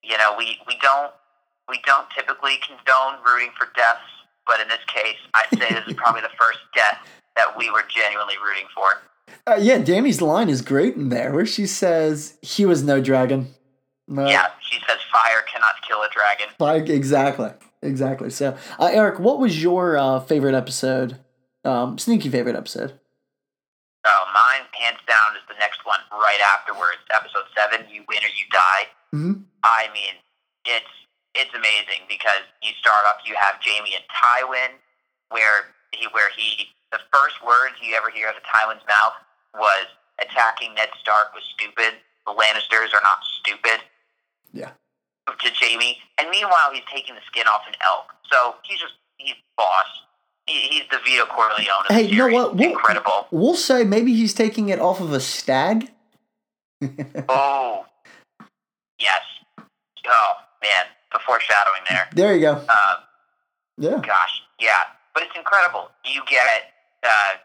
you 0.02 0.18
know 0.18 0.34
we 0.36 0.58
we 0.68 0.76
don't 0.82 1.12
we 1.68 1.80
don't 1.86 2.06
typically 2.10 2.58
condone 2.66 3.22
rooting 3.24 3.50
for 3.56 3.68
deaths, 3.74 4.04
but 4.46 4.60
in 4.60 4.68
this 4.68 4.84
case, 4.86 5.16
I'd 5.32 5.48
say 5.58 5.72
this 5.74 5.86
is 5.88 5.94
probably 5.96 6.20
the 6.20 6.34
first 6.38 6.58
death 6.74 6.98
that 7.36 7.56
we 7.56 7.70
were 7.70 7.84
genuinely 7.88 8.34
rooting 8.44 8.66
for. 8.74 9.00
Uh, 9.46 9.56
yeah, 9.58 9.78
Dany's 9.78 10.20
line 10.20 10.48
is 10.50 10.60
great 10.60 10.96
in 10.96 11.08
there, 11.08 11.32
where 11.32 11.46
she 11.46 11.66
says 11.66 12.36
he 12.42 12.66
was 12.66 12.82
no 12.82 13.00
dragon. 13.00 13.54
No, 14.08 14.26
Yeah, 14.26 14.48
she 14.60 14.78
says 14.86 14.98
fire 15.12 15.42
cannot 15.50 15.74
kill 15.86 16.02
a 16.02 16.08
dragon. 16.12 16.48
like 16.58 16.88
exactly, 16.88 17.50
exactly. 17.80 18.28
So, 18.30 18.56
uh, 18.78 18.90
Eric, 18.92 19.20
what 19.20 19.38
was 19.38 19.62
your 19.62 19.96
uh, 19.96 20.20
favorite 20.20 20.54
episode? 20.54 21.18
Um, 21.64 21.96
sneaky 21.98 22.28
favorite 22.28 22.56
episode. 22.56 22.98
Oh, 24.04 24.24
mine 24.32 24.64
hands 24.72 25.00
down 25.06 25.36
is 25.36 25.44
the 25.48 25.58
next 25.60 25.84
one 25.84 26.00
right 26.12 26.40
afterwards, 26.40 27.04
episode 27.12 27.44
seven. 27.54 27.84
You 27.92 28.04
win 28.08 28.24
or 28.24 28.32
you 28.32 28.46
die. 28.50 28.84
Mhm. 29.12 29.44
I 29.62 29.88
mean, 29.92 30.16
it's 30.64 30.88
it's 31.34 31.52
amazing 31.54 32.08
because 32.08 32.42
you 32.62 32.72
start 32.80 33.04
off. 33.06 33.20
You 33.24 33.36
have 33.36 33.60
Jaime 33.62 33.94
and 33.94 34.04
Tywin, 34.08 34.72
where 35.28 35.74
he 35.92 36.06
where 36.08 36.30
he 36.30 36.72
the 36.92 37.00
first 37.12 37.42
words 37.44 37.76
you 37.82 37.94
ever 37.94 38.10
hear 38.10 38.28
out 38.28 38.36
of 38.36 38.42
Tywin's 38.42 38.86
mouth 38.88 39.14
was 39.54 39.86
attacking 40.20 40.74
Ned 40.74 40.90
Stark 41.00 41.34
was 41.34 41.44
stupid. 41.54 42.00
The 42.26 42.32
Lannisters 42.32 42.92
are 42.94 43.02
not 43.02 43.20
stupid. 43.40 43.80
Yeah. 44.52 44.72
To 45.28 45.50
Jaime, 45.54 46.00
and 46.18 46.28
meanwhile 46.30 46.72
he's 46.72 46.82
taking 46.92 47.14
the 47.14 47.20
skin 47.26 47.46
off 47.46 47.62
an 47.68 47.74
elk. 47.84 48.14
So 48.32 48.56
he's 48.64 48.80
just 48.80 48.94
he's 49.18 49.36
boss. 49.56 49.86
He, 50.50 50.68
he's 50.68 50.82
the 50.90 50.98
Vito 51.04 51.26
Corleone 51.26 51.84
Hey, 51.88 52.02
you 52.02 52.16
know 52.18 52.28
what? 52.28 52.56
We'll- 52.56 52.70
Incredible. 52.70 53.26
We'll 53.30 53.54
say 53.56 53.84
maybe 53.84 54.14
he's 54.14 54.34
taking 54.34 54.68
it 54.68 54.80
off 54.80 55.00
of 55.00 55.12
a 55.12 55.20
stag. 55.20 55.90
Oh, 57.28 57.84
yes. 58.98 59.20
Oh 59.58 60.32
man, 60.62 60.84
the 61.12 61.20
foreshadowing 61.26 61.84
there. 61.88 62.08
There 62.14 62.34
you 62.34 62.40
go. 62.40 62.52
Um, 62.56 62.96
Yeah. 63.78 64.00
gosh, 64.00 64.42
yeah, 64.58 64.88
but 65.14 65.22
it's 65.22 65.36
incredible. 65.36 65.90
You 66.04 66.22
get 66.26 66.72
uh, 67.04 67.36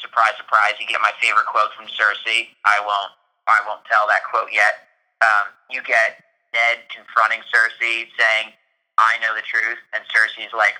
surprise, 0.00 0.32
surprise. 0.38 0.74
You 0.80 0.86
get 0.86 1.00
my 1.02 1.12
favorite 1.20 1.46
quote 1.46 1.74
from 1.76 1.86
Cersei. 1.86 2.48
I 2.64 2.78
won't, 2.80 3.12
I 3.48 3.58
won't 3.66 3.84
tell 3.90 4.06
that 4.08 4.22
quote 4.30 4.48
yet. 4.52 4.86
Um, 5.20 5.50
you 5.70 5.82
get 5.82 6.22
Ned 6.54 6.86
confronting 6.94 7.40
Cersei, 7.50 8.06
saying, 8.16 8.54
"I 8.98 9.18
know 9.20 9.34
the 9.34 9.42
truth," 9.42 9.78
and 9.92 10.02
Cersei's 10.14 10.54
like, 10.54 10.74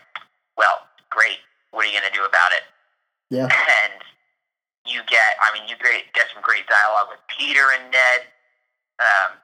"Well, 0.57 0.87
great. 1.17 1.41
What 1.73 1.85
are 1.85 1.89
you 1.89 1.97
going 1.97 2.13
to 2.13 2.13
do 2.13 2.29
about 2.29 2.53
it?" 2.53 2.69
Yeah. 3.33 3.49
and 3.83 3.97
you 4.85 5.01
get, 5.09 5.41
I 5.43 5.51
mean, 5.57 5.67
you 5.67 5.75
great, 5.81 6.13
get 6.13 6.29
some 6.31 6.45
great 6.45 6.69
dialogue 6.69 7.09
with 7.11 7.25
Petyr 7.33 7.67
and 7.75 7.91
Ned. 7.91 8.21
Um, 9.01 9.41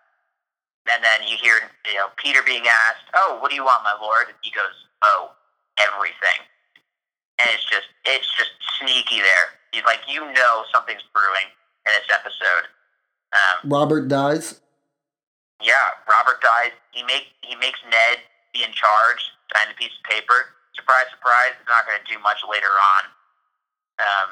and 0.89 1.03
then 1.03 1.29
you 1.29 1.37
hear 1.39 1.55
you 1.87 1.95
know 1.95 2.11
Petyr 2.19 2.45
being 2.45 2.67
asked, 2.67 3.07
"Oh, 3.15 3.39
what 3.41 3.51
do 3.51 3.55
you 3.55 3.65
want, 3.65 3.85
my 3.85 3.95
lord?" 4.01 4.27
And 4.29 4.37
he 4.43 4.51
goes, 4.51 4.75
"Oh, 5.03 5.31
everything." 5.79 6.43
And 7.39 7.49
it's 7.55 7.65
just 7.65 7.87
it's 8.05 8.27
just 8.35 8.51
sneaky 8.81 9.21
there. 9.23 9.55
He's 9.71 9.85
like 9.85 10.01
you 10.09 10.21
know 10.21 10.65
something's 10.73 11.05
brewing 11.15 11.49
in 11.87 11.91
this 11.95 12.09
episode. 12.11 12.67
Um, 13.33 13.71
Robert 13.71 14.09
dies. 14.09 14.61
yeah, 15.63 15.97
Robert 16.09 16.41
dies. 16.43 16.73
He 16.91 17.03
make 17.05 17.31
he 17.43 17.55
makes 17.57 17.79
Ned 17.87 18.19
be 18.53 18.65
in 18.65 18.73
charge, 18.73 19.23
sign 19.55 19.71
a 19.71 19.77
piece 19.79 19.95
of 19.95 20.05
paper. 20.11 20.51
Surprise, 20.75 21.09
surprise! 21.13 21.53
It's 21.61 21.69
not 21.69 21.85
going 21.85 22.01
to 22.01 22.09
do 22.09 22.19
much 22.21 22.41
later 22.49 22.73
on. 22.73 23.03
Um, 24.01 24.29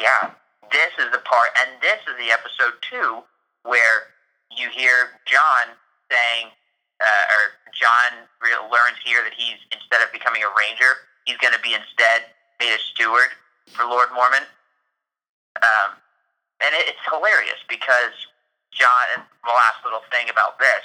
yeah, 0.00 0.32
this 0.72 0.92
is 0.98 1.12
the 1.12 1.22
part, 1.22 1.52
and 1.60 1.76
this 1.80 2.00
is 2.08 2.16
the 2.18 2.32
episode 2.32 2.74
two 2.82 3.22
where 3.62 4.10
you 4.50 4.68
hear 4.70 5.20
Jon 5.24 5.76
saying, 6.10 6.52
uh, 7.00 7.32
or 7.32 7.42
Jon 7.74 8.24
re- 8.40 8.64
learns 8.70 9.00
here 9.04 9.20
that 9.24 9.34
he's 9.34 9.60
instead 9.72 10.00
of 10.00 10.12
becoming 10.12 10.42
a 10.42 10.50
ranger, 10.56 11.04
he's 11.24 11.36
going 11.38 11.54
to 11.54 11.60
be 11.60 11.74
instead 11.74 12.32
made 12.60 12.72
a 12.72 12.80
steward 12.80 13.34
for 13.72 13.84
Lord 13.84 14.08
Mormont. 14.14 14.46
Um, 15.62 15.96
and 16.62 16.72
it, 16.74 16.94
it's 16.94 17.04
hilarious 17.08 17.60
because 17.68 18.14
Jon. 18.74 19.06
And 19.14 19.22
the 19.44 19.54
last 19.54 19.82
little 19.84 20.02
thing 20.10 20.28
about 20.28 20.58
this 20.58 20.84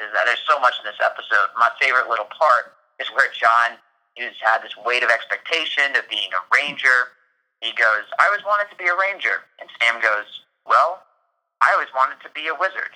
is 0.00 0.12
that 0.12 0.24
there's 0.28 0.42
so 0.44 0.60
much 0.60 0.76
in 0.80 0.84
this 0.88 1.00
episode. 1.00 1.52
My 1.56 1.70
favorite 1.80 2.08
little 2.08 2.28
part 2.32 2.76
is 3.00 3.08
where 3.08 3.28
Jon, 3.32 3.78
who's 4.16 4.36
had 4.42 4.62
this 4.62 4.72
weight 4.84 5.02
of 5.02 5.10
expectation 5.10 5.96
of 5.96 6.08
being 6.08 6.30
a 6.32 6.42
ranger, 6.54 7.12
he 7.60 7.72
goes, 7.72 8.04
"I 8.18 8.26
always 8.26 8.44
wanted 8.44 8.70
to 8.70 8.76
be 8.76 8.86
a 8.86 8.96
ranger," 8.96 9.44
and 9.60 9.68
Sam 9.80 10.00
goes, 10.00 10.26
"Well, 10.66 11.02
I 11.60 11.72
always 11.72 11.88
wanted 11.94 12.20
to 12.22 12.30
be 12.34 12.48
a 12.48 12.54
wizard." 12.54 12.92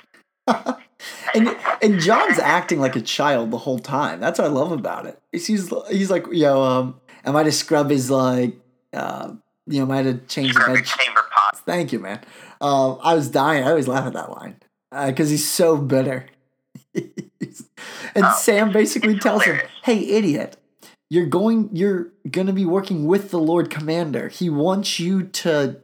and 1.35 1.57
and 1.83 2.01
Jon's 2.01 2.39
acting 2.39 2.81
like 2.81 2.97
a 2.97 3.01
child 3.01 3.51
the 3.51 3.59
whole 3.59 3.79
time. 3.79 4.21
That's 4.21 4.39
what 4.39 4.47
I 4.47 4.51
love 4.51 4.73
about 4.73 5.07
it. 5.07 5.21
He's 5.33 5.47
he's, 5.47 6.11
like, 6.11 6.27
yo, 6.31 6.63
um, 6.63 7.01
am 7.25 7.37
I 7.37 7.43
to 7.43 7.53
scrub 7.53 7.91
his 7.91 8.11
like, 8.11 8.57
uh, 8.93 9.33
you 9.67 9.79
know, 9.79 9.85
am 9.85 9.91
I 9.93 10.03
to 10.03 10.15
change 10.27 10.55
the 10.55 10.61
Scrub 10.61 10.77
bed? 10.77 10.85
chamber 10.85 11.23
pot. 11.33 11.59
Thank 11.65 11.93
you, 11.93 11.99
man. 11.99 12.21
Um, 12.61 12.99
I 13.03 13.15
was 13.15 13.31
dying. 13.31 13.65
I 13.65 13.71
always 13.71 13.89
laugh 13.89 14.07
at 14.07 14.13
that 14.15 14.31
line 14.31 14.57
because 15.07 15.31
he's 15.31 15.49
so 15.49 15.77
bitter. 15.77 16.27
and 18.25 18.33
Oh, 18.33 18.37
Sam 18.37 18.73
basically 18.73 19.19
tells 19.19 19.45
him, 19.45 19.61
"Hey, 19.85 19.99
idiot." 19.99 20.57
You're 21.09 21.27
going. 21.27 21.71
You're 21.73 22.09
gonna 22.31 22.53
be 22.53 22.65
working 22.65 23.07
with 23.07 23.31
the 23.31 23.39
Lord 23.39 23.69
Commander. 23.71 24.29
He 24.29 24.49
wants 24.49 25.01
you 25.01 25.25
to 25.25 25.81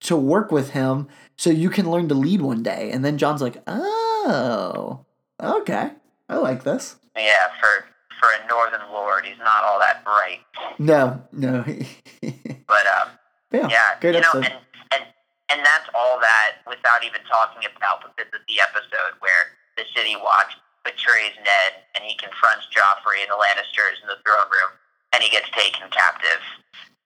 to 0.00 0.16
work 0.16 0.50
with 0.50 0.70
him 0.70 1.08
so 1.36 1.50
you 1.50 1.70
can 1.70 1.90
learn 1.90 2.08
to 2.08 2.14
lead 2.14 2.40
one 2.40 2.62
day. 2.62 2.90
And 2.90 3.04
then 3.04 3.18
Jon's 3.18 3.40
like, 3.42 3.62
"Oh, 3.68 5.04
okay, 5.40 5.92
I 6.28 6.36
like 6.36 6.64
this." 6.64 6.96
Yeah, 7.16 7.48
for 7.60 7.86
for 8.18 8.28
a 8.34 8.48
northern 8.48 8.82
lord, 8.92 9.26
he's 9.26 9.38
not 9.38 9.62
all 9.64 9.78
that 9.78 10.04
bright. 10.04 10.40
No, 10.78 11.22
no, 11.32 11.62
But 12.66 12.84
um, 12.98 13.08
yeah, 13.52 13.68
yeah, 13.70 14.00
great 14.00 14.14
you 14.16 14.20
know, 14.20 14.28
episode. 14.28 14.44
and 14.44 14.54
and 14.92 15.02
and 15.50 15.60
that's 15.64 15.88
all 15.94 16.18
that 16.20 16.56
without 16.66 17.04
even 17.04 17.20
talking 17.30 17.62
about 17.76 18.02
the 18.02 18.10
this 18.18 18.26
is 18.34 18.40
the 18.48 18.60
episode 18.60 19.14
where 19.20 19.54
the 19.76 19.84
City 19.94 20.16
Watch 20.16 20.52
betrays 20.88 21.36
Ned 21.44 21.84
and 21.92 22.00
he 22.00 22.16
confronts 22.16 22.64
Joffrey 22.72 23.20
and 23.20 23.28
the 23.28 23.36
Lannisters 23.36 24.00
in 24.00 24.08
the 24.08 24.16
throne 24.24 24.48
room 24.48 24.72
and 25.12 25.20
he 25.20 25.28
gets 25.28 25.52
taken 25.52 25.84
captive. 25.92 26.40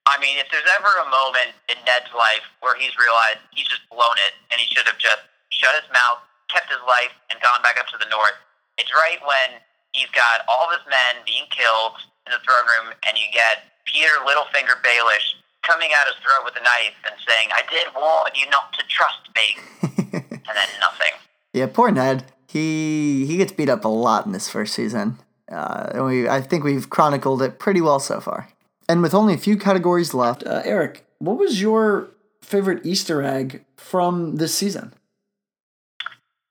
I 0.07 0.19
mean, 0.23 0.39
if 0.39 0.47
there's 0.51 0.67
ever 0.79 0.91
a 1.03 1.09
moment 1.11 1.55
in 1.71 1.79
Ned's 1.87 2.11
life 2.15 2.47
where 2.63 2.79
he's 2.79 2.95
realized 2.99 3.43
he's 3.55 3.67
just 3.67 3.83
blown 3.91 4.19
it 4.31 4.35
and 4.51 4.59
he 4.59 4.67
should 4.71 4.87
have 4.87 4.99
just 4.99 5.23
shut 5.51 5.75
his 5.79 5.87
mouth, 5.91 6.23
kept 6.51 6.71
his 6.71 6.83
life, 6.87 7.15
and 7.31 7.39
gone 7.39 7.63
back 7.63 7.79
up 7.79 7.87
to 7.95 7.99
the 7.99 8.11
north, 8.11 8.35
it's 8.79 8.91
right 8.91 9.23
when 9.23 9.63
he's 9.95 10.11
got 10.11 10.43
all 10.51 10.71
of 10.71 10.79
his 10.79 10.87
men 10.91 11.23
being 11.23 11.47
killed 11.55 12.03
in 12.27 12.35
the 12.35 12.43
throne 12.43 12.67
room 12.67 12.95
and 13.07 13.15
you 13.15 13.31
get 13.31 13.71
Petyr 13.87 14.23
Littlefinger 14.27 14.79
Baelish 14.83 15.39
coming 15.63 15.91
out 15.95 16.11
his 16.11 16.19
throat 16.19 16.43
with 16.43 16.59
a 16.59 16.65
knife 16.67 16.99
and 17.07 17.15
saying, 17.23 17.55
I 17.55 17.63
did 17.71 17.87
warn 17.95 18.35
you 18.35 18.51
not 18.51 18.75
to 18.75 18.83
trust 18.91 19.23
me. 19.39 19.47
and 20.19 20.55
then 20.55 20.71
nothing. 20.81 21.15
Yeah, 21.53 21.67
poor 21.67 21.91
Ned. 21.91 22.25
He 22.53 23.25
he 23.25 23.39
gets 23.39 23.51
beat 23.51 23.71
up 23.71 23.83
a 23.83 23.89
lot 23.89 24.27
in 24.27 24.33
this 24.33 24.47
first 24.47 24.75
season. 24.75 25.19
Uh, 25.51 25.91
and 25.95 26.05
we 26.05 26.29
I 26.29 26.43
think 26.43 26.65
we've 26.65 26.91
chronicled 26.91 27.41
it 27.41 27.59
pretty 27.59 27.81
well 27.81 27.99
so 27.99 28.21
far. 28.21 28.49
And 28.91 29.01
with 29.01 29.15
only 29.15 29.33
a 29.33 29.39
few 29.39 29.57
categories 29.57 30.13
left, 30.13 30.45
uh, 30.47 30.61
Eric, 30.63 31.07
what 31.19 31.39
was 31.39 31.63
your 31.63 32.11
favorite 32.43 32.85
Easter 32.85 33.23
egg 33.23 33.65
from 33.77 34.37
this 34.37 34.55
season? 34.55 34.93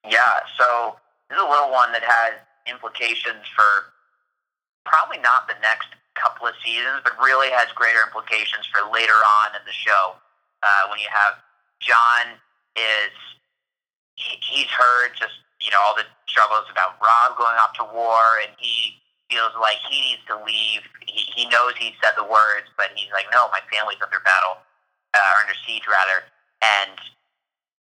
Yeah, 0.10 0.40
so 0.58 0.96
this 1.30 1.38
is 1.38 1.44
a 1.44 1.48
little 1.48 1.70
one 1.70 1.92
that 1.92 2.02
has 2.02 2.34
implications 2.66 3.46
for 3.56 3.94
probably 4.84 5.20
not 5.20 5.48
the 5.48 5.60
next 5.62 5.90
couple 6.16 6.48
of 6.48 6.56
seasons, 6.66 7.02
but 7.04 7.14
really 7.22 7.52
has 7.52 7.70
greater 7.76 8.02
implications 8.02 8.66
for 8.74 8.90
later 8.92 9.14
on 9.14 9.54
in 9.54 9.62
the 9.70 9.72
show. 9.72 10.18
Uh, 10.64 10.90
when 10.90 10.98
you 10.98 11.08
have 11.14 11.38
Jon 11.80 12.42
is 12.76 13.14
he, 14.16 14.38
he's 14.42 14.70
heard 14.74 15.14
just 15.14 15.38
you 15.62 15.70
know 15.70 15.80
all 15.86 15.96
the 15.96 16.06
struggles 16.28 16.66
about 16.72 16.98
Robb 16.98 17.38
going 17.38 17.58
off 17.62 17.78
to 17.78 17.86
war, 17.94 18.42
and 18.42 18.52
he 18.58 18.98
feels 19.30 19.56
like 19.62 19.80
he 19.88 20.12
needs 20.12 20.24
to 20.28 20.36
leave. 20.44 20.84
He, 21.08 21.24
he 21.32 21.44
knows 21.48 21.78
he 21.80 21.96
said 22.04 22.18
the 22.20 22.28
words, 22.28 22.68
but 22.76 22.92
he's 22.98 23.12
like, 23.16 23.32
no, 23.32 23.48
my 23.54 23.64
family's 23.72 24.02
under 24.04 24.20
battle 24.26 24.60
uh, 25.16 25.22
or 25.22 25.48
under 25.48 25.56
siege 25.64 25.88
rather, 25.88 26.28
and 26.60 26.98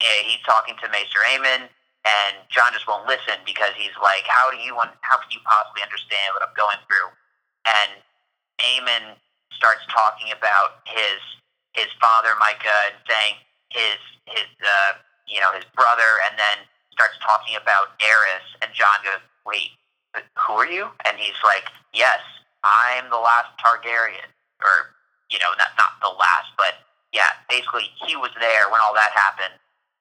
uh, 0.03 0.21
he's 0.27 0.43
talking 0.45 0.77
to 0.83 0.87
Maester 0.91 1.23
Aemon, 1.33 1.67
and 2.07 2.35
Jon 2.53 2.71
just 2.73 2.87
won't 2.87 3.09
listen 3.09 3.41
because 3.43 3.73
he's 3.75 3.95
like, 3.99 4.29
how 4.29 4.51
do 4.51 4.59
you 4.59 4.75
want? 4.75 4.93
How 5.03 5.19
can 5.19 5.31
you 5.33 5.43
possibly 5.43 5.83
understand 5.83 6.37
what 6.37 6.43
I'm 6.45 6.55
going 6.55 6.79
through? 6.87 7.09
And 7.67 7.91
Aemon 8.63 9.19
starts 9.55 9.83
talking 9.91 10.31
about 10.31 10.87
his 10.87 11.19
his 11.75 11.91
father 12.01 12.35
Maekar 12.39 12.95
and 12.95 12.99
saying 13.07 13.35
his 13.71 13.99
his 14.31 14.49
uh, 14.63 14.99
you 15.27 15.41
know 15.41 15.51
his 15.53 15.67
brother, 15.75 16.23
and 16.31 16.39
then 16.39 16.59
starts 16.99 17.15
talking 17.23 17.55
about 17.55 17.95
Aerys, 18.03 18.59
and 18.59 18.75
Jon 18.75 18.99
goes, 19.07 19.23
wait, 19.47 19.71
who 20.35 20.59
are 20.59 20.67
you? 20.67 20.91
And 21.07 21.15
he's 21.15 21.39
like, 21.47 21.63
yes, 21.95 22.19
I'm 22.67 23.07
the 23.07 23.23
last 23.23 23.55
Targaryen, 23.63 24.27
or 24.59 24.99
you 25.31 25.39
know, 25.39 25.55
not 25.63 25.79
not 25.79 25.95
the 26.03 26.11
last, 26.11 26.51
but 26.59 26.83
yeah, 27.15 27.39
basically 27.47 27.87
he 28.03 28.19
was 28.19 28.35
there 28.43 28.67
when 28.67 28.83
all 28.83 28.99
that 28.99 29.15
happened, 29.15 29.55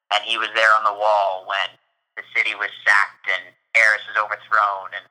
and 0.10 0.26
he 0.26 0.42
was 0.42 0.50
there 0.58 0.74
on 0.74 0.90
the 0.90 0.98
wall 0.98 1.46
when 1.46 1.70
the 2.18 2.26
city 2.34 2.58
was 2.58 2.74
sacked 2.82 3.30
and 3.30 3.54
Aerys 3.78 4.02
is 4.10 4.18
overthrown, 4.18 4.90
and 4.98 5.06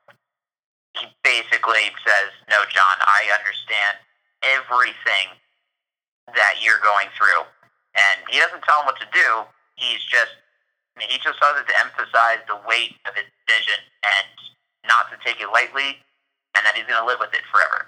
he 0.99 1.07
basically 1.23 1.95
says, 2.03 2.35
"No, 2.51 2.67
Jon, 2.67 2.99
I 3.07 3.31
understand 3.31 4.03
everything 4.43 5.39
that 6.35 6.59
you're 6.59 6.83
going 6.83 7.15
through," 7.15 7.47
and 7.95 8.27
he 8.27 8.43
doesn't 8.43 8.67
tell 8.67 8.83
him 8.83 8.91
what 8.91 8.99
to 8.99 9.09
do. 9.15 9.47
He's 9.79 10.03
just 10.03 10.35
he 10.99 11.19
just 11.19 11.39
does 11.41 11.61
it 11.61 11.69
to 11.69 11.75
emphasize 11.81 12.39
the 12.49 12.57
weight 12.69 12.95
of 13.09 13.15
his 13.15 13.25
decision 13.47 13.81
and 14.05 14.27
not 14.87 15.11
to 15.11 15.19
take 15.25 15.41
it 15.41 15.49
lightly, 15.53 15.99
and 16.57 16.65
that 16.65 16.75
he's 16.75 16.87
going 16.87 17.01
to 17.01 17.07
live 17.07 17.19
with 17.21 17.35
it 17.35 17.43
forever. 17.53 17.87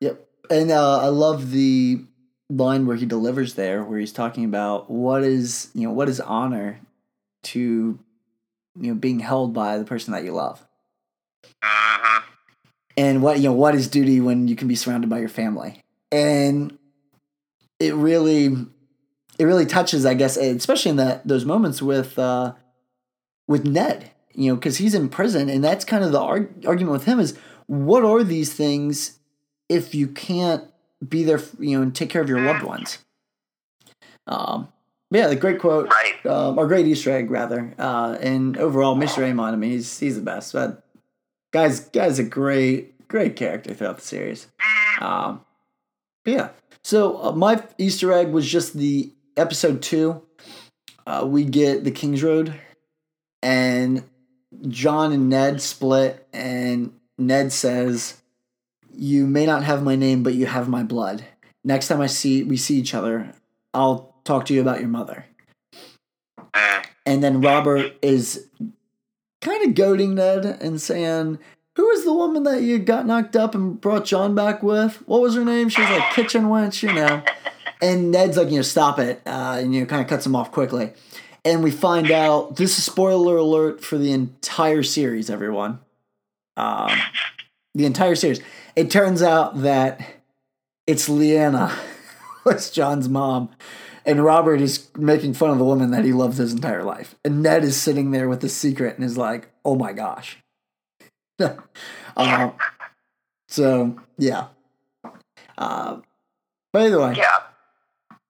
Yep. 0.00 0.28
And 0.50 0.70
uh, 0.70 1.00
I 1.00 1.08
love 1.08 1.50
the 1.50 2.04
line 2.48 2.86
where 2.86 2.96
he 2.96 3.06
delivers 3.06 3.54
there, 3.54 3.82
where 3.82 3.98
he's 3.98 4.12
talking 4.12 4.44
about 4.44 4.90
what 4.90 5.22
is 5.22 5.70
you 5.74 5.82
know 5.82 5.92
what 5.92 6.08
is 6.08 6.20
honor 6.20 6.80
to 7.44 7.98
you 8.78 8.88
know 8.88 8.94
being 8.94 9.20
held 9.20 9.52
by 9.52 9.78
the 9.78 9.84
person 9.84 10.12
that 10.12 10.24
you 10.24 10.32
love, 10.32 10.64
hmm 11.62 12.18
and 12.96 13.22
what 13.22 13.38
you 13.38 13.44
know 13.44 13.52
what 13.52 13.74
is 13.74 13.88
duty 13.88 14.20
when 14.20 14.48
you 14.48 14.56
can 14.56 14.68
be 14.68 14.74
surrounded 14.74 15.10
by 15.10 15.18
your 15.18 15.28
family, 15.28 15.82
and 16.10 16.78
it 17.78 17.94
really 17.94 18.66
it 19.38 19.44
really 19.44 19.66
touches, 19.66 20.06
I 20.06 20.14
guess, 20.14 20.36
especially 20.36 20.90
in 20.92 20.96
that 20.96 21.26
those 21.26 21.44
moments 21.44 21.82
with 21.82 22.18
uh, 22.18 22.54
with 23.48 23.64
Ned, 23.66 24.10
you 24.34 24.50
know, 24.50 24.54
because 24.56 24.78
he's 24.78 24.94
in 24.94 25.08
prison, 25.08 25.48
and 25.48 25.62
that's 25.62 25.84
kind 25.84 26.04
of 26.04 26.12
the 26.12 26.20
arg- 26.20 26.64
argument 26.66 26.92
with 26.92 27.04
him 27.04 27.20
is 27.20 27.36
what 27.66 28.04
are 28.04 28.22
these 28.24 28.52
things 28.52 29.18
if 29.68 29.94
you 29.94 30.06
can't 30.08 30.64
be 31.06 31.24
there, 31.24 31.40
you 31.58 31.76
know, 31.76 31.82
and 31.82 31.94
take 31.94 32.08
care 32.10 32.22
of 32.22 32.28
your 32.28 32.40
loved 32.40 32.62
ones. 32.64 32.98
Um, 34.26 34.68
yeah, 35.10 35.28
the 35.28 35.36
great 35.36 35.60
quote, 35.60 35.88
Right. 35.88 36.26
um, 36.26 36.58
or 36.58 36.66
great 36.66 36.86
Easter 36.86 37.10
egg 37.12 37.30
rather, 37.30 37.72
uh, 37.78 38.16
and 38.20 38.56
overall, 38.56 38.96
Mr. 38.96 39.22
Aemon. 39.22 39.52
I 39.52 39.56
mean, 39.56 39.70
he's 39.70 39.98
he's 39.98 40.16
the 40.16 40.22
best. 40.22 40.52
But 40.52 40.82
guys, 41.52 41.80
guys, 41.80 42.18
a 42.18 42.24
great 42.24 43.06
great 43.08 43.36
character 43.36 43.72
throughout 43.74 43.96
the 43.96 44.02
series. 44.04 44.48
Um, 45.00 45.42
yeah. 46.24 46.50
So 46.82 47.22
uh, 47.22 47.32
my 47.32 47.62
Easter 47.78 48.12
egg 48.12 48.30
was 48.32 48.48
just 48.50 48.74
the 48.74 49.12
episode 49.36 49.82
two. 49.82 50.22
Uh, 51.06 51.24
we 51.26 51.44
get 51.44 51.84
the 51.84 51.90
King's 51.90 52.22
Road, 52.22 52.54
and 53.42 54.02
Jon 54.68 55.12
and 55.12 55.28
Ned 55.28 55.60
split, 55.60 56.26
and 56.32 56.92
Ned 57.18 57.52
says, 57.52 58.20
"You 58.92 59.26
may 59.26 59.46
not 59.46 59.64
have 59.64 59.82
my 59.82 59.96
name, 59.96 60.22
but 60.22 60.34
you 60.34 60.46
have 60.46 60.68
my 60.68 60.82
blood. 60.82 61.24
Next 61.64 61.88
time 61.88 62.00
I 62.00 62.06
see 62.06 62.42
we 62.42 62.56
see 62.56 62.76
each 62.76 62.94
other, 62.94 63.32
I'll 63.72 64.14
talk 64.24 64.46
to 64.46 64.54
you 64.54 64.60
about 64.60 64.80
your 64.80 64.88
mother." 64.88 65.26
Mm. 66.54 66.86
And 67.04 67.22
then 67.22 67.40
Robert 67.40 67.92
is 68.02 68.48
kind 69.40 69.64
of 69.64 69.74
goading 69.74 70.16
Ned 70.16 70.44
and 70.44 70.80
saying, 70.80 71.38
"Who 71.76 71.88
is 71.90 72.04
the 72.04 72.12
woman 72.12 72.42
that 72.44 72.62
you 72.62 72.80
got 72.80 73.06
knocked 73.06 73.36
up 73.36 73.54
and 73.54 73.80
brought 73.80 74.06
Jon 74.06 74.34
back 74.34 74.62
with? 74.62 74.96
What 75.06 75.20
was 75.20 75.36
her 75.36 75.44
name? 75.44 75.68
She 75.68 75.82
was 75.82 75.90
like 75.90 76.12
kitchen 76.14 76.46
wench, 76.46 76.82
you 76.82 76.92
know." 76.92 77.22
And 77.80 78.10
Ned's 78.10 78.36
like, 78.36 78.50
"You 78.50 78.56
know, 78.56 78.62
stop 78.62 78.98
it," 78.98 79.20
uh, 79.26 79.58
and 79.60 79.74
you 79.74 79.80
know, 79.80 79.86
kind 79.86 80.02
of 80.02 80.08
cuts 80.08 80.24
him 80.24 80.34
off 80.34 80.50
quickly. 80.52 80.92
And 81.44 81.62
we 81.62 81.70
find 81.70 82.10
out 82.10 82.56
this 82.56 82.78
is 82.78 82.84
spoiler 82.84 83.36
alert 83.36 83.84
for 83.84 83.98
the 83.98 84.12
entire 84.12 84.82
series, 84.82 85.30
everyone. 85.30 85.78
Um, 86.56 86.90
the 87.74 87.84
entire 87.84 88.14
series. 88.14 88.40
It 88.74 88.90
turns 88.90 89.22
out 89.22 89.62
that 89.62 90.00
it's 90.86 91.08
Lyanna, 91.08 91.72
was 92.44 92.70
Jon's 92.72 93.08
mom, 93.08 93.50
and 94.04 94.24
Robert 94.24 94.60
is 94.60 94.88
making 94.96 95.34
fun 95.34 95.50
of 95.50 95.58
the 95.58 95.64
woman 95.64 95.90
that 95.90 96.04
he 96.04 96.12
loved 96.12 96.38
his 96.38 96.52
entire 96.52 96.82
life. 96.82 97.14
And 97.24 97.42
Ned 97.42 97.62
is 97.62 97.80
sitting 97.80 98.10
there 98.10 98.28
with 98.28 98.40
the 98.40 98.48
secret 98.48 98.96
and 98.96 99.04
is 99.04 99.18
like, 99.18 99.50
"Oh 99.64 99.74
my 99.76 99.92
gosh." 99.92 100.38
uh, 102.16 102.50
so 103.48 103.96
yeah. 104.18 104.48
Uh, 105.58 106.00
but 106.72 106.82
either 106.82 107.00
way, 107.00 107.14
Yeah. 107.16 107.38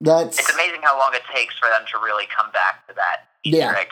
That's 0.07 0.39
It's 0.39 0.53
amazing 0.55 0.81
how 0.83 0.99
long 0.99 1.11
it 1.15 1.23
takes 1.35 1.59
for 1.59 1.69
them 1.69 1.83
to 1.93 1.99
really 1.99 2.25
come 2.35 2.51
back 2.53 2.87
to 2.89 2.95
that 2.95 3.29
Easter 3.45 3.59
Yeah. 3.59 3.75
egg. 3.79 3.89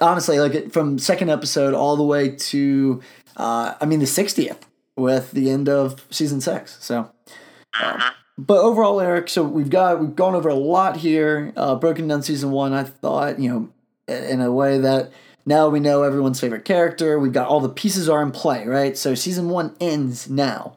honestly 0.00 0.40
like 0.40 0.72
from 0.72 0.98
second 0.98 1.28
episode 1.30 1.74
all 1.74 1.96
the 1.96 2.02
way 2.02 2.30
to 2.30 3.00
uh, 3.36 3.74
I 3.80 3.86
mean 3.86 4.00
the 4.00 4.06
60th 4.06 4.58
with 4.96 5.30
the 5.32 5.48
end 5.50 5.68
of 5.68 6.04
season 6.10 6.40
six. 6.40 6.76
So, 6.80 6.98
um, 7.82 7.98
Mhm. 7.98 8.10
but 8.36 8.58
overall, 8.58 9.00
Eric, 9.00 9.28
so 9.30 9.42
we've 9.42 9.70
got 9.70 10.00
we've 10.00 10.14
gone 10.16 10.34
over 10.34 10.48
a 10.50 10.54
lot 10.54 10.96
here, 10.98 11.52
uh, 11.56 11.74
broken 11.76 12.08
down 12.08 12.22
season 12.22 12.50
one. 12.50 12.72
I 12.74 12.84
thought 12.84 13.38
you 13.38 13.48
know 13.50 13.68
in 14.14 14.40
a 14.42 14.50
way 14.52 14.76
that 14.78 15.10
now 15.46 15.68
we 15.68 15.80
know 15.80 16.02
everyone's 16.02 16.40
favorite 16.40 16.64
character. 16.66 17.18
We've 17.18 17.32
got 17.32 17.48
all 17.48 17.60
the 17.60 17.68
pieces 17.70 18.08
are 18.08 18.22
in 18.22 18.32
play, 18.32 18.66
right? 18.66 18.98
So 18.98 19.14
season 19.14 19.48
one 19.48 19.74
ends 19.80 20.28
now. 20.28 20.76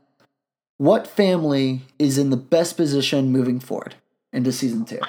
What 0.77 1.07
family 1.07 1.81
is 1.99 2.17
in 2.17 2.29
the 2.29 2.37
best 2.37 2.77
position 2.77 3.31
moving 3.31 3.59
forward 3.59 3.95
into 4.35 4.51
season 4.51 4.85
two? 4.85 4.99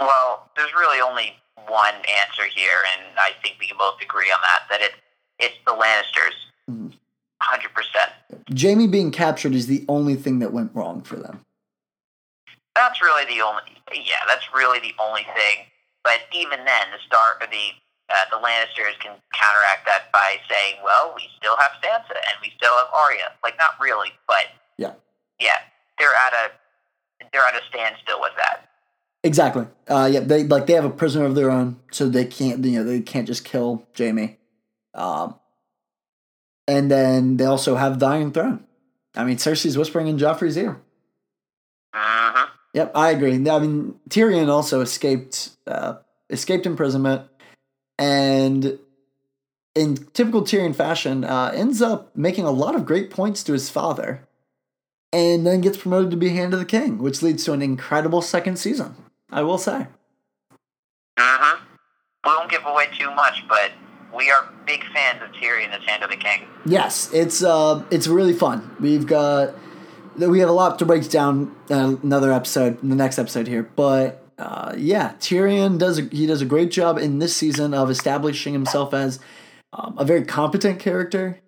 Well, 0.00 0.50
there's 0.56 0.72
really 0.74 1.00
only 1.00 1.34
one 1.68 1.94
answer 1.94 2.44
here, 2.54 2.78
and 2.94 3.18
I 3.18 3.30
think 3.42 3.56
we 3.60 3.66
can 3.66 3.76
both 3.78 4.00
agree 4.00 4.30
on 4.30 4.38
that. 4.42 4.60
That 4.70 4.80
it 4.80 4.92
it's 5.38 5.56
the 5.66 5.72
Lannisters, 5.72 6.34
Mhm. 6.70 6.96
hundred 7.42 7.74
percent. 7.74 8.12
Jaime 8.58 8.86
being 8.86 9.10
captured 9.10 9.54
is 9.54 9.66
the 9.66 9.84
only 9.88 10.14
thing 10.14 10.38
that 10.38 10.52
went 10.52 10.74
wrong 10.74 11.02
for 11.02 11.16
them. 11.16 11.44
That's 12.74 13.02
really 13.02 13.24
the 13.26 13.42
only. 13.42 13.62
Yeah, 13.92 14.24
that's 14.26 14.52
really 14.54 14.78
the 14.80 14.94
only 14.98 15.24
thing. 15.24 15.66
But 16.04 16.22
even 16.32 16.64
then, 16.64 16.90
the 16.90 16.98
start 17.06 17.42
or 17.42 17.46
the 17.46 17.72
uh, 18.08 18.24
the 18.30 18.36
Lannisters 18.36 18.98
can 18.98 19.16
counteract 19.32 19.86
that 19.86 20.10
by 20.12 20.38
saying, 20.48 20.76
"Well, 20.82 21.12
we 21.16 21.30
still 21.36 21.56
have 21.56 21.72
Sansa 21.82 22.16
and 22.16 22.36
we 22.42 22.52
still 22.56 22.74
have 22.76 22.88
Arya." 22.92 23.32
Like, 23.42 23.56
not 23.58 23.78
really, 23.80 24.12
but 24.26 24.46
Yeah. 24.76 24.94
yeah, 25.38 25.62
they're 25.98 26.14
at 26.14 26.32
a 26.34 26.50
they're 27.32 27.42
at 27.42 27.54
a 27.54 27.64
standstill 27.68 28.20
with 28.20 28.32
that. 28.36 28.68
Exactly. 29.24 29.66
Uh, 29.88 30.08
yeah, 30.12 30.20
they 30.20 30.44
like 30.44 30.66
they 30.66 30.72
have 30.72 30.84
a 30.84 30.90
prisoner 30.90 31.24
of 31.24 31.34
their 31.34 31.50
own, 31.50 31.78
so 31.92 32.08
they 32.08 32.24
can't 32.24 32.64
you 32.64 32.78
know 32.78 32.84
they 32.84 33.00
can't 33.00 33.26
just 33.26 33.44
kill 33.44 33.86
Jaime. 33.96 34.38
Um, 34.94 35.36
and 36.66 36.90
then 36.90 37.36
they 37.36 37.44
also 37.44 37.76
have 37.76 37.98
the 37.98 38.06
Iron 38.06 38.32
Throne. 38.32 38.64
I 39.14 39.24
mean, 39.24 39.36
Cersei's 39.36 39.76
whispering 39.78 40.08
in 40.08 40.18
Joffrey's 40.18 40.56
ear. 40.56 40.80
hmm 41.94 42.44
Yep, 42.74 42.92
I 42.94 43.10
agree. 43.10 43.34
I 43.34 43.58
mean, 43.58 43.96
Tyrion 44.08 44.48
also 44.48 44.80
escaped 44.80 45.50
uh, 45.66 45.96
escaped 46.30 46.64
imprisonment, 46.66 47.28
and 47.98 48.78
in 49.74 49.96
typical 50.14 50.42
Tyrion 50.42 50.74
fashion, 50.74 51.22
uh, 51.24 51.52
ends 51.54 51.82
up 51.82 52.16
making 52.16 52.44
a 52.44 52.50
lot 52.50 52.74
of 52.74 52.86
great 52.86 53.10
points 53.10 53.44
to 53.44 53.52
his 53.52 53.68
father, 53.70 54.26
and 55.12 55.46
then 55.46 55.60
gets 55.60 55.76
promoted 55.76 56.10
to 56.10 56.16
be 56.16 56.30
Hand 56.30 56.54
of 56.54 56.60
the 56.60 56.66
King, 56.66 56.98
which 56.98 57.22
leads 57.22 57.44
to 57.44 57.52
an 57.52 57.62
incredible 57.62 58.22
second 58.22 58.56
season. 58.56 58.96
I 59.30 59.42
will 59.42 59.58
say. 59.58 59.86
Uh 61.16 61.38
huh. 61.38 61.58
We 62.24 62.30
won't 62.30 62.50
give 62.50 62.64
away 62.64 62.86
too 62.96 63.10
much, 63.14 63.44
but 63.48 63.72
we 64.14 64.30
are 64.30 64.48
big 64.66 64.84
fans 64.92 65.22
of 65.22 65.30
Tyrion 65.32 65.70
as 65.70 65.82
Hand 65.84 66.02
of 66.02 66.10
the 66.10 66.16
King. 66.16 66.46
Yes, 66.66 67.12
it's 67.12 67.42
uh, 67.42 67.84
it's 67.90 68.06
really 68.06 68.34
fun. 68.34 68.76
We've 68.80 69.06
got 69.06 69.54
we 70.16 70.40
have 70.40 70.48
a 70.48 70.52
lot 70.52 70.78
to 70.78 70.86
break 70.86 71.08
down 71.08 71.54
uh, 71.70 71.96
another 72.02 72.32
episode, 72.32 72.78
the 72.82 72.94
next 72.94 73.18
episode 73.18 73.48
here, 73.48 73.62
but 73.62 74.22
uh, 74.38 74.74
yeah, 74.76 75.14
Tyrion 75.20 75.78
does 75.78 75.98
a, 75.98 76.02
he 76.02 76.26
does 76.26 76.42
a 76.42 76.46
great 76.46 76.70
job 76.70 76.98
in 76.98 77.18
this 77.18 77.34
season 77.34 77.74
of 77.74 77.90
establishing 77.90 78.52
himself 78.52 78.92
as 78.92 79.18
um, 79.72 79.94
a 79.98 80.04
very 80.04 80.24
competent 80.24 80.78
character 80.78 81.40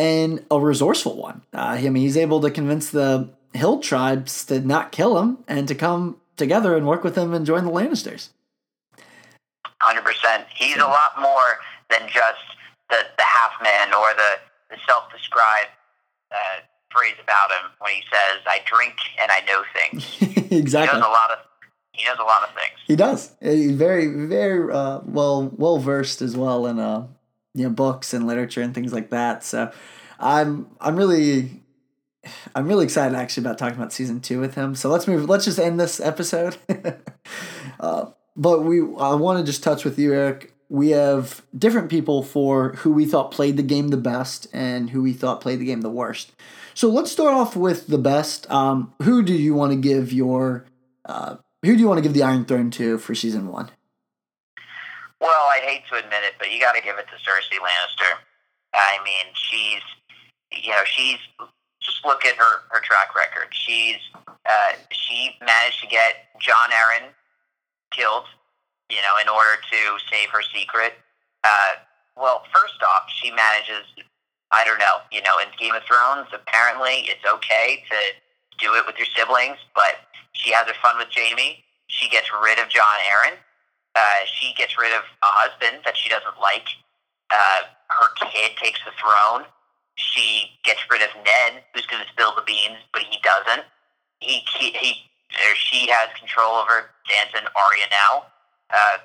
and 0.00 0.42
a 0.50 0.58
resourceful 0.58 1.14
one. 1.14 1.42
Uh, 1.52 1.76
I 1.76 1.82
mean, 1.90 2.02
he's 2.02 2.16
able 2.16 2.40
to 2.40 2.50
convince 2.50 2.88
the 2.88 3.28
Hill 3.52 3.80
tribes 3.80 4.46
to 4.46 4.60
not 4.60 4.92
kill 4.92 5.18
him 5.18 5.38
and 5.46 5.68
to 5.68 5.74
come 5.74 6.16
together 6.36 6.74
and 6.74 6.86
work 6.86 7.04
with 7.04 7.18
him 7.18 7.34
and 7.34 7.44
join 7.44 7.64
the 7.64 7.70
Lannisters. 7.70 8.30
Hundred 9.80 10.04
percent. 10.04 10.46
He's 10.54 10.76
a 10.76 10.86
lot 10.86 11.20
more 11.20 11.58
than 11.90 12.08
just 12.08 12.40
the 12.88 12.96
the 13.18 13.24
half 13.24 13.62
man 13.62 13.92
or 13.92 14.14
the 14.14 14.38
the 14.70 14.76
self 14.88 15.10
described 15.12 15.70
uh, 16.32 16.60
phrase 16.90 17.16
about 17.22 17.50
him 17.50 17.70
when 17.80 17.92
he 17.92 18.02
says, 18.10 18.40
"I 18.46 18.60
drink 18.64 18.94
and 19.20 19.30
I 19.30 19.40
know 19.40 19.62
things." 19.74 20.50
exactly. 20.50 20.96
He 20.96 21.00
knows 21.00 21.08
a 21.08 21.12
lot 21.12 21.30
of 21.30 21.38
he 21.92 22.04
knows 22.06 22.18
a 22.18 22.24
lot 22.24 22.42
of 22.42 22.54
things. 22.54 22.78
He 22.86 22.96
does. 22.96 23.32
He's 23.42 23.72
very, 23.72 24.06
very 24.06 24.72
uh, 24.72 25.00
well 25.04 25.50
well 25.56 25.78
versed 25.78 26.22
as 26.22 26.36
well 26.36 26.66
in 26.66 26.78
uh, 26.78 27.06
you 27.54 27.64
know 27.64 27.70
books 27.70 28.14
and 28.14 28.26
literature 28.26 28.62
and 28.62 28.74
things 28.74 28.92
like 28.92 29.10
that. 29.10 29.44
So 29.44 29.72
I'm 30.18 30.68
I'm 30.80 30.96
really 30.96 31.62
I'm 32.54 32.68
really 32.68 32.84
excited 32.84 33.16
actually 33.16 33.44
about 33.44 33.58
talking 33.58 33.76
about 33.76 33.92
season 33.92 34.20
two 34.20 34.40
with 34.40 34.54
him. 34.54 34.74
So 34.74 34.88
let's 34.88 35.06
move. 35.06 35.28
Let's 35.28 35.44
just 35.44 35.58
end 35.58 35.80
this 35.80 36.00
episode. 36.00 36.56
uh, 37.80 38.06
but 38.36 38.64
we 38.64 38.80
I 38.80 39.14
want 39.14 39.38
to 39.38 39.44
just 39.44 39.62
touch 39.62 39.84
with 39.84 39.98
you, 39.98 40.12
Eric. 40.12 40.54
We 40.68 40.90
have 40.90 41.42
different 41.56 41.90
people 41.90 42.22
for 42.22 42.74
who 42.74 42.92
we 42.92 43.04
thought 43.04 43.32
played 43.32 43.56
the 43.56 43.62
game 43.62 43.88
the 43.88 43.96
best 43.96 44.46
and 44.52 44.90
who 44.90 45.02
we 45.02 45.12
thought 45.12 45.40
played 45.40 45.58
the 45.58 45.64
game 45.64 45.80
the 45.80 45.90
worst. 45.90 46.32
So 46.74 46.88
let's 46.88 47.10
start 47.10 47.34
off 47.34 47.56
with 47.56 47.88
the 47.88 47.98
best. 47.98 48.48
Um, 48.50 48.94
who 49.02 49.22
do 49.22 49.34
you 49.34 49.54
want 49.54 49.72
to 49.72 49.76
give 49.76 50.12
your 50.12 50.66
uh, 51.04 51.36
who 51.62 51.74
do 51.74 51.80
you 51.80 51.88
want 51.88 51.98
to 51.98 52.02
give 52.02 52.14
the 52.14 52.22
Iron 52.22 52.44
Throne 52.44 52.70
to 52.72 52.98
for 52.98 53.14
season 53.14 53.48
one? 53.48 53.70
Well, 55.20 55.46
I 55.52 55.60
hate 55.62 55.82
to 55.92 55.96
admit 55.96 56.24
it, 56.24 56.34
but 56.38 56.50
you 56.50 56.60
got 56.60 56.74
to 56.74 56.82
give 56.82 56.96
it 56.96 57.06
to 57.08 57.16
Cersei 57.20 57.60
Lannister. 57.60 58.16
I 58.72 58.98
mean, 59.04 59.32
she's 59.34 59.84
you 60.50 60.70
know 60.70 60.82
she's 60.84 61.18
just 61.80 62.04
look 62.04 62.24
at 62.24 62.36
her 62.36 62.64
her 62.70 62.80
track 62.80 63.14
record. 63.14 63.52
She's 63.52 64.00
uh, 64.16 64.72
she 64.90 65.36
managed 65.40 65.80
to 65.80 65.88
get 65.88 66.32
Jon 66.40 66.70
Arryn 66.70 67.08
killed, 67.92 68.24
you 68.88 69.02
know, 69.02 69.20
in 69.20 69.28
order 69.28 69.60
to 69.60 69.78
save 70.10 70.30
her 70.30 70.42
secret. 70.42 70.94
Uh, 71.44 71.84
well, 72.16 72.42
first 72.52 72.80
off, 72.82 73.04
she 73.08 73.30
manages. 73.30 73.84
I 74.52 74.64
don't 74.64 74.80
know, 74.80 74.98
you 75.12 75.22
know, 75.22 75.38
in 75.38 75.46
Game 75.60 75.74
of 75.74 75.82
Thrones, 75.86 76.26
apparently 76.34 77.06
it's 77.06 77.22
okay 77.22 77.84
to 77.86 77.98
do 78.58 78.74
it 78.74 78.84
with 78.84 78.98
your 78.98 79.06
siblings, 79.14 79.58
but 79.76 80.10
she 80.32 80.50
has 80.50 80.66
her 80.66 80.74
fun 80.82 80.98
with 80.98 81.06
Jaime. 81.14 81.62
She 81.86 82.08
gets 82.08 82.26
rid 82.42 82.58
of 82.58 82.68
Jon 82.68 82.98
Arryn. 83.06 83.38
Uh, 83.94 84.00
she 84.38 84.54
gets 84.56 84.78
rid 84.78 84.92
of 84.92 85.02
a 85.02 85.30
husband 85.42 85.82
that 85.84 85.96
she 85.96 86.08
doesn't 86.08 86.38
like. 86.40 86.66
Uh, 87.30 87.62
her 87.88 88.08
kid 88.30 88.52
takes 88.62 88.78
the 88.84 88.92
throne. 89.00 89.44
She 89.96 90.50
gets 90.64 90.80
rid 90.90 91.02
of 91.02 91.10
Ned, 91.24 91.62
who's 91.74 91.86
going 91.86 92.02
to 92.02 92.08
spill 92.10 92.34
the 92.34 92.42
beans, 92.42 92.78
but 92.92 93.02
he 93.02 93.18
doesn't. 93.22 93.66
He 94.20 94.42
he, 94.58 94.70
he 94.72 94.94
or 95.30 95.54
she 95.54 95.86
has 95.90 96.08
control 96.18 96.54
over 96.56 96.90
Sansa 97.08 97.38
and 97.38 97.48
Arya 97.54 97.86
now. 97.90 98.26
Uh, 98.70 98.98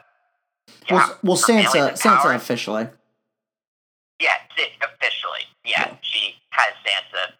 Well, 0.89 1.19
well, 1.23 1.37
Sansa, 1.37 1.93
Sansa 1.93 2.21
power. 2.21 2.33
officially. 2.33 2.87
Yeah, 4.19 4.31
officially, 4.81 5.43
yeah, 5.65 5.95
she 6.01 6.35
has 6.51 6.73
Sansa. 6.85 7.33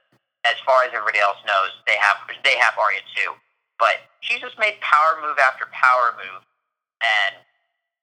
As 0.43 0.55
far 0.65 0.83
as 0.83 0.91
everybody 0.93 1.19
else 1.19 1.37
knows, 1.47 1.71
they 1.87 1.95
have 2.01 2.17
they 2.43 2.57
have 2.57 2.73
Arya 2.77 2.99
too. 3.15 3.31
But 3.79 4.01
she's 4.21 4.41
just 4.41 4.59
made 4.59 4.75
power 4.81 5.21
move 5.21 5.37
after 5.39 5.65
power 5.71 6.15
move, 6.17 6.43
and 7.01 7.35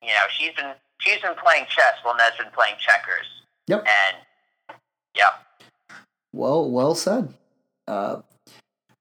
you 0.02 0.08
know 0.08 0.24
she's 0.30 0.54
been 0.54 0.72
she's 0.98 1.20
been 1.20 1.34
playing 1.42 1.66
chess 1.68 1.94
while 2.02 2.16
Ned's 2.16 2.36
been 2.36 2.52
playing 2.54 2.74
checkers. 2.78 3.26
Yep. 3.68 3.86
And 3.86 4.78
yeah, 5.16 5.30
Well, 6.32 6.70
well 6.70 6.94
said. 6.94 7.34
Uh, 7.86 8.22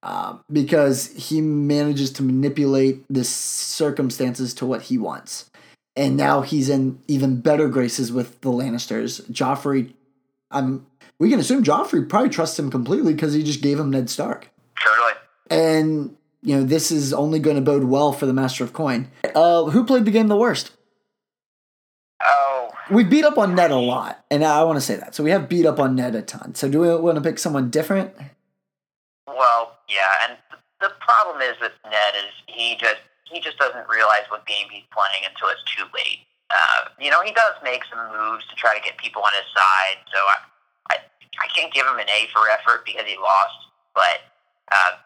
uh, 0.04 0.38
because 0.52 1.08
he 1.14 1.42
manages 1.42 2.12
to 2.12 2.24
manipulate 2.24 3.04
the 3.10 3.24
circumstances 3.24 4.54
to 4.56 4.66
what 4.66 4.84
he 4.84 4.98
wants, 4.98 5.50
and 5.96 6.18
now 6.18 6.42
he's 6.42 6.70
in 6.70 7.00
even 7.08 7.40
better 7.40 7.68
graces 7.70 8.12
with 8.12 8.42
the 8.42 8.50
Lannisters. 8.50 9.22
Joffrey, 9.32 9.94
I'm. 10.50 10.86
We 11.20 11.30
can 11.30 11.40
assume 11.40 11.64
Joffrey 11.64 12.10
probably 12.10 12.30
trusts 12.30 12.58
him 12.58 12.72
completely 12.72 13.14
because 13.14 13.34
he 13.34 13.44
just 13.44 13.62
gave 13.62 13.80
him 13.80 13.92
Ned 13.92 14.10
Stark. 14.10 14.50
totally. 14.84 15.14
And 15.52 16.18
you 16.42 16.56
know 16.56 16.64
this 16.64 16.92
is 16.92 17.14
only 17.14 17.40
going 17.40 17.56
to 17.56 17.62
bode 17.62 17.84
well 17.84 18.12
for 18.12 18.26
the 18.26 18.34
Master 18.34 18.64
of 18.64 18.74
Coin. 18.74 19.10
Uh, 19.36 19.66
who 19.66 19.86
played 19.86 20.06
the 20.06 20.12
game 20.12 20.28
the 20.28 20.36
worst? 20.36 20.72
Oh, 22.24 22.70
we 22.92 23.04
beat 23.04 23.26
up 23.26 23.38
on 23.38 23.56
Ned 23.56 23.72
a 23.72 23.78
lot, 23.78 24.24
and 24.30 24.44
I 24.44 24.64
want 24.64 24.78
to 24.78 24.82
say 24.82 24.96
that. 24.96 25.16
So 25.16 25.24
we 25.24 25.32
have 25.32 25.50
beat 25.50 25.66
up 25.66 25.80
on 25.80 25.96
Ned 25.96 26.16
a 26.16 26.22
ton. 26.22 26.56
So 26.56 26.70
do 26.70 26.82
we 26.82 26.96
want 26.96 27.16
to 27.16 27.22
pick 27.22 27.40
someone 27.40 27.70
different? 27.70 28.14
Well, 29.28 29.78
yeah, 29.90 30.28
and 30.28 30.38
the 30.80 30.92
problem 31.00 31.42
is 31.42 31.60
with 31.62 31.74
Ned 31.86 32.14
is 32.18 32.32
he 32.48 32.76
just 32.80 33.02
he 33.26 33.40
just 33.40 33.58
doesn't 33.58 33.88
realize 33.88 34.28
what 34.30 34.46
game 34.46 34.68
he's 34.70 34.84
playing 34.92 35.24
until 35.26 35.50
it's 35.50 35.64
too 35.66 35.86
late. 35.96 36.28
Uh, 36.52 36.90
you 37.00 37.10
know, 37.10 37.22
he 37.24 37.32
does 37.32 37.56
make 37.64 37.82
some 37.88 38.12
moves 38.12 38.46
to 38.48 38.56
try 38.56 38.76
to 38.76 38.84
get 38.84 38.98
people 38.98 39.22
on 39.24 39.32
his 39.40 39.48
side. 39.56 40.04
So 40.12 40.20
I, 40.20 40.38
I, 40.92 40.96
I 41.40 41.48
can't 41.56 41.74
give 41.74 41.88
him 41.88 41.96
an 41.96 42.10
A 42.10 42.28
for 42.34 42.50
effort 42.52 42.84
because 42.86 43.08
he 43.08 43.16
lost. 43.16 43.56
But 43.96 44.20
uh, 44.72 45.00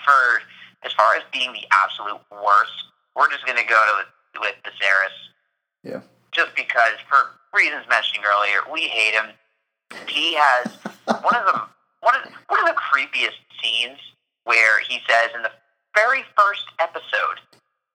for 0.00 0.42
as 0.84 0.92
far 0.92 1.14
as 1.16 1.22
being 1.32 1.52
the 1.52 1.66
absolute 1.70 2.20
worst, 2.30 2.76
we're 3.16 3.30
just 3.30 3.44
going 3.46 3.58
to 3.58 3.68
go 3.68 3.76
to 3.76 4.40
with 4.40 4.56
Viserys. 4.64 5.16
Yeah. 5.84 6.00
Just 6.32 6.56
because, 6.56 6.96
for 7.08 7.36
reasons 7.52 7.84
mentioned 7.88 8.24
earlier, 8.24 8.64
we 8.72 8.88
hate 8.88 9.12
him. 9.12 9.30
He 10.08 10.34
has 10.34 10.72
one 11.22 11.36
of 11.36 11.44
the 11.46 11.60
one 12.00 12.16
of 12.16 12.32
one 12.48 12.60
of 12.60 12.66
the 12.66 12.78
creepiest 12.78 13.38
scenes 13.60 13.98
where 14.44 14.80
he 14.80 14.98
says 15.08 15.30
in 15.36 15.42
the 15.42 15.52
very 15.94 16.24
first 16.36 16.64
episode, 16.80 17.38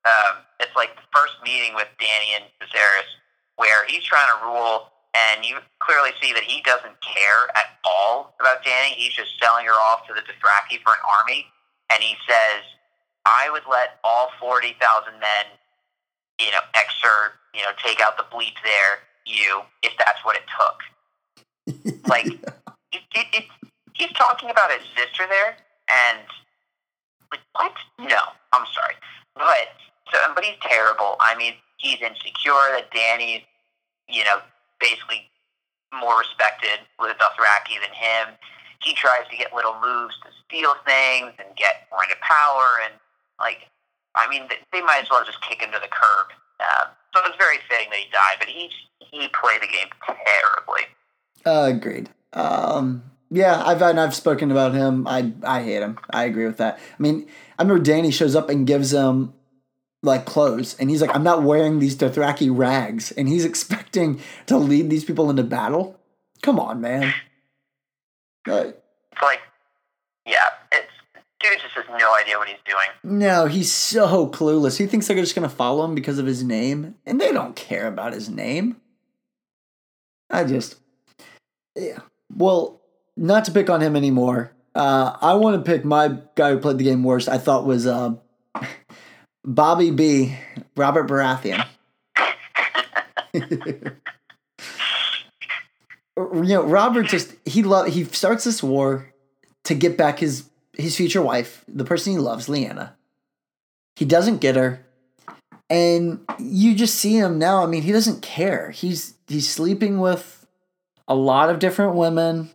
um, 0.05 0.45
it's 0.59 0.75
like 0.75 0.95
the 0.95 1.07
first 1.11 1.33
meeting 1.43 1.75
with 1.75 1.87
Dany 1.99 2.37
and 2.37 2.45
Viserys, 2.61 3.09
where 3.57 3.85
he's 3.87 4.03
trying 4.03 4.29
to 4.37 4.45
rule, 4.45 4.87
and 5.17 5.43
you 5.43 5.57
clearly 5.79 6.11
see 6.21 6.31
that 6.31 6.43
he 6.43 6.61
doesn't 6.61 6.95
care 7.01 7.49
at 7.55 7.75
all 7.83 8.35
about 8.39 8.63
Dany. 8.63 8.95
He's 8.95 9.13
just 9.13 9.31
selling 9.41 9.65
her 9.65 9.75
off 9.75 10.07
to 10.07 10.13
the 10.13 10.21
Dothraki 10.21 10.79
for 10.85 10.93
an 10.93 11.03
army, 11.19 11.47
and 11.91 12.03
he 12.03 12.15
says, 12.27 12.63
"I 13.25 13.49
would 13.51 13.63
let 13.69 13.99
all 14.03 14.29
forty 14.39 14.75
thousand 14.79 15.19
men, 15.19 15.45
you 16.39 16.51
know, 16.51 16.61
exert, 16.75 17.33
you 17.53 17.63
know, 17.63 17.71
take 17.83 18.01
out 18.01 18.17
the 18.17 18.23
bleep 18.23 18.55
there, 18.63 18.99
you, 19.25 19.61
if 19.83 19.93
that's 19.97 20.23
what 20.23 20.35
it 20.35 20.43
took." 20.57 20.77
like, 22.07 22.25
it, 22.25 23.01
it, 23.13 23.27
it, 23.33 23.45
he's 23.93 24.11
talking 24.13 24.49
about 24.49 24.71
his 24.71 24.87
sister 24.95 25.23
there, 25.29 25.57
and 25.89 26.25
like, 27.31 27.41
what? 27.53 27.73
No, 27.99 28.21
I'm 28.53 28.65
sorry, 28.73 28.95
but 29.35 29.75
so, 30.11 30.17
but 30.33 30.43
he's 30.43 30.57
terrible. 30.61 31.17
I 31.19 31.35
mean, 31.37 31.53
he's 31.77 32.01
insecure 32.01 32.71
that 32.71 32.89
Dany's, 32.91 33.43
you 34.07 34.23
know, 34.23 34.39
basically 34.79 35.29
more 35.93 36.19
respected 36.19 36.83
with 36.99 37.15
Dothraki 37.17 37.79
than 37.79 37.93
him. 37.93 38.35
He 38.83 38.93
tries 38.93 39.27
to 39.29 39.37
get 39.37 39.53
little 39.53 39.75
moves 39.81 40.15
to 40.23 40.29
steal 40.45 40.73
things 40.85 41.33
and 41.39 41.55
get 41.57 41.87
more 41.91 42.03
into 42.03 42.15
power, 42.21 42.83
and 42.83 42.93
like, 43.39 43.67
I 44.15 44.29
mean, 44.29 44.47
they 44.71 44.81
might 44.81 45.03
as 45.03 45.09
well 45.09 45.23
just 45.25 45.41
kick 45.41 45.61
him 45.61 45.71
to 45.71 45.79
the 45.79 45.89
curb. 45.89 46.27
Uh, 46.59 46.85
so 47.13 47.21
it's 47.25 47.37
very 47.37 47.57
fitting 47.69 47.89
that 47.89 47.99
he 47.99 48.09
died, 48.11 48.37
but 48.39 48.47
he 48.47 48.69
he 48.99 49.27
played 49.29 49.61
the 49.61 49.67
game 49.67 49.87
terribly. 50.05 50.83
Uh, 51.45 51.75
agreed. 51.75 52.09
Um, 52.33 53.03
yeah, 53.29 53.63
I've 53.65 53.81
I've 53.81 54.15
spoken 54.15 54.51
about 54.51 54.73
him. 54.73 55.07
I 55.07 55.33
I 55.43 55.63
hate 55.63 55.81
him. 55.81 55.97
I 56.09 56.25
agree 56.25 56.45
with 56.45 56.57
that. 56.57 56.77
I 56.77 57.01
mean, 57.01 57.27
I 57.57 57.63
remember 57.63 57.83
Dany 57.83 58.13
shows 58.13 58.35
up 58.35 58.49
and 58.49 58.67
gives 58.67 58.93
him 58.93 59.33
like 60.03 60.25
clothes, 60.25 60.75
and 60.79 60.89
he's 60.89 61.01
like, 61.01 61.13
"I'm 61.15 61.23
not 61.23 61.43
wearing 61.43 61.79
these 61.79 61.95
Dothraki 61.95 62.49
rags," 62.55 63.11
and 63.11 63.27
he's 63.27 63.45
expecting 63.51 64.21
to 64.45 64.57
lead 64.57 64.89
these 64.89 65.05
people 65.05 65.29
into 65.29 65.43
battle. 65.43 65.99
Come 66.41 66.59
on, 66.59 66.79
man. 66.81 67.13
Like, 68.47 68.81
it's 69.11 69.21
like, 69.21 69.39
yeah, 70.25 70.47
it's 70.71 70.87
dude 71.39 71.59
just 71.61 71.73
has 71.75 71.85
no 71.99 72.15
idea 72.15 72.37
what 72.37 72.47
he's 72.47 72.57
doing. 72.65 73.19
No, 73.19 73.45
he's 73.45 73.71
so 73.71 74.27
clueless. 74.27 74.77
He 74.77 74.87
thinks 74.87 75.07
they're 75.07 75.17
just 75.17 75.35
gonna 75.35 75.49
follow 75.49 75.85
him 75.85 75.95
because 75.95 76.19
of 76.19 76.25
his 76.25 76.43
name, 76.43 76.95
and 77.05 77.19
they 77.19 77.31
don't 77.31 77.55
care 77.55 77.87
about 77.87 78.13
his 78.13 78.29
name. 78.29 78.77
I 80.29 80.43
just, 80.43 80.75
yeah. 81.75 81.99
Well, 82.35 82.81
not 83.15 83.45
to 83.45 83.51
pick 83.51 83.69
on 83.69 83.81
him 83.81 83.95
anymore. 83.95 84.51
Uh, 84.75 85.17
I 85.21 85.33
want 85.35 85.63
to 85.63 85.71
pick 85.71 85.85
my 85.85 86.19
guy 86.35 86.51
who 86.51 86.59
played 86.59 86.77
the 86.77 86.83
game 86.83 87.03
worst. 87.03 87.29
I 87.29 87.37
thought 87.37 87.65
was 87.65 87.87
uh, 87.87 88.15
Bobby 89.45 89.91
B, 89.91 90.35
Robert 90.75 91.07
Baratheon. 91.07 91.65
you 96.17 96.43
know, 96.43 96.63
Robert 96.63 97.03
just 97.03 97.33
he 97.45 97.63
love 97.63 97.87
he 97.87 98.03
starts 98.05 98.43
this 98.43 98.63
war 98.63 99.13
to 99.65 99.75
get 99.75 99.97
back 99.97 100.19
his 100.19 100.49
his 100.73 100.95
future 100.95 101.21
wife, 101.21 101.63
the 101.67 101.85
person 101.85 102.13
he 102.13 102.19
loves, 102.19 102.47
Lyanna. 102.47 102.91
He 103.95 104.05
doesn't 104.05 104.41
get 104.41 104.55
her, 104.55 104.85
and 105.69 106.19
you 106.39 106.75
just 106.75 106.95
see 106.95 107.17
him 107.17 107.37
now. 107.37 107.63
I 107.63 107.67
mean, 107.67 107.83
he 107.83 107.91
doesn't 107.91 108.21
care. 108.21 108.71
He's 108.71 109.15
he's 109.27 109.49
sleeping 109.49 109.99
with 109.99 110.45
a 111.07 111.15
lot 111.15 111.49
of 111.49 111.59
different 111.59 111.95
women. 111.95 112.49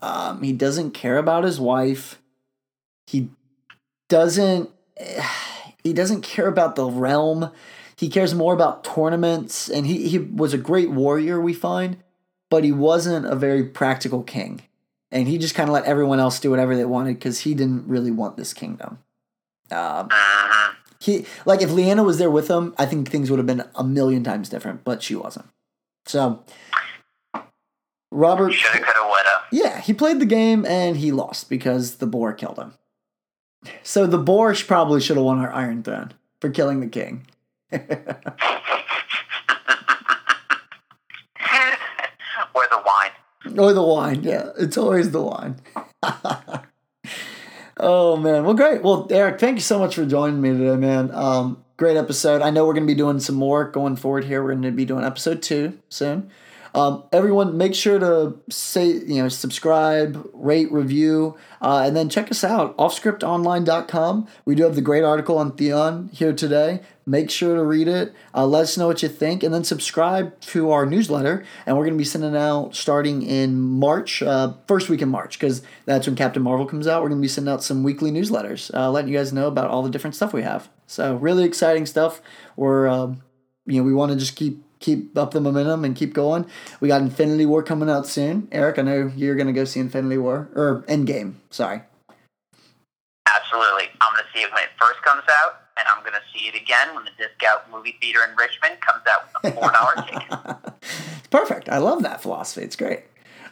Um, 0.00 0.42
he 0.42 0.52
doesn't 0.52 0.92
care 0.92 1.18
about 1.18 1.44
his 1.44 1.58
wife. 1.58 2.20
He 3.06 3.30
doesn't. 4.08 4.70
He 5.84 5.92
doesn't 5.92 6.22
care 6.22 6.48
about 6.48 6.74
the 6.74 6.84
realm. 6.84 7.50
He 7.96 8.08
cares 8.08 8.34
more 8.34 8.52
about 8.52 8.84
tournaments, 8.84 9.70
and 9.70 9.86
he, 9.86 10.08
he 10.08 10.18
was 10.18 10.52
a 10.52 10.58
great 10.58 10.90
warrior, 10.90 11.40
we 11.40 11.54
find, 11.54 11.96
but 12.50 12.64
he 12.64 12.72
wasn't 12.72 13.26
a 13.26 13.36
very 13.36 13.64
practical 13.64 14.22
king. 14.22 14.62
And 15.10 15.26
he 15.26 15.38
just 15.38 15.54
kind 15.54 15.68
of 15.68 15.72
let 15.72 15.84
everyone 15.84 16.20
else 16.20 16.38
do 16.38 16.50
whatever 16.50 16.76
they 16.76 16.84
wanted 16.84 17.14
because 17.14 17.40
he 17.40 17.54
didn't 17.54 17.88
really 17.88 18.10
want 18.10 18.36
this 18.36 18.52
kingdom. 18.52 18.98
Um, 19.70 20.08
he 21.00 21.26
like 21.44 21.62
if 21.62 21.70
Lyanna 21.70 22.04
was 22.04 22.18
there 22.18 22.30
with 22.30 22.48
him, 22.48 22.74
I 22.78 22.86
think 22.86 23.08
things 23.10 23.30
would 23.30 23.38
have 23.38 23.46
been 23.46 23.64
a 23.74 23.84
million 23.84 24.24
times 24.24 24.48
different, 24.48 24.84
but 24.84 25.02
she 25.02 25.14
wasn't. 25.14 25.46
So 26.06 26.44
Robert 28.10 28.52
shoulda, 28.52 28.78
coulda, 28.78 29.00
woulda. 29.02 29.42
Yeah, 29.52 29.80
he 29.80 29.92
played 29.92 30.20
the 30.20 30.26
game 30.26 30.64
and 30.66 30.96
he 30.96 31.12
lost 31.12 31.48
because 31.48 31.96
the 31.96 32.06
boar 32.06 32.32
killed 32.32 32.58
him. 32.58 32.74
So 33.82 34.06
the 34.06 34.18
boar 34.18 34.54
probably 34.54 35.00
should 35.00 35.16
have 35.16 35.26
won 35.26 35.38
our 35.38 35.52
Iron 35.52 35.82
Throne 35.82 36.12
for 36.40 36.50
killing 36.50 36.80
the 36.80 36.86
king. 36.86 37.26
or 37.72 37.78
the 42.70 42.82
wine. 42.84 43.10
Or 43.56 43.72
the 43.72 43.82
wine, 43.82 44.22
yeah. 44.22 44.50
It's 44.58 44.76
always 44.76 45.10
the 45.10 45.22
wine. 45.22 45.56
oh 47.78 48.16
man. 48.16 48.44
Well 48.44 48.54
great. 48.54 48.82
Well, 48.82 49.06
Eric, 49.10 49.40
thank 49.40 49.56
you 49.56 49.62
so 49.62 49.78
much 49.78 49.94
for 49.94 50.04
joining 50.04 50.40
me 50.40 50.50
today, 50.50 50.76
man. 50.76 51.10
Um, 51.12 51.64
great 51.76 51.96
episode. 51.96 52.42
I 52.42 52.50
know 52.50 52.66
we're 52.66 52.74
gonna 52.74 52.86
be 52.86 52.94
doing 52.94 53.20
some 53.20 53.36
more 53.36 53.64
going 53.64 53.96
forward 53.96 54.24
here. 54.24 54.42
We're 54.42 54.54
gonna 54.54 54.72
be 54.72 54.84
doing 54.84 55.04
episode 55.04 55.42
two 55.42 55.78
soon. 55.88 56.30
Um, 56.74 57.04
everyone, 57.12 57.56
make 57.56 57.74
sure 57.74 57.98
to 57.98 58.38
say, 58.50 58.86
you 58.88 59.22
know, 59.22 59.28
subscribe, 59.28 60.28
rate, 60.32 60.70
review, 60.70 61.36
uh, 61.60 61.82
and 61.86 61.96
then 61.96 62.08
check 62.08 62.30
us 62.30 62.44
out, 62.44 62.76
offscriptonline.com. 62.76 64.28
We 64.44 64.54
do 64.54 64.64
have 64.64 64.74
the 64.74 64.82
great 64.82 65.04
article 65.04 65.38
on 65.38 65.52
Theon 65.52 66.10
here 66.12 66.32
today. 66.32 66.80
Make 67.06 67.30
sure 67.30 67.56
to 67.56 67.64
read 67.64 67.88
it. 67.88 68.14
Uh, 68.34 68.46
let 68.46 68.64
us 68.64 68.76
know 68.76 68.86
what 68.86 69.02
you 69.02 69.08
think, 69.08 69.42
and 69.42 69.52
then 69.52 69.64
subscribe 69.64 70.38
to 70.40 70.70
our 70.70 70.84
newsletter. 70.84 71.42
And 71.64 71.76
we're 71.76 71.84
going 71.84 71.94
to 71.94 71.98
be 71.98 72.04
sending 72.04 72.36
out 72.36 72.76
starting 72.76 73.22
in 73.22 73.58
March, 73.58 74.22
uh, 74.22 74.52
first 74.66 74.90
week 74.90 75.00
in 75.00 75.08
March, 75.08 75.38
because 75.38 75.62
that's 75.86 76.06
when 76.06 76.16
Captain 76.16 76.42
Marvel 76.42 76.66
comes 76.66 76.86
out. 76.86 77.02
We're 77.02 77.08
going 77.08 77.20
to 77.20 77.24
be 77.24 77.28
sending 77.28 77.52
out 77.52 77.62
some 77.62 77.82
weekly 77.82 78.10
newsletters, 78.10 78.72
uh, 78.74 78.90
letting 78.90 79.10
you 79.10 79.16
guys 79.16 79.32
know 79.32 79.46
about 79.46 79.70
all 79.70 79.82
the 79.82 79.90
different 79.90 80.16
stuff 80.16 80.34
we 80.34 80.42
have. 80.42 80.68
So 80.86 81.16
really 81.16 81.44
exciting 81.44 81.86
stuff. 81.86 82.20
We're, 82.56 82.86
um, 82.88 83.22
you 83.64 83.80
know, 83.80 83.84
we 83.84 83.94
want 83.94 84.12
to 84.12 84.18
just 84.18 84.36
keep 84.36 84.62
keep 84.80 85.16
up 85.16 85.32
the 85.32 85.40
momentum 85.40 85.84
and 85.84 85.96
keep 85.96 86.14
going. 86.14 86.46
We 86.80 86.88
got 86.88 87.00
Infinity 87.00 87.46
War 87.46 87.62
coming 87.62 87.90
out 87.90 88.06
soon. 88.06 88.48
Eric, 88.52 88.78
I 88.78 88.82
know 88.82 89.12
you're 89.16 89.34
going 89.34 89.46
to 89.46 89.52
go 89.52 89.64
see 89.64 89.80
Infinity 89.80 90.18
War 90.18 90.48
or 90.54 90.84
Endgame. 90.88 91.34
Sorry. 91.50 91.82
Absolutely. 93.26 93.88
I'm 94.00 94.14
going 94.14 94.24
to 94.24 94.38
see 94.38 94.42
it 94.44 94.52
when 94.52 94.62
it 94.62 94.70
first 94.80 95.02
comes 95.02 95.24
out, 95.28 95.62
and 95.76 95.86
I'm 95.94 96.02
going 96.02 96.14
to 96.14 96.38
see 96.38 96.48
it 96.48 96.54
again 96.54 96.94
when 96.94 97.04
the 97.04 97.10
discount 97.18 97.62
movie 97.70 97.96
theater 98.00 98.20
in 98.28 98.36
Richmond 98.36 98.80
comes 98.80 99.02
out 99.10 99.28
with 99.42 99.52
a 99.52 99.56
four 99.56 99.70
dollar 99.70 99.94
ticket. 100.06 101.30
Perfect. 101.30 101.68
I 101.68 101.78
love 101.78 102.02
that 102.02 102.22
philosophy. 102.22 102.64
It's 102.64 102.76
great. 102.76 103.04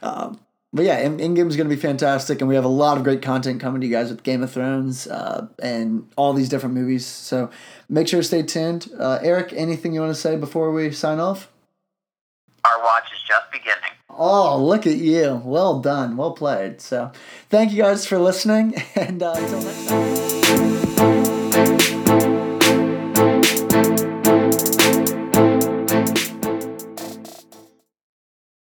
Um, 0.03 0.41
but 0.73 0.85
yeah, 0.85 1.03
Endgame 1.03 1.49
is 1.49 1.57
going 1.57 1.69
to 1.69 1.75
be 1.75 1.81
fantastic, 1.81 2.41
and 2.41 2.49
we 2.49 2.55
have 2.55 2.65
a 2.65 2.69
lot 2.69 2.99
of 2.99 3.05
great 3.05 3.23
content 3.23 3.61
coming 3.61 3.81
to 3.81 3.87
you 3.87 3.93
guys 3.93 4.11
with 4.11 4.23
Game 4.23 4.43
of 4.43 4.51
Thrones 4.53 5.07
uh, 5.07 5.47
and 5.59 6.09
all 6.17 6.33
these 6.33 6.49
different 6.49 6.75
movies. 6.75 7.07
So 7.07 7.51
make 7.89 8.09
sure 8.09 8.21
to 8.21 8.25
stay 8.25 8.43
tuned. 8.43 8.89
Uh, 8.99 9.19
Eric, 9.23 9.53
anything 9.55 9.95
you 9.95 10.01
want 10.01 10.15
to 10.15 10.21
say 10.21 10.37
before 10.37 10.73
we 10.73 10.91
sign 10.91 11.19
off? 11.19 11.51
Our 12.65 12.83
watch 12.83 13.05
is 13.13 13.23
just 13.27 13.51
beginning. 13.53 13.93
Oh, 14.11 14.63
look 14.63 14.87
at 14.87 14.97
you. 14.97 15.41
Well 15.45 15.81
done. 15.81 16.17
Well 16.17 16.33
played. 16.33 16.81
So 16.81 17.13
thank 17.49 17.73
you 17.73 17.83
guys 17.83 18.07
for 18.07 18.19
listening, 18.19 18.75
and 18.97 19.23
uh, 19.23 19.35
until 19.37 19.63
next 19.63 19.89
time. 19.89 20.76